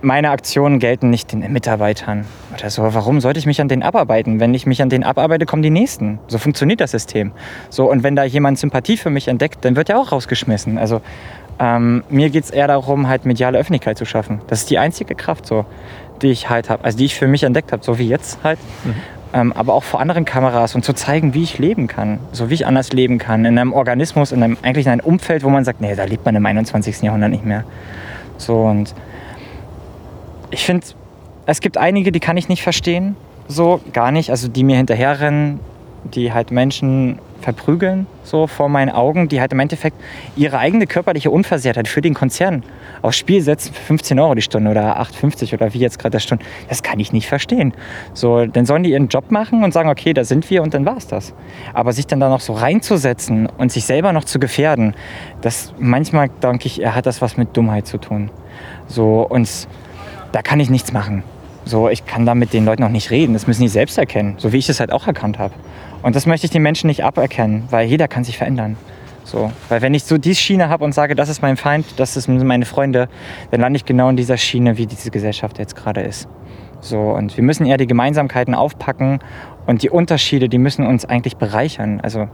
meine 0.00 0.30
Aktionen 0.30 0.78
gelten 0.78 1.10
nicht 1.10 1.30
den 1.32 1.40
Mitarbeitern 1.52 2.24
oder 2.56 2.70
so. 2.70 2.94
Warum 2.94 3.20
sollte 3.20 3.38
ich 3.38 3.44
mich 3.44 3.60
an 3.60 3.68
denen 3.68 3.82
abarbeiten? 3.82 4.40
Wenn 4.40 4.54
ich 4.54 4.64
mich 4.64 4.80
an 4.80 4.88
denen 4.88 5.04
abarbeite, 5.04 5.44
kommen 5.44 5.62
die 5.62 5.68
nächsten. 5.68 6.20
So 6.26 6.38
funktioniert 6.38 6.80
das 6.80 6.92
System. 6.92 7.32
So 7.68 7.90
und 7.90 8.02
wenn 8.02 8.16
da 8.16 8.24
jemand 8.24 8.58
Sympathie 8.58 8.96
für 8.96 9.10
mich 9.10 9.28
entdeckt, 9.28 9.62
dann 9.62 9.76
wird 9.76 9.90
er 9.90 9.98
auch 9.98 10.10
rausgeschmissen. 10.10 10.78
Also 10.78 11.02
ähm, 11.58 12.02
mir 12.08 12.30
geht 12.30 12.44
es 12.44 12.50
eher 12.50 12.68
darum, 12.68 13.08
halt 13.08 13.26
mediale 13.26 13.58
Öffentlichkeit 13.58 13.98
zu 13.98 14.06
schaffen. 14.06 14.40
Das 14.46 14.60
ist 14.60 14.70
die 14.70 14.78
einzige 14.78 15.14
Kraft, 15.14 15.44
so, 15.44 15.66
die 16.22 16.28
ich 16.28 16.48
halt 16.48 16.70
habe, 16.70 16.82
also 16.82 16.96
die 16.96 17.04
ich 17.04 17.14
für 17.14 17.28
mich 17.28 17.42
entdeckt 17.42 17.72
habe, 17.72 17.84
so 17.84 17.98
wie 17.98 18.08
jetzt 18.08 18.38
halt. 18.42 18.58
Mhm 18.84 18.94
ähm, 19.34 19.52
aber 19.52 19.74
auch 19.74 19.82
vor 19.82 20.00
anderen 20.00 20.24
Kameras 20.24 20.76
und 20.76 20.84
zu 20.84 20.92
zeigen, 20.92 21.34
wie 21.34 21.42
ich 21.42 21.58
leben 21.58 21.88
kann, 21.88 22.20
so 22.30 22.50
wie 22.50 22.54
ich 22.54 22.66
anders 22.66 22.92
leben 22.92 23.18
kann, 23.18 23.44
in 23.44 23.58
einem 23.58 23.72
Organismus, 23.72 24.30
in 24.30 24.42
einem, 24.42 24.56
eigentlich 24.62 24.86
in 24.86 24.92
einem 24.92 25.04
Umfeld, 25.04 25.42
wo 25.42 25.50
man 25.50 25.64
sagt, 25.64 25.80
nee, 25.80 25.94
da 25.96 26.04
lebt 26.04 26.24
man 26.24 26.36
im 26.36 26.46
21. 26.46 27.02
Jahrhundert 27.02 27.30
nicht 27.30 27.44
mehr. 27.44 27.64
So 28.38 28.62
und 28.62 28.94
ich 30.50 30.64
finde, 30.64 30.86
es 31.46 31.60
gibt 31.60 31.76
einige, 31.76 32.12
die 32.12 32.20
kann 32.20 32.36
ich 32.36 32.48
nicht 32.48 32.62
verstehen. 32.62 33.16
So, 33.48 33.80
gar 33.92 34.12
nicht. 34.12 34.30
Also 34.30 34.46
die 34.46 34.62
mir 34.62 34.76
hinterherrennen, 34.76 35.58
die 36.04 36.32
halt 36.32 36.52
Menschen 36.52 37.18
verprügeln, 37.40 38.06
so 38.22 38.46
vor 38.46 38.68
meinen 38.68 38.90
Augen, 38.90 39.28
die 39.28 39.40
halt 39.40 39.52
im 39.52 39.60
Endeffekt 39.60 39.96
ihre 40.36 40.58
eigene 40.58 40.86
körperliche 40.86 41.30
Unversehrtheit 41.30 41.88
für 41.88 42.00
den 42.00 42.14
Konzern 42.14 42.62
aufs 43.02 43.18
Spiel 43.18 43.42
setzen 43.42 43.74
für 43.74 43.82
15 43.82 44.18
Euro 44.18 44.34
die 44.34 44.42
Stunde 44.42 44.70
oder 44.70 45.00
8,50 45.00 45.52
oder 45.54 45.74
wie 45.74 45.78
jetzt 45.78 45.98
gerade 45.98 46.12
der 46.12 46.20
Stunde. 46.20 46.44
Das 46.68 46.82
kann 46.82 46.98
ich 47.00 47.12
nicht 47.12 47.28
verstehen. 47.28 47.74
So, 48.14 48.46
dann 48.46 48.66
sollen 48.66 48.82
die 48.82 48.90
ihren 48.90 49.08
Job 49.08 49.30
machen 49.30 49.62
und 49.62 49.72
sagen, 49.72 49.88
okay, 49.88 50.14
da 50.14 50.24
sind 50.24 50.48
wir 50.50 50.62
und 50.62 50.74
dann 50.74 50.86
war's 50.86 51.06
das. 51.06 51.34
Aber 51.74 51.92
sich 51.92 52.06
dann 52.06 52.20
da 52.20 52.28
noch 52.28 52.40
so 52.40 52.54
reinzusetzen 52.54 53.46
und 53.58 53.70
sich 53.70 53.84
selber 53.84 54.12
noch 54.12 54.24
zu 54.24 54.38
gefährden, 54.38 54.94
das 55.42 55.74
manchmal 55.78 56.30
denke 56.42 56.66
ich, 56.66 56.84
hat 56.84 57.06
das 57.06 57.20
was 57.20 57.36
mit 57.36 57.56
Dummheit 57.56 57.86
zu 57.86 57.98
tun. 57.98 58.30
So, 58.86 59.20
und 59.20 59.68
da 60.32 60.42
kann 60.42 60.60
ich 60.60 60.70
nichts 60.70 60.92
machen. 60.92 61.22
So, 61.66 61.88
ich 61.88 62.04
kann 62.04 62.26
da 62.26 62.34
mit 62.34 62.52
den 62.52 62.64
Leuten 62.64 62.84
auch 62.84 62.90
nicht 62.90 63.10
reden. 63.10 63.32
Das 63.32 63.46
müssen 63.46 63.62
die 63.62 63.68
selbst 63.68 63.96
erkennen, 63.96 64.34
so 64.36 64.52
wie 64.52 64.58
ich 64.58 64.68
es 64.68 64.80
halt 64.80 64.92
auch 64.92 65.06
erkannt 65.06 65.38
habe. 65.38 65.54
Und 66.04 66.14
das 66.14 66.26
möchte 66.26 66.44
ich 66.44 66.50
den 66.50 66.60
Menschen 66.60 66.88
nicht 66.88 67.02
aberkennen, 67.02 67.64
weil 67.70 67.88
jeder 67.88 68.08
kann 68.08 68.24
sich 68.24 68.36
verändern. 68.36 68.76
So, 69.24 69.50
weil 69.70 69.80
wenn 69.80 69.94
ich 69.94 70.04
so 70.04 70.18
die 70.18 70.34
Schiene 70.34 70.68
habe 70.68 70.84
und 70.84 70.92
sage, 70.92 71.14
das 71.14 71.30
ist 71.30 71.40
mein 71.40 71.56
Feind, 71.56 71.86
das 71.96 72.12
sind 72.12 72.44
meine 72.44 72.66
Freunde, 72.66 73.08
dann 73.50 73.62
lande 73.62 73.78
ich 73.78 73.86
genau 73.86 74.10
in 74.10 74.16
dieser 74.16 74.36
Schiene, 74.36 74.76
wie 74.76 74.84
diese 74.84 75.10
Gesellschaft 75.10 75.58
jetzt 75.58 75.74
gerade 75.74 76.02
ist. 76.02 76.28
So, 76.80 77.00
und 77.00 77.34
wir 77.38 77.42
müssen 77.42 77.64
eher 77.64 77.78
die 77.78 77.86
Gemeinsamkeiten 77.86 78.54
aufpacken 78.54 79.20
und 79.64 79.82
die 79.82 79.88
Unterschiede, 79.88 80.50
die 80.50 80.58
müssen 80.58 80.86
uns 80.86 81.06
eigentlich 81.06 81.38
bereichern. 81.38 82.00
Also, 82.02 82.28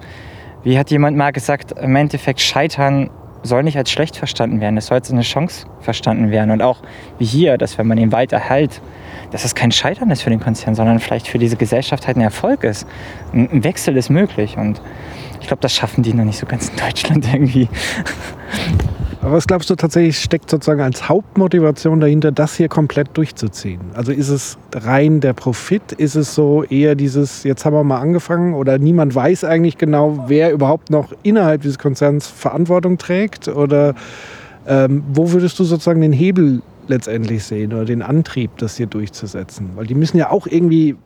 wie 0.65 0.77
hat 0.77 0.91
jemand 0.91 1.17
mal 1.17 1.31
gesagt, 1.31 1.71
im 1.71 1.95
Endeffekt 1.95 2.41
Scheitern 2.41 3.09
soll 3.43 3.63
nicht 3.63 3.77
als 3.77 3.91
schlecht 3.91 4.17
verstanden 4.17 4.61
werden, 4.61 4.77
es 4.77 4.87
soll 4.87 4.97
als 4.97 5.11
eine 5.11 5.23
Chance 5.23 5.67
verstanden 5.81 6.31
werden. 6.31 6.51
Und 6.51 6.63
auch 6.63 6.79
wie 7.19 7.25
hier, 7.25 7.59
dass 7.59 7.79
wenn 7.79 7.87
man 7.87 7.97
den 7.97 8.13
Wald 8.13 8.33
erhält, 8.33 8.81
dass 9.31 9.45
es 9.45 9.55
kein 9.55 9.73
Scheitern 9.73 10.11
ist 10.11 10.23
für 10.23 10.31
den 10.31 10.41
Konzern, 10.41 10.75
sondern 10.75 10.99
vielleicht 10.99 11.29
für 11.29 11.39
diese 11.39 11.57
Gesellschaft 11.57 12.07
halt 12.07 12.17
ein 12.17 12.23
Erfolg 12.23 12.65
ist. 12.65 12.87
Ein 13.33 13.65
Wechsel 13.65 13.97
ist 13.97 14.11
möglich 14.11 14.57
und 14.57 14.81
ich 15.41 15.47
glaube, 15.47 15.61
das 15.61 15.75
schaffen 15.75 16.03
die 16.03 16.13
noch 16.13 16.25
nicht 16.25 16.39
so 16.39 16.47
ganz 16.47 16.69
in 16.69 16.77
Deutschland 16.77 17.27
irgendwie. 17.33 17.69
Aber 19.23 19.33
was 19.33 19.47
glaubst 19.47 19.69
du 19.69 19.75
tatsächlich 19.75 20.19
steckt 20.19 20.49
sozusagen 20.49 20.81
als 20.81 21.11
Hauptmotivation 21.11 22.01
dahinter, 22.01 22.33
das 22.33 22.57
hier 22.57 22.69
komplett 22.69 23.09
durchzuziehen? 23.15 23.81
Also 23.93 24.13
ist 24.13 24.31
es 24.31 24.57
rein 24.73 25.21
der 25.21 25.35
Profit? 25.35 25.93
Ist 25.93 26.15
es 26.15 26.35
so 26.35 26.65
eher 26.65 26.95
dieses, 26.95 27.45
jetzt 27.45 27.67
haben 27.67 27.75
wir 27.75 27.85
mal 27.85 28.01
angefangen 28.01 28.55
oder 28.55 28.79
niemand 28.79 29.15
weiß 29.15 29.45
eigentlich 29.45 29.77
genau, 29.77 30.25
wer 30.29 30.53
überhaupt 30.53 30.89
noch 30.89 31.13
innerhalb 31.23 31.61
dieses 31.61 31.79
Konzerns 31.79 32.29
Verantwortung 32.29 32.97
trägt? 32.97 33.49
Oder 33.49 33.95
ähm, 34.67 35.03
wo 35.13 35.33
würdest 35.33 35.59
du 35.59 35.65
sozusagen 35.65 36.01
den 36.01 36.15
Hebel 36.15 36.63
letztendlich 36.89 37.45
sehen 37.45 37.75
oder 37.75 37.85
den 37.85 38.01
Antrieb, 38.01 38.53
das 38.57 38.79
hier 38.79 38.87
durchzusetzen? 38.87 39.73
Weil 39.75 39.87
die 39.87 39.95
müssen 39.95 40.17
ja 40.17 40.31
auch 40.31 40.47
irgendwie 40.47 40.97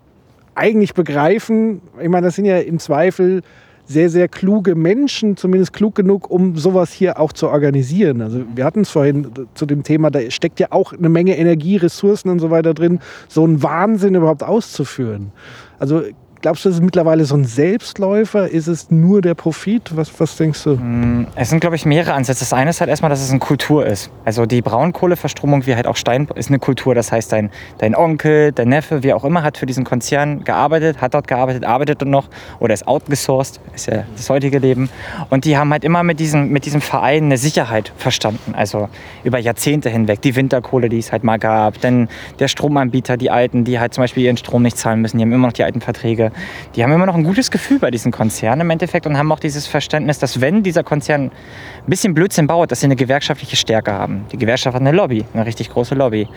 eigentlich 0.54 0.94
begreifen, 0.94 1.80
ich 2.00 2.08
meine, 2.08 2.26
das 2.26 2.36
sind 2.36 2.44
ja 2.44 2.58
im 2.58 2.78
Zweifel 2.78 3.42
sehr, 3.86 4.08
sehr 4.08 4.28
kluge 4.28 4.74
Menschen, 4.74 5.36
zumindest 5.36 5.72
klug 5.72 5.94
genug, 5.94 6.30
um 6.30 6.56
sowas 6.56 6.92
hier 6.92 7.20
auch 7.20 7.32
zu 7.32 7.48
organisieren. 7.48 8.22
Also 8.22 8.42
wir 8.54 8.64
hatten 8.64 8.80
es 8.80 8.90
vorhin 8.90 9.28
zu 9.54 9.66
dem 9.66 9.82
Thema, 9.82 10.10
da 10.10 10.30
steckt 10.30 10.60
ja 10.60 10.68
auch 10.70 10.92
eine 10.92 11.08
Menge 11.08 11.36
Energie, 11.36 11.76
Ressourcen 11.76 12.30
und 12.30 12.38
so 12.38 12.50
weiter 12.50 12.74
drin, 12.74 13.00
so 13.28 13.44
einen 13.44 13.62
Wahnsinn 13.62 14.14
überhaupt 14.14 14.42
auszuführen. 14.42 15.32
Also 15.78 16.02
Glaubst 16.44 16.66
du, 16.66 16.68
das 16.68 16.76
ist 16.76 16.84
mittlerweile 16.84 17.24
so 17.24 17.36
ein 17.36 17.46
Selbstläufer? 17.46 18.50
Ist 18.50 18.66
es 18.66 18.90
nur 18.90 19.22
der 19.22 19.32
Profit? 19.32 19.96
Was, 19.96 20.10
was 20.20 20.36
denkst 20.36 20.62
du? 20.64 20.74
Mm, 20.76 21.26
Es 21.36 21.48
sind, 21.48 21.60
glaube 21.60 21.74
ich, 21.74 21.86
mehrere 21.86 22.12
Ansätze. 22.12 22.40
Das 22.40 22.52
eine 22.52 22.68
ist 22.68 22.82
halt 22.82 22.90
erstmal, 22.90 23.08
dass 23.08 23.22
es 23.22 23.30
eine 23.30 23.38
Kultur 23.38 23.86
ist. 23.86 24.10
Also 24.26 24.44
die 24.44 24.60
Braunkohleverstromung, 24.60 25.64
wie 25.64 25.74
halt 25.74 25.86
auch 25.86 25.96
Stein, 25.96 26.28
ist 26.34 26.50
eine 26.50 26.58
Kultur. 26.58 26.94
Das 26.94 27.12
heißt, 27.12 27.32
dein, 27.32 27.48
dein 27.78 27.96
Onkel, 27.96 28.52
dein 28.52 28.68
Neffe, 28.68 29.02
wie 29.02 29.14
auch 29.14 29.24
immer, 29.24 29.42
hat 29.42 29.56
für 29.56 29.64
diesen 29.64 29.84
Konzern 29.84 30.44
gearbeitet, 30.44 31.00
hat 31.00 31.14
dort 31.14 31.28
gearbeitet, 31.28 31.64
arbeitet 31.64 32.02
dort 32.02 32.10
noch 32.10 32.28
oder 32.60 32.74
ist 32.74 32.86
outgesourced, 32.86 33.58
ist 33.74 33.86
ja 33.86 34.04
das 34.14 34.28
heutige 34.28 34.58
Leben. 34.58 34.90
Und 35.30 35.46
die 35.46 35.56
haben 35.56 35.72
halt 35.72 35.82
immer 35.82 36.02
mit 36.02 36.20
diesem, 36.20 36.50
mit 36.50 36.66
diesem 36.66 36.82
Verein 36.82 37.24
eine 37.24 37.38
Sicherheit 37.38 37.90
verstanden. 37.96 38.54
Also 38.54 38.90
über 39.22 39.38
Jahrzehnte 39.38 39.88
hinweg. 39.88 40.20
Die 40.20 40.36
Winterkohle, 40.36 40.90
die 40.90 40.98
es 40.98 41.10
halt 41.10 41.24
mal 41.24 41.38
gab. 41.38 41.80
Dann 41.80 42.10
der 42.38 42.48
Stromanbieter, 42.48 43.16
die 43.16 43.30
Alten, 43.30 43.64
die 43.64 43.80
halt 43.80 43.94
zum 43.94 44.02
Beispiel 44.02 44.24
ihren 44.24 44.36
Strom 44.36 44.60
nicht 44.60 44.76
zahlen 44.76 45.00
müssen. 45.00 45.16
Die 45.16 45.22
haben 45.24 45.32
immer 45.32 45.46
noch 45.46 45.54
die 45.54 45.64
alten 45.64 45.80
Verträge 45.80 46.32
die 46.74 46.82
haben 46.82 46.92
immer 46.92 47.06
noch 47.06 47.14
ein 47.14 47.24
gutes 47.24 47.50
Gefühl 47.50 47.78
bei 47.78 47.90
diesen 47.90 48.12
Konzernen 48.12 48.62
im 48.62 48.70
Endeffekt 48.70 49.06
und 49.06 49.16
haben 49.16 49.30
auch 49.32 49.40
dieses 49.40 49.66
Verständnis, 49.66 50.18
dass 50.18 50.40
wenn 50.40 50.62
dieser 50.62 50.82
Konzern 50.82 51.24
ein 51.24 51.30
bisschen 51.86 52.14
Blödsinn 52.14 52.46
baut, 52.46 52.70
dass 52.70 52.80
sie 52.80 52.86
eine 52.86 52.96
gewerkschaftliche 52.96 53.56
Stärke 53.56 53.92
haben. 53.92 54.26
Die 54.32 54.38
Gewerkschaft 54.38 54.74
hat 54.74 54.80
eine 54.80 54.92
Lobby, 54.92 55.24
eine 55.34 55.46
richtig 55.46 55.70
große 55.70 55.94
Lobby. 55.94 56.28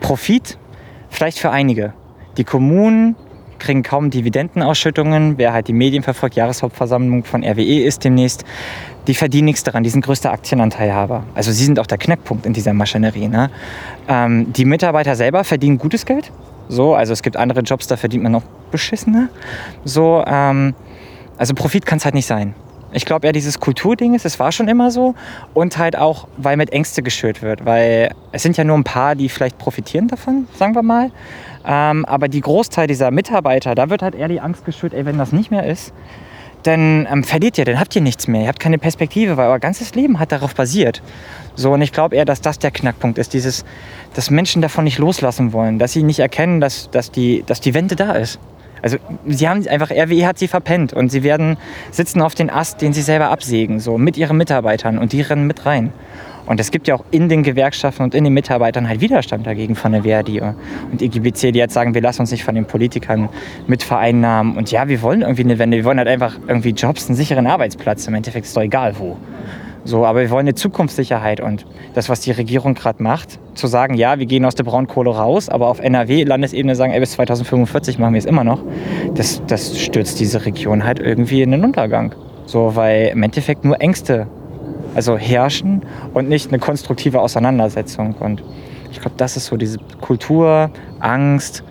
Profit 0.00 0.58
vielleicht 1.08 1.38
für 1.38 1.50
einige. 1.50 1.92
Die 2.36 2.44
Kommunen 2.44 3.16
kriegen 3.60 3.82
kaum 3.82 4.10
Dividendenausschüttungen. 4.10 5.38
Wer 5.38 5.52
halt 5.52 5.68
die 5.68 5.72
Medien 5.72 6.02
verfolgt, 6.02 6.34
Jahreshauptversammlung 6.34 7.24
von 7.24 7.44
RWE 7.44 7.82
ist 7.82 8.04
demnächst. 8.04 8.44
Die 9.06 9.14
verdienen 9.14 9.46
nichts 9.46 9.62
daran, 9.62 9.82
die 9.82 9.90
sind 9.90 10.04
größter 10.04 10.32
Aktienanteilhaber. 10.32 11.24
Also 11.34 11.52
sie 11.52 11.64
sind 11.64 11.78
auch 11.78 11.86
der 11.86 11.98
Knackpunkt 11.98 12.46
in 12.46 12.52
dieser 12.52 12.72
Maschinerie. 12.72 13.28
Ne? 13.28 13.50
Ähm, 14.08 14.52
die 14.52 14.64
Mitarbeiter 14.64 15.14
selber 15.14 15.44
verdienen 15.44 15.78
gutes 15.78 16.04
Geld. 16.04 16.32
So, 16.70 16.94
also 16.94 17.12
es 17.12 17.22
gibt 17.22 17.36
andere 17.36 17.60
Jobs, 17.62 17.88
da 17.88 17.96
verdient 17.96 18.22
man 18.22 18.30
noch 18.30 18.44
beschissener. 18.70 19.28
So, 19.84 20.22
ähm, 20.24 20.74
also 21.36 21.52
Profit 21.52 21.84
kann 21.84 21.98
es 21.98 22.04
halt 22.04 22.14
nicht 22.14 22.26
sein. 22.26 22.54
Ich 22.92 23.04
glaube 23.04 23.26
eher 23.26 23.32
dieses 23.32 23.58
Kulturding 23.58 24.14
ist, 24.14 24.24
es 24.24 24.38
war 24.38 24.52
schon 24.52 24.68
immer 24.68 24.92
so. 24.92 25.14
Und 25.52 25.78
halt 25.78 25.96
auch, 25.98 26.28
weil 26.36 26.56
mit 26.56 26.70
Ängste 26.70 27.02
geschürt 27.02 27.42
wird. 27.42 27.64
Weil 27.64 28.12
es 28.30 28.42
sind 28.42 28.56
ja 28.56 28.62
nur 28.62 28.76
ein 28.76 28.84
paar, 28.84 29.16
die 29.16 29.28
vielleicht 29.28 29.58
profitieren 29.58 30.06
davon, 30.06 30.46
sagen 30.56 30.76
wir 30.76 30.82
mal. 30.82 31.10
Ähm, 31.66 32.04
aber 32.04 32.28
die 32.28 32.40
Großteil 32.40 32.86
dieser 32.86 33.10
Mitarbeiter, 33.10 33.74
da 33.74 33.90
wird 33.90 34.02
halt 34.02 34.14
eher 34.14 34.28
die 34.28 34.40
Angst 34.40 34.64
geschürt, 34.64 34.94
ey, 34.94 35.04
wenn 35.04 35.18
das 35.18 35.32
nicht 35.32 35.50
mehr 35.50 35.66
ist, 35.66 35.92
dann 36.62 37.06
ähm, 37.10 37.24
verliert 37.24 37.58
ihr, 37.58 37.64
dann 37.64 37.80
habt 37.80 37.94
ihr 37.96 38.02
nichts 38.02 38.28
mehr. 38.28 38.42
Ihr 38.42 38.48
habt 38.48 38.60
keine 38.60 38.78
Perspektive, 38.78 39.36
weil 39.36 39.48
euer 39.48 39.58
ganzes 39.58 39.94
Leben 39.94 40.18
hat 40.18 40.32
darauf 40.32 40.54
basiert. 40.54 41.02
So, 41.54 41.72
und 41.72 41.82
ich 41.82 41.92
glaube 41.92 42.16
eher, 42.16 42.24
dass 42.24 42.40
das 42.40 42.58
der 42.58 42.70
Knackpunkt 42.70 43.18
ist, 43.18 43.32
dieses, 43.32 43.64
dass 44.14 44.30
Menschen 44.30 44.62
davon 44.62 44.84
nicht 44.84 44.98
loslassen 44.98 45.52
wollen, 45.52 45.78
dass 45.78 45.92
sie 45.92 46.02
nicht 46.02 46.20
erkennen, 46.20 46.60
dass, 46.60 46.90
dass, 46.90 47.10
die, 47.10 47.42
dass 47.46 47.60
die 47.60 47.74
Wende 47.74 47.96
da 47.96 48.12
ist. 48.12 48.38
Also 48.82 48.96
sie 49.26 49.48
haben 49.48 49.66
einfach, 49.68 49.90
RWE 49.90 50.26
hat 50.26 50.38
sie 50.38 50.48
verpennt 50.48 50.92
und 50.92 51.10
sie 51.10 51.22
werden 51.22 51.58
sitzen 51.90 52.22
auf 52.22 52.34
den 52.34 52.50
Ast, 52.50 52.80
den 52.80 52.92
sie 52.92 53.02
selber 53.02 53.30
absägen, 53.30 53.78
so 53.78 53.98
mit 53.98 54.16
ihren 54.16 54.36
Mitarbeitern 54.36 54.98
und 54.98 55.12
die 55.12 55.20
rennen 55.20 55.46
mit 55.46 55.66
rein. 55.66 55.92
Und 56.46 56.60
es 56.60 56.70
gibt 56.70 56.88
ja 56.88 56.94
auch 56.94 57.04
in 57.10 57.28
den 57.28 57.42
Gewerkschaften 57.42 58.02
und 58.02 58.14
in 58.14 58.24
den 58.24 58.32
Mitarbeitern 58.32 58.88
halt 58.88 59.00
Widerstand 59.00 59.46
dagegen 59.46 59.76
von 59.76 59.92
der 59.92 60.02
Verdi 60.02 60.40
und 60.40 61.00
IGBC, 61.00 61.52
die 61.52 61.58
jetzt 61.58 61.74
sagen, 61.74 61.94
wir 61.94 62.00
lassen 62.00 62.22
uns 62.22 62.30
nicht 62.30 62.44
von 62.44 62.54
den 62.54 62.64
Politikern 62.64 63.28
mit 63.66 63.82
vereinnahmen. 63.82 64.56
Und 64.56 64.70
ja, 64.70 64.88
wir 64.88 65.02
wollen 65.02 65.22
irgendwie 65.22 65.44
eine 65.44 65.58
Wende, 65.58 65.76
wir 65.76 65.84
wollen 65.84 65.98
halt 65.98 66.08
einfach 66.08 66.38
irgendwie 66.48 66.70
Jobs, 66.70 67.06
einen 67.08 67.16
sicheren 67.16 67.46
Arbeitsplatz. 67.46 68.06
Im 68.06 68.14
Endeffekt 68.14 68.46
ist 68.46 68.56
doch 68.56 68.62
egal 68.62 68.94
wo. 68.98 69.16
So, 69.84 70.04
aber 70.04 70.20
wir 70.20 70.30
wollen 70.30 70.46
eine 70.46 70.54
Zukunftssicherheit 70.54 71.40
und 71.40 71.64
das, 71.94 72.10
was 72.10 72.20
die 72.20 72.32
Regierung 72.32 72.74
gerade 72.74 73.02
macht, 73.02 73.38
zu 73.54 73.66
sagen, 73.66 73.94
ja, 73.94 74.18
wir 74.18 74.26
gehen 74.26 74.44
aus 74.44 74.54
der 74.54 74.64
Braunkohle 74.64 75.10
raus, 75.10 75.48
aber 75.48 75.68
auf 75.68 75.80
NRW-Landesebene 75.80 76.74
sagen, 76.74 76.92
ey, 76.92 77.00
bis 77.00 77.12
2045 77.12 77.98
machen 77.98 78.12
wir 78.12 78.18
es 78.18 78.26
immer 78.26 78.44
noch, 78.44 78.62
das, 79.14 79.42
das 79.46 79.78
stürzt 79.78 80.20
diese 80.20 80.44
Region 80.44 80.84
halt 80.84 80.98
irgendwie 81.00 81.42
in 81.42 81.50
den 81.50 81.64
Untergang. 81.64 82.14
So, 82.44 82.76
weil 82.76 83.08
im 83.08 83.22
Endeffekt 83.22 83.64
nur 83.64 83.80
Ängste 83.80 84.26
also 84.94 85.16
herrschen 85.16 85.82
und 86.14 86.28
nicht 86.28 86.48
eine 86.48 86.58
konstruktive 86.58 87.20
Auseinandersetzung. 87.20 88.14
Und 88.14 88.42
ich 88.90 89.00
glaube, 89.00 89.16
das 89.16 89.36
ist 89.36 89.46
so 89.46 89.56
diese 89.56 89.78
Kultur, 90.00 90.70
Angst. 90.98 91.62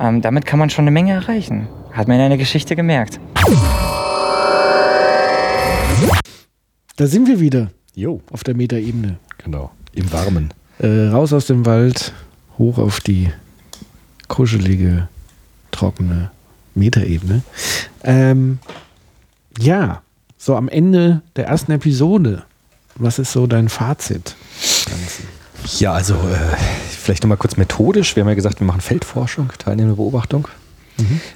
Ähm, 0.00 0.20
damit 0.22 0.46
kann 0.46 0.58
man 0.58 0.70
schon 0.70 0.84
eine 0.84 0.90
Menge 0.90 1.12
erreichen. 1.12 1.68
Hat 1.92 2.08
man 2.08 2.20
in 2.20 2.28
der 2.28 2.38
Geschichte 2.38 2.76
gemerkt. 2.76 3.18
Da 6.96 7.06
sind 7.06 7.28
wir 7.28 7.40
wieder 7.40 7.68
Jo, 7.94 8.20
auf 8.30 8.44
der 8.44 8.54
Metaebene. 8.54 9.16
genau. 9.42 9.70
Im 9.92 10.12
Warmen. 10.12 10.52
Äh, 10.78 11.08
raus 11.08 11.32
aus 11.32 11.46
dem 11.46 11.66
Wald, 11.66 12.12
hoch 12.58 12.78
auf 12.78 13.00
die 13.00 13.30
kuschelige, 14.28 15.08
trockene 15.72 16.30
Metaebene. 16.76 17.42
Ähm, 18.04 18.58
ja, 19.58 20.02
so 20.36 20.54
am 20.54 20.68
Ende 20.68 21.22
der 21.34 21.46
ersten 21.48 21.72
Episode, 21.72 22.44
was 22.98 23.18
ist 23.18 23.32
so 23.32 23.46
dein 23.46 23.68
Fazit? 23.68 24.36
Ja, 25.78 25.92
also 25.92 26.14
äh, 26.14 26.56
vielleicht 26.88 27.22
nochmal 27.22 27.38
kurz 27.38 27.56
methodisch. 27.56 28.16
Wir 28.16 28.22
haben 28.22 28.28
ja 28.28 28.34
gesagt, 28.34 28.60
wir 28.60 28.66
machen 28.66 28.80
Feldforschung, 28.80 29.50
teilnehmende 29.58 29.96
Beobachtung. 29.96 30.48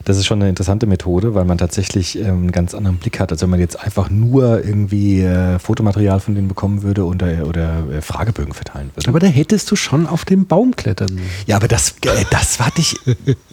Das 0.04 0.16
ist 0.16 0.26
schon 0.26 0.40
eine 0.40 0.48
interessante 0.48 0.86
Methode, 0.86 1.34
weil 1.34 1.44
man 1.44 1.56
tatsächlich 1.58 2.18
ähm, 2.18 2.24
einen 2.24 2.52
ganz 2.52 2.74
anderen 2.74 2.96
Blick 2.96 3.20
hat, 3.20 3.30
als 3.30 3.42
wenn 3.42 3.50
man 3.50 3.60
jetzt 3.60 3.78
einfach 3.78 4.10
nur 4.10 4.64
irgendwie 4.64 5.20
äh, 5.22 5.58
Fotomaterial 5.58 6.20
von 6.20 6.34
denen 6.34 6.48
bekommen 6.48 6.82
würde 6.82 7.04
oder, 7.04 7.46
oder 7.46 7.84
äh, 7.90 8.00
Fragebögen 8.02 8.54
verteilen 8.54 8.90
würde. 8.94 9.08
Aber 9.08 9.20
da 9.20 9.26
hättest 9.28 9.70
du 9.70 9.76
schon 9.76 10.06
auf 10.06 10.24
dem 10.24 10.46
Baum 10.46 10.74
klettern. 10.74 11.20
Ja, 11.46 11.56
aber 11.56 11.68
das, 11.68 11.94
äh, 12.04 12.24
das 12.30 12.58
war 12.58 12.70
dich, 12.72 12.96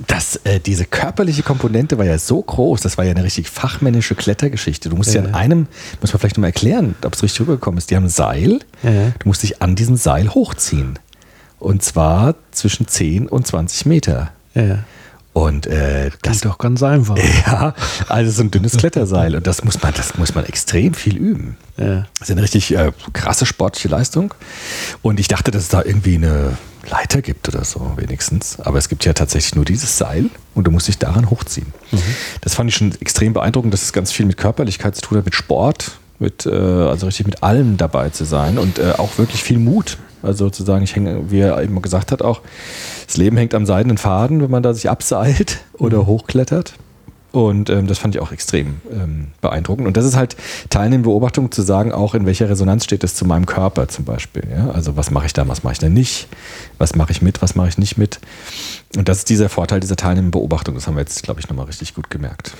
das, 0.07 0.39
diese 0.65 0.85
körperliche 0.85 1.43
Komponente 1.43 1.97
war 1.97 2.05
ja 2.05 2.17
so 2.17 2.41
groß, 2.41 2.81
das 2.81 2.97
war 2.97 3.05
ja 3.05 3.11
eine 3.11 3.23
richtig 3.23 3.49
fachmännische 3.49 4.15
Klettergeschichte. 4.15 4.89
Du 4.89 4.95
musst 4.95 5.13
ja, 5.13 5.21
Ja. 5.21 5.27
an 5.27 5.35
einem, 5.35 5.67
muss 6.01 6.11
man 6.13 6.19
vielleicht 6.19 6.37
nochmal 6.37 6.49
erklären, 6.49 6.95
ob 7.03 7.13
es 7.13 7.21
richtig 7.23 7.41
rübergekommen 7.41 7.77
ist. 7.77 7.91
Die 7.91 7.95
haben 7.95 8.05
ein 8.05 8.09
Seil, 8.09 8.59
Ja. 8.83 8.91
du 9.19 9.27
musst 9.27 9.43
dich 9.43 9.61
an 9.61 9.75
diesem 9.75 9.95
Seil 9.95 10.29
hochziehen. 10.29 10.97
Und 11.59 11.83
zwar 11.83 12.35
zwischen 12.51 12.87
10 12.87 13.27
und 13.27 13.45
20 13.45 13.85
Meter. 13.85 14.31
Ja. 14.55 14.79
Und 15.33 15.67
äh, 15.67 16.09
Das 16.21 16.37
ist 16.37 16.45
doch 16.45 16.57
ganz 16.57 16.81
einfach. 16.83 17.15
ja, 17.45 17.73
also 18.07 18.31
so 18.31 18.41
ein 18.41 18.51
dünnes 18.51 18.77
Kletterseil. 18.77 19.35
Und 19.35 19.45
das 19.47 19.63
muss 19.63 19.81
man, 19.81 19.93
das 19.93 20.17
muss 20.17 20.35
man 20.35 20.45
extrem 20.45 20.93
viel 20.93 21.17
üben. 21.17 21.57
Ja. 21.77 22.07
Das 22.19 22.29
ist 22.29 22.31
eine 22.31 22.41
richtig 22.41 22.75
äh, 22.75 22.91
krasse 23.13 23.45
sportliche 23.45 23.87
Leistung. 23.87 24.33
Und 25.01 25.19
ich 25.19 25.27
dachte, 25.27 25.51
dass 25.51 25.63
es 25.63 25.69
da 25.69 25.83
irgendwie 25.83 26.15
eine 26.15 26.57
Leiter 26.89 27.21
gibt 27.21 27.47
oder 27.47 27.63
so, 27.63 27.93
wenigstens. 27.95 28.59
Aber 28.59 28.77
es 28.77 28.89
gibt 28.89 29.05
ja 29.05 29.13
tatsächlich 29.13 29.55
nur 29.55 29.65
dieses 29.65 29.97
Seil 29.97 30.29
und 30.55 30.65
du 30.65 30.71
musst 30.71 30.87
dich 30.87 30.97
daran 30.97 31.29
hochziehen. 31.29 31.73
Das 32.41 32.55
fand 32.55 32.69
ich 32.69 32.75
schon 32.75 32.93
extrem 32.99 33.33
beeindruckend, 33.33 33.73
dass 33.73 33.83
es 33.83 33.93
ganz 33.93 34.11
viel 34.11 34.25
mit 34.25 34.37
Körperlichkeit 34.37 34.95
zu 34.95 35.01
tun 35.01 35.19
hat, 35.19 35.25
mit 35.25 35.35
Sport, 35.35 35.91
mit, 36.17 36.45
äh, 36.45 36.49
also 36.49 37.05
richtig 37.05 37.25
mit 37.25 37.43
allem 37.43 37.77
dabei 37.77 38.09
zu 38.09 38.25
sein 38.25 38.57
und 38.57 38.79
äh, 38.79 38.93
auch 38.97 39.17
wirklich 39.17 39.43
viel 39.43 39.59
Mut. 39.59 39.97
Also 40.21 40.45
sozusagen, 40.45 40.83
ich 40.83 40.95
hänge, 40.95 41.31
wie 41.31 41.39
er 41.39 41.61
eben 41.61 41.81
gesagt 41.81 42.11
hat, 42.11 42.21
auch 42.21 42.41
das 43.05 43.17
Leben 43.17 43.37
hängt 43.37 43.53
am 43.53 43.65
seidenen 43.65 43.97
Faden, 43.97 44.41
wenn 44.41 44.51
man 44.51 44.63
da 44.63 44.73
sich 44.73 44.89
abseilt 44.89 45.59
oder 45.73 46.05
hochklettert. 46.05 46.73
Und 47.31 47.69
ähm, 47.69 47.85
das 47.85 47.99
fand 47.99 48.15
ich 48.15 48.21
auch 48.21 48.31
extrem 48.31 48.81
ähm, 48.91 49.27
beeindruckend. 49.39 49.85
Und 49.87 49.97
das 49.97 50.05
ist 50.05 50.15
halt 50.15 50.35
teilnehmende 50.71 51.09
Beobachtung 51.09 51.51
zu 51.51 51.61
sagen, 51.61 51.91
auch 51.91 52.15
in 52.15 52.25
welcher 52.25 52.49
Resonanz 52.49 52.85
steht 52.85 53.03
es 53.03 53.13
zu 53.13 53.23
meinem 53.23 53.45
Körper 53.45 53.87
zum 53.87 54.03
Beispiel. 54.03 54.43
Ja? 54.49 54.71
Also 54.71 54.97
was 54.97 55.11
mache 55.11 55.27
ich 55.27 55.33
da, 55.33 55.47
was 55.47 55.63
mache 55.63 55.73
ich 55.73 55.79
da 55.79 55.89
nicht, 55.89 56.27
was 56.79 56.95
mache 56.95 57.11
ich 57.11 57.21
mit, 57.21 57.43
was 57.43 57.53
mache 57.53 57.69
ich 57.69 57.77
nicht 57.77 57.97
mit. 57.97 58.19
Und 58.97 59.07
das 59.07 59.19
ist 59.19 59.29
dieser 59.29 59.47
Vorteil 59.47 59.79
dieser 59.79 59.95
teilnehmenden 59.95 60.31
Beobachtung. 60.31 60.73
Das 60.73 60.87
haben 60.87 60.95
wir 60.95 61.01
jetzt, 61.01 61.21
glaube 61.21 61.39
ich, 61.39 61.47
nochmal 61.47 61.65
richtig 61.65 61.93
gut 61.93 62.09
gemerkt. 62.09 62.53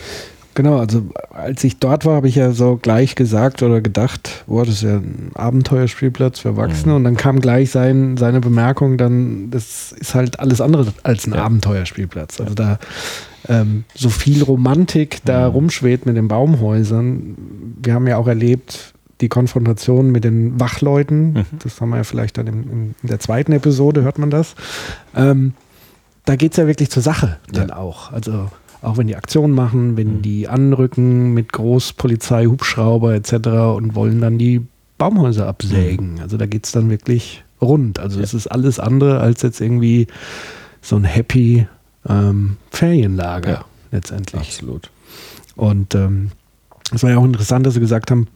Genau, 0.59 0.77
also 0.77 1.03
als 1.31 1.63
ich 1.63 1.77
dort 1.79 2.03
war, 2.03 2.17
habe 2.17 2.27
ich 2.27 2.35
ja 2.35 2.51
so 2.51 2.75
gleich 2.75 3.15
gesagt 3.15 3.63
oder 3.63 3.79
gedacht, 3.79 4.43
boah, 4.45 4.65
das 4.65 4.75
ist 4.75 4.81
ja 4.81 4.97
ein 4.97 5.31
Abenteuerspielplatz 5.33 6.39
für 6.39 6.49
Erwachsene. 6.49 6.95
Und 6.95 7.05
dann 7.05 7.15
kam 7.15 7.39
gleich 7.39 7.71
sein, 7.71 8.17
seine 8.17 8.41
Bemerkung, 8.41 8.97
dann, 8.97 9.49
das 9.51 9.93
ist 9.93 10.15
halt 10.15 10.41
alles 10.41 10.59
andere 10.59 10.87
als 11.03 11.25
ein 11.25 11.33
Ja. 11.33 11.45
Abenteuerspielplatz. 11.45 12.41
Also 12.41 12.55
da 12.55 12.77
ähm, 13.47 13.85
so 13.95 14.09
viel 14.09 14.43
Romantik 14.43 15.19
da 15.23 15.47
rumschwebt 15.47 16.05
mit 16.05 16.17
den 16.17 16.27
Baumhäusern. 16.27 17.37
Wir 17.81 17.93
haben 17.93 18.05
ja 18.05 18.17
auch 18.17 18.27
erlebt, 18.27 18.93
die 19.21 19.29
Konfrontation 19.29 20.11
mit 20.11 20.25
den 20.25 20.59
Wachleuten. 20.59 21.45
Das 21.63 21.79
haben 21.79 21.91
wir 21.91 21.97
ja 21.97 22.03
vielleicht 22.03 22.37
dann 22.37 22.47
in, 22.47 22.63
in 23.01 23.07
der 23.07 23.19
zweiten 23.21 23.53
Episode, 23.53 24.01
hört 24.01 24.19
man 24.19 24.29
das. 24.29 24.55
Ähm, 25.15 25.53
da 26.25 26.35
geht 26.35 26.51
es 26.51 26.57
ja 26.57 26.67
wirklich 26.67 26.89
zur 26.89 27.01
Sache 27.01 27.37
dann 27.49 27.69
Ja. 27.69 27.77
auch. 27.77 28.11
Also 28.11 28.49
auch 28.81 28.97
wenn 28.97 29.07
die 29.07 29.15
Aktionen 29.15 29.53
machen, 29.53 29.97
wenn 29.97 30.21
die 30.21 30.47
anrücken 30.47 31.33
mit 31.33 31.51
Großpolizei, 31.53 32.45
Hubschrauber 32.45 33.13
etc. 33.13 33.33
und 33.75 33.95
wollen 33.95 34.21
dann 34.21 34.37
die 34.37 34.61
Baumhäuser 34.97 35.47
absägen. 35.47 36.19
Also 36.21 36.37
da 36.37 36.45
geht 36.45 36.65
es 36.65 36.71
dann 36.71 36.89
wirklich 36.89 37.43
rund. 37.61 37.99
Also 37.99 38.19
es 38.21 38.33
ist 38.33 38.47
alles 38.47 38.79
andere 38.79 39.19
als 39.19 39.41
jetzt 39.41 39.59
irgendwie 39.61 40.07
so 40.81 40.95
ein 40.95 41.03
happy 41.03 41.67
ähm, 42.07 42.57
Ferienlager 42.71 43.49
Ja. 43.51 43.65
letztendlich. 43.91 44.41
Absolut. 44.41 44.89
Und 45.55 45.93
ähm, 45.95 46.31
es 46.93 47.03
war 47.03 47.09
ja 47.11 47.17
auch 47.17 47.25
interessant, 47.25 47.65
dass 47.65 47.73
sie 47.73 47.79
gesagt 47.81 48.11
haben, 48.11 48.27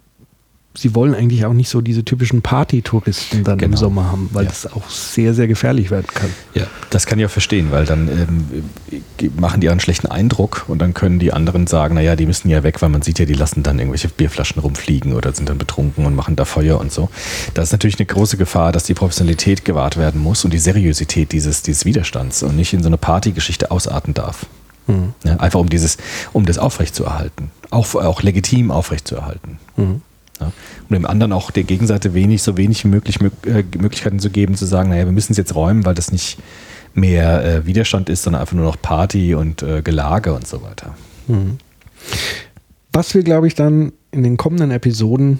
sie 0.76 0.96
wollen 0.96 1.14
eigentlich 1.14 1.46
auch 1.46 1.54
nicht 1.54 1.70
so 1.70 1.82
diese 1.82 2.04
typischen 2.04 2.42
Partytouristen 2.42 3.44
dann 3.44 3.60
im 3.60 3.72
Genau. 3.72 3.78
Sommer 3.78 4.12
haben, 4.12 4.30
weil 4.34 4.46
Ja. 4.46 4.50
das 4.50 4.72
auch 4.74 4.90
sehr, 4.90 5.34
sehr 5.36 5.48
gefährlich 5.48 5.92
werden 5.92 6.08
kann. 6.12 6.30
Ja, 6.56 6.64
das 6.90 7.06
kann 7.06 7.20
ich 7.20 7.26
auch 7.26 7.30
verstehen, 7.30 7.68
weil 7.72 7.86
dann 7.86 8.08
ähm, 8.08 9.00
äh, 9.22 9.30
machen 9.40 9.62
die 9.62 9.70
einen 9.70 9.80
schlechten 9.80 10.08
Eindruck 10.08 10.66
und 10.68 10.80
dann 10.80 10.94
können 10.96 11.20
die 11.20 11.32
anderen 11.32 11.68
sagen, 11.68 11.96
naja, 11.96 12.16
die 12.16 12.26
müssen 12.26 12.50
ja 12.50 12.64
weg, 12.64 12.82
weil 12.82 12.90
man 12.90 13.02
sieht 13.04 13.20
ja, 13.20 13.26
die 13.26 13.34
lassen 13.36 13.62
dann 13.62 13.78
irgendwelche 13.78 14.08
Bierflaschen 14.10 14.62
rumfliegen 14.62 15.14
oder 15.14 15.32
sind 15.34 15.48
dann 15.48 15.58
betrunken 15.60 16.06
und 16.06 16.16
machen 16.16 16.36
da 16.36 16.46
Feuer 16.46 16.80
und 16.80 16.92
so. 16.92 17.10
Da 17.54 17.62
ist 17.62 17.72
natürlich 17.72 18.00
eine 18.00 18.08
große 18.08 18.38
Gefahr, 18.38 18.72
dass 18.72 18.84
die 18.86 18.96
Professionalität 18.96 19.66
gewahrt 19.66 19.98
werden 19.98 20.20
muss 20.22 20.44
und 20.44 20.52
die 20.54 20.60
Seriosität 20.60 21.32
dieses, 21.34 21.62
dieses 21.62 21.86
Widerstands 21.86 22.42
und 22.42 22.56
nicht 22.56 22.74
in 22.74 22.82
so 22.82 22.88
eine 22.90 22.98
Partygeschichte 22.98 23.70
ausarten 23.72 24.14
darf. 24.14 24.48
Ja, 25.24 25.38
einfach 25.38 25.62
um 25.62 25.70
dieses, 25.70 25.98
um 26.34 26.46
das 26.46 26.58
aufrechtzuerhalten. 26.58 27.52
Auch, 27.70 27.96
auch 27.96 28.22
legitim 28.22 28.70
aufrechtzuerhalten. 28.70 29.58
Ja, 30.44 30.52
um 30.90 30.94
dem 30.94 31.06
anderen 31.06 31.32
auch 31.32 31.52
der 31.52 31.64
Gegenseite 31.64 32.14
wenig, 32.14 32.42
so 32.44 32.58
wenig 32.58 32.86
möglich 32.86 33.18
Mö- 33.18 33.32
äh, 33.48 33.64
Möglichkeiten 33.78 34.20
zu 34.20 34.30
geben, 34.30 34.56
zu 34.56 34.66
sagen, 34.66 34.90
naja, 34.90 35.06
wir 35.06 35.12
müssen 35.12 35.32
es 35.34 35.38
jetzt 35.38 35.56
räumen, 35.56 35.86
weil 35.86 35.96
das 35.96 36.12
nicht 36.12 36.38
mehr 36.94 37.44
äh, 37.44 37.66
Widerstand 37.66 38.10
ist, 38.10 38.24
sondern 38.24 38.42
einfach 38.42 38.56
nur 38.56 38.66
noch 38.66 38.82
Party 38.82 39.36
und 39.36 39.64
äh, 39.64 39.82
Gelage 39.82 40.34
und 40.34 40.46
so 40.48 40.62
weiter. 40.62 40.96
Was 42.92 43.14
wir, 43.16 43.24
glaube 43.24 43.48
ich, 43.48 43.56
dann 43.56 43.94
in 44.12 44.24
den 44.24 44.38
kommenden 44.38 44.72
Episoden 44.72 45.40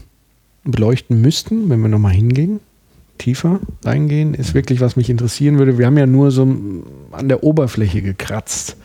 beleuchten 0.64 1.22
müssten, 1.22 1.70
wenn 1.70 1.82
wir 1.82 1.90
nochmal 1.90 2.14
hingehen, 2.14 2.60
tiefer 3.18 3.60
reingehen, 3.86 4.34
ist 4.34 4.54
wirklich, 4.54 4.82
was 4.82 4.96
mich 4.96 5.10
interessieren 5.10 5.58
würde. 5.60 5.78
Wir 5.78 5.86
haben 5.86 5.98
ja 5.98 6.06
nur 6.08 6.32
so 6.32 6.44
an 7.12 7.30
der 7.30 7.44
Oberfläche 7.44 8.02
gekratzt. 8.02 8.76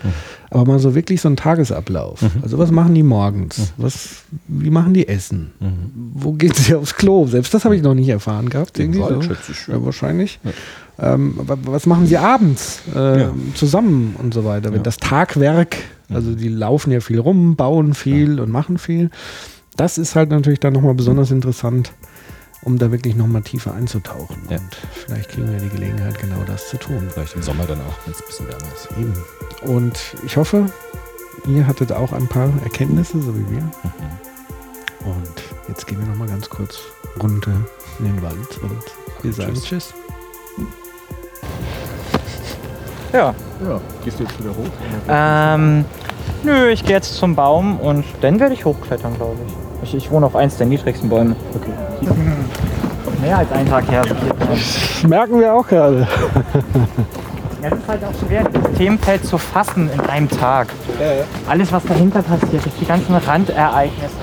Aber 0.50 0.64
mal 0.64 0.78
so 0.78 0.94
wirklich 0.94 1.20
so 1.20 1.28
ein 1.28 1.36
Tagesablauf. 1.36 2.22
Also 2.42 2.56
was 2.58 2.70
machen 2.70 2.94
die 2.94 3.02
morgens? 3.02 3.72
Was, 3.76 4.22
wie 4.46 4.70
machen 4.70 4.94
die 4.94 5.08
Essen? 5.08 5.50
Wo 6.14 6.32
gehen 6.32 6.52
sie 6.54 6.74
aufs 6.74 6.94
Klo? 6.94 7.26
Selbst 7.26 7.52
das 7.52 7.64
habe 7.64 7.74
ich 7.76 7.82
noch 7.82 7.94
nicht 7.94 8.08
erfahren 8.08 8.48
gehabt. 8.48 8.78
Irgendwie 8.78 9.00
Wald, 9.00 9.14
so. 9.14 9.22
schätze 9.22 9.52
ich. 9.52 9.66
Ja, 9.66 9.84
wahrscheinlich. 9.84 10.38
Ähm, 10.98 11.34
wa- 11.38 11.58
was 11.64 11.86
machen 11.86 12.06
sie 12.06 12.16
abends 12.16 12.80
äh, 12.94 13.20
Ja. 13.22 13.34
zusammen 13.54 14.14
und 14.18 14.32
so 14.34 14.44
weiter? 14.44 14.72
Ja. 14.72 14.78
das 14.78 14.96
Tagwerk, 14.98 15.76
also 16.08 16.34
die 16.34 16.48
laufen 16.48 16.92
ja 16.92 17.00
viel 17.00 17.18
rum, 17.18 17.56
bauen 17.56 17.94
viel 17.94 18.40
und 18.40 18.50
machen 18.50 18.78
viel. 18.78 19.10
Das 19.76 19.96
ist 19.98 20.16
halt 20.16 20.30
natürlich 20.30 20.60
dann 20.60 20.72
nochmal 20.72 20.94
besonders 20.94 21.30
interessant, 21.30 21.92
um 22.68 22.78
da 22.78 22.92
wirklich 22.92 23.16
nochmal 23.16 23.40
tiefer 23.40 23.72
einzutauchen. 23.72 24.36
Ja. 24.50 24.58
Und 24.58 24.76
vielleicht 24.92 25.30
kriegen 25.30 25.50
wir 25.50 25.58
die 25.58 25.70
Gelegenheit, 25.70 26.18
genau 26.18 26.44
das 26.46 26.68
zu 26.68 26.76
tun. 26.76 27.08
Vielleicht 27.10 27.34
im 27.34 27.42
Sommer 27.42 27.64
dann 27.64 27.80
auch, 27.80 27.96
wenn 28.04 28.12
es 28.12 28.20
ein 28.20 28.26
bisschen 28.26 28.46
wärmer 28.46 28.66
ist. 28.74 28.88
Eben. 28.98 29.72
Und 29.74 29.98
ich 30.26 30.36
hoffe, 30.36 30.66
ihr 31.46 31.66
hattet 31.66 31.92
auch 31.92 32.12
ein 32.12 32.28
paar 32.28 32.52
Erkenntnisse, 32.62 33.22
so 33.22 33.34
wie 33.34 33.50
wir. 33.50 33.62
Und 35.06 35.42
jetzt 35.66 35.86
gehen 35.86 35.98
wir 35.98 36.06
nochmal 36.06 36.28
ganz 36.28 36.50
kurz 36.50 36.78
runter 37.22 37.54
in 38.00 38.04
den 38.04 38.22
Wald 38.22 38.58
und 38.62 38.82
wir 39.22 39.32
sagen 39.32 39.54
Tschüss. 39.54 39.64
Tschüss. 39.64 39.94
Ja. 43.14 43.34
Ja, 43.66 43.80
gehst 44.04 44.20
du 44.20 44.24
jetzt 44.24 44.38
wieder 44.38 44.50
hoch? 44.50 44.70
Ähm, 45.08 45.86
nö, 46.44 46.68
ich 46.68 46.84
gehe 46.84 46.96
jetzt 46.96 47.14
zum 47.14 47.34
Baum 47.34 47.80
und 47.80 48.04
dann 48.20 48.38
werde 48.38 48.52
ich 48.52 48.66
hochklettern, 48.66 49.16
glaube 49.16 49.38
ich. 49.46 49.67
Ich. 49.82 49.94
Ich 49.94 50.10
wohne 50.10 50.26
auf 50.26 50.36
eins 50.36 50.56
der 50.56 50.66
niedrigsten 50.66 51.08
Bäume. 51.08 51.36
Okay. 51.54 52.12
Mehr 53.20 53.38
als 53.38 53.50
einen 53.52 53.68
Tag 53.68 53.90
her. 53.90 54.04
Das 54.38 55.02
merken 55.08 55.40
wir 55.40 55.52
auch 55.52 55.66
gerade. 55.66 56.06
Ja, 57.60 57.68
es 57.70 57.78
ist 57.78 57.88
halt 57.88 58.04
auch 58.04 58.26
schwer, 58.26 58.44
das 58.44 58.72
Themenfeld 58.74 59.24
zu 59.24 59.36
fassen 59.36 59.90
in 59.92 60.00
einem 60.00 60.28
Tag. 60.28 60.68
Alles, 61.48 61.72
was 61.72 61.84
dahinter 61.84 62.22
passiert, 62.22 62.64
ist 62.64 62.80
die 62.80 62.86
ganzen 62.86 63.16
Randereignisse, 63.16 64.14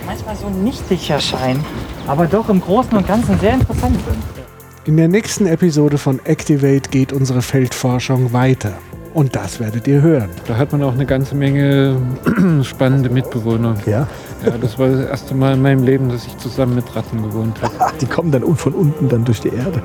die 0.00 0.06
manchmal 0.06 0.36
so 0.36 0.48
nichtig 0.48 1.10
erscheinen, 1.10 1.64
aber 2.06 2.26
doch 2.26 2.48
im 2.48 2.60
Großen 2.60 2.96
und 2.96 3.08
Ganzen 3.08 3.40
sehr 3.40 3.54
interessant 3.54 3.96
sind. 4.06 4.22
In 4.84 4.96
der 4.96 5.08
nächsten 5.08 5.46
Episode 5.46 5.98
von 5.98 6.20
Activate 6.24 6.88
geht 6.90 7.12
unsere 7.12 7.42
Feldforschung 7.42 8.32
weiter. 8.32 8.74
Und 9.16 9.34
das 9.34 9.58
werdet 9.60 9.88
ihr 9.88 10.02
hören. 10.02 10.28
Da 10.46 10.58
hat 10.58 10.72
man 10.72 10.82
auch 10.82 10.92
eine 10.92 11.06
ganze 11.06 11.34
Menge 11.34 11.96
spannende 12.62 13.08
Mitbewohner. 13.08 13.74
Ja. 13.86 14.06
Ja, 14.44 14.52
das 14.60 14.78
war 14.78 14.90
das 14.90 15.08
erste 15.08 15.34
Mal 15.34 15.54
in 15.54 15.62
meinem 15.62 15.84
Leben, 15.84 16.10
dass 16.10 16.26
ich 16.26 16.36
zusammen 16.36 16.74
mit 16.74 16.94
Ratten 16.94 17.22
gewohnt 17.22 17.56
habe. 17.62 17.96
Die 18.02 18.04
kommen 18.04 18.30
dann 18.30 18.42
von 18.56 18.74
unten 18.74 19.08
dann 19.08 19.24
durch 19.24 19.40
die 19.40 19.48
Erde. 19.48 19.82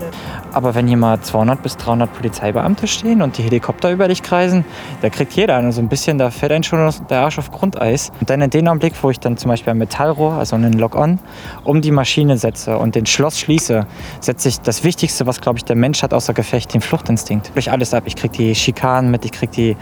Aber 0.54 0.76
wenn 0.76 0.88
hier 0.88 0.97
mal 0.97 1.20
200 1.20 1.62
bis 1.64 1.78
300 1.78 2.14
Polizeibeamte 2.14 2.88
stehen 2.88 3.22
und 3.22 3.38
die 3.38 3.43
Helikopter 3.43 3.91
über 3.91 4.08
dich 4.08 4.22
kreisen, 4.22 4.66
da 5.02 5.10
kriegt 5.10 5.34
jeder 5.34 5.56
eine 5.56 5.72
so 5.72 5.82
ein 5.82 5.88
bisschen, 5.88 6.18
da 6.18 6.30
fällt 6.30 6.52
einen 6.52 6.64
schon 6.64 6.91
der 7.10 7.22
Arsch 7.22 7.39
auf 7.39 7.52
Grundeis. 7.52 8.12
Und 8.20 8.30
dann 8.30 8.41
in 8.41 8.49
dem 8.49 8.68
Augenblick, 8.68 8.93
wo 9.02 9.10
ich 9.10 9.20
dann 9.20 9.38
zum 9.38 9.49
Beispiel 9.49 9.72
ein 9.72 9.78
Metallrohr, 9.78 10.34
also 10.34 10.56
einen 10.56 10.74
Lock-on, 10.74 11.20
um 11.64 11.82
die 11.82 11.91
Maschine 11.91 12.38
setze 12.38 12.78
und 12.78 12.95
den 12.95 13.06
Schloss 13.06 13.39
schließe, 13.39 13.86
setze 14.20 14.49
ich 14.49 14.60
das 14.60 14.84
Wichtigste, 14.84 15.26
was, 15.26 15.41
glaube 15.41 15.60
ich, 15.60 15.66
der 15.66 15.76
Mensch 15.76 16.04
hat 16.04 16.14
außer 16.14 16.34
Gefecht, 16.34 16.74
den 16.74 16.82
Fluchtinstinkt. 16.82 17.52
Durch 17.54 17.72
alles 17.72 17.93
ab. 17.93 18.04
Ich 18.06 18.16
kriege 18.16 18.36
die 18.36 18.56
Schikanen 18.56 19.12
mit, 19.12 19.26
ich 19.26 19.32
kriege 19.32 19.52
die, 19.52 19.78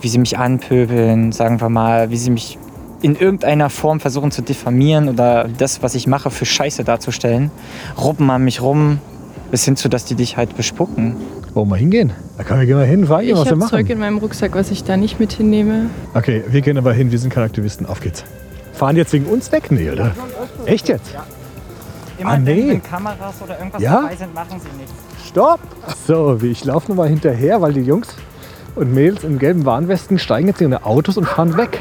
wie 0.00 0.08
sie 0.08 0.18
mich 0.18 0.36
anpöbeln, 0.38 1.32
sagen 1.32 1.60
wir 1.60 1.68
mal, 1.68 2.10
wie 2.10 2.16
sie 2.16 2.30
mich 2.30 2.58
in 3.02 3.16
irgendeiner 3.16 3.68
Form 3.68 3.98
versuchen 4.00 4.30
zu 4.30 4.42
diffamieren 4.42 5.08
oder 5.08 5.48
das, 5.58 5.82
was 5.82 5.94
ich 5.94 6.06
mache, 6.06 6.30
für 6.30 6.46
Scheiße 6.46 6.84
darzustellen. 6.84 7.50
Ruppen 8.00 8.30
an 8.30 8.44
mich 8.44 8.62
rum, 8.62 9.00
bis 9.52 9.66
hin 9.66 9.76
zu, 9.76 9.88
dass 9.90 10.06
die 10.06 10.14
dich 10.14 10.38
halt 10.38 10.56
bespucken. 10.56 11.14
Wollen 11.52 11.68
wir 11.68 11.76
hingehen? 11.76 12.12
Da 12.38 12.42
können 12.42 12.60
wir 12.60 12.66
gehen 12.66 12.78
wir 12.78 12.86
hin, 12.86 13.06
frag 13.06 13.22
Ich 13.22 13.32
was 13.32 13.44
wir 13.44 13.50
habe 13.50 13.56
machen. 13.56 13.70
Zeug 13.70 13.90
in 13.90 13.98
meinem 13.98 14.16
Rucksack, 14.16 14.54
was 14.54 14.70
ich 14.70 14.82
da 14.82 14.96
nicht 14.96 15.20
mit 15.20 15.32
hinnehme. 15.34 15.90
Okay, 16.14 16.42
wir 16.48 16.62
gehen 16.62 16.78
aber 16.78 16.94
hin, 16.94 17.12
wir 17.12 17.18
sind 17.18 17.32
keine 17.32 17.44
Aktivisten. 17.46 17.84
Auf 17.86 18.00
geht's. 18.00 18.24
Fahren 18.72 18.94
die 18.94 19.00
jetzt 19.02 19.12
wegen 19.12 19.26
uns 19.26 19.52
weg? 19.52 19.70
Nee, 19.70 19.90
oder? 19.90 20.12
Echt 20.64 20.88
jetzt? 20.88 21.14
Immer 22.18 22.30
Ah, 22.30 22.38
nee. 22.38 22.70
wenn, 22.70 22.82
Kameras 22.82 23.34
oder 23.44 23.58
irgendwas 23.58 23.82
Ja? 23.82 24.00
dabei 24.02 24.16
sind, 24.16 24.34
machen 24.34 24.58
sie 24.58 24.78
nichts. 24.78 24.92
Stopp! 25.28 25.60
So, 26.06 26.40
wie 26.40 26.50
ich 26.50 26.64
laufe 26.64 26.90
nochmal 26.90 27.08
hinterher, 27.10 27.60
weil 27.60 27.74
die 27.74 27.82
Jungs 27.82 28.08
und 28.74 28.94
Mädels 28.94 29.22
in 29.22 29.38
gelben 29.38 29.66
Warnwesten 29.66 30.18
steigen 30.18 30.48
jetzt 30.48 30.62
in 30.62 30.72
ihre 30.72 30.86
Autos 30.86 31.18
und 31.18 31.26
fahren 31.26 31.58
weg. 31.58 31.78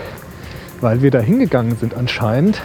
Weil 0.82 1.01
wir 1.01 1.09
da 1.11 1.19
hingegangen 1.19 1.78
sind 1.78 1.93
anscheinend, 1.93 2.59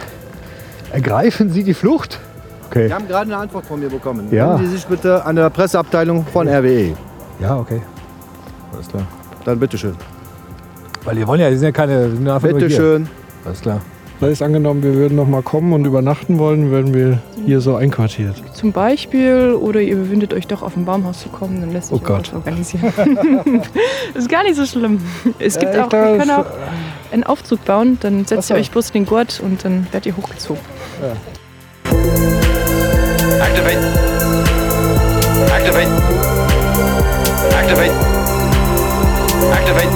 ergreifen 0.91 1.49
sie 1.49 1.63
die 1.63 1.73
Flucht 1.73 2.19
Okay. 2.67 2.87
Wir 2.87 2.95
haben 2.95 3.07
gerade 3.07 3.31
eine 3.31 3.37
Antwort 3.37 3.65
von 3.65 3.79
mir 3.79 3.89
bekommen. 3.89 4.27
Ja. 4.31 4.53
Wenden 4.55 4.65
Sie 4.69 4.75
sich 4.77 4.85
bitte 4.85 5.25
an 5.25 5.35
der 5.35 5.49
Presseabteilung 5.49 6.25
von 6.25 6.47
RWE. 6.47 6.93
Ja, 7.39 7.57
okay. 7.57 7.81
Alles 8.73 8.87
klar. 8.87 9.03
Dann 9.45 9.59
bitteschön. 9.59 9.95
Weil 11.05 11.15
die 11.15 11.25
wollen 11.25 11.39
ja, 11.39 11.49
die 11.49 11.55
sind 11.55 11.65
ja 11.67 11.71
keine. 11.71 12.09
sind 12.11 12.25
hier. 12.25 12.39
Bitteschön. 12.53 13.07
Alles 13.45 13.61
klar. 13.61 13.79
Da 14.19 14.27
ist 14.27 14.41
angenommen, 14.41 14.81
wir 14.81 14.95
würden 14.95 15.15
noch 15.15 15.27
mal 15.27 15.43
kommen 15.43 15.73
und 15.73 15.85
übernachten 15.85 16.39
wollen, 16.39 16.71
werden 16.71 16.91
wir 16.95 17.19
hier 17.45 17.61
so 17.61 17.75
einquartiert. 17.75 18.35
Zum 18.53 18.71
Beispiel, 18.71 19.51
oder 19.53 19.79
ihr 19.79 19.95
überwindet 19.95 20.33
euch 20.33 20.47
doch 20.47 20.63
auf 20.63 20.75
ein 20.75 20.85
Baumhaus 20.85 21.21
zu 21.21 21.29
kommen, 21.29 21.61
dann 21.61 21.71
lässt 21.71 21.89
sich 21.89 21.97
Oh 21.97 22.03
Gott. 22.03 22.33
organisieren. 22.33 22.91
ist 24.15 24.27
gar 24.27 24.41
nicht 24.43 24.55
so 24.55 24.65
schlimm. 24.65 24.99
Es 25.37 25.59
gibt 25.59 25.75
Ja, 25.75 25.81
ich 25.81 25.85
auch, 25.85 25.91
wir 25.91 26.17
können 26.17 26.31
auch 26.31 26.45
einen 27.11 27.23
Aufzug 27.25 27.63
bauen, 27.63 27.99
dann 28.01 28.25
setzt 28.25 28.47
so. 28.47 28.55
ihr 28.55 28.59
euch 28.59 28.71
bloß 28.71 28.91
den 28.91 29.05
Gurt 29.05 29.39
und 29.39 29.63
dann 29.63 29.85
werdet 29.91 30.07
ihr 30.07 30.17
hochgezogen. 30.17 30.61
Activate. 31.93 32.56
Activate. 33.41 33.77
Activate. 35.51 35.89
Activate. 37.53 37.91
Activate. 39.51 39.86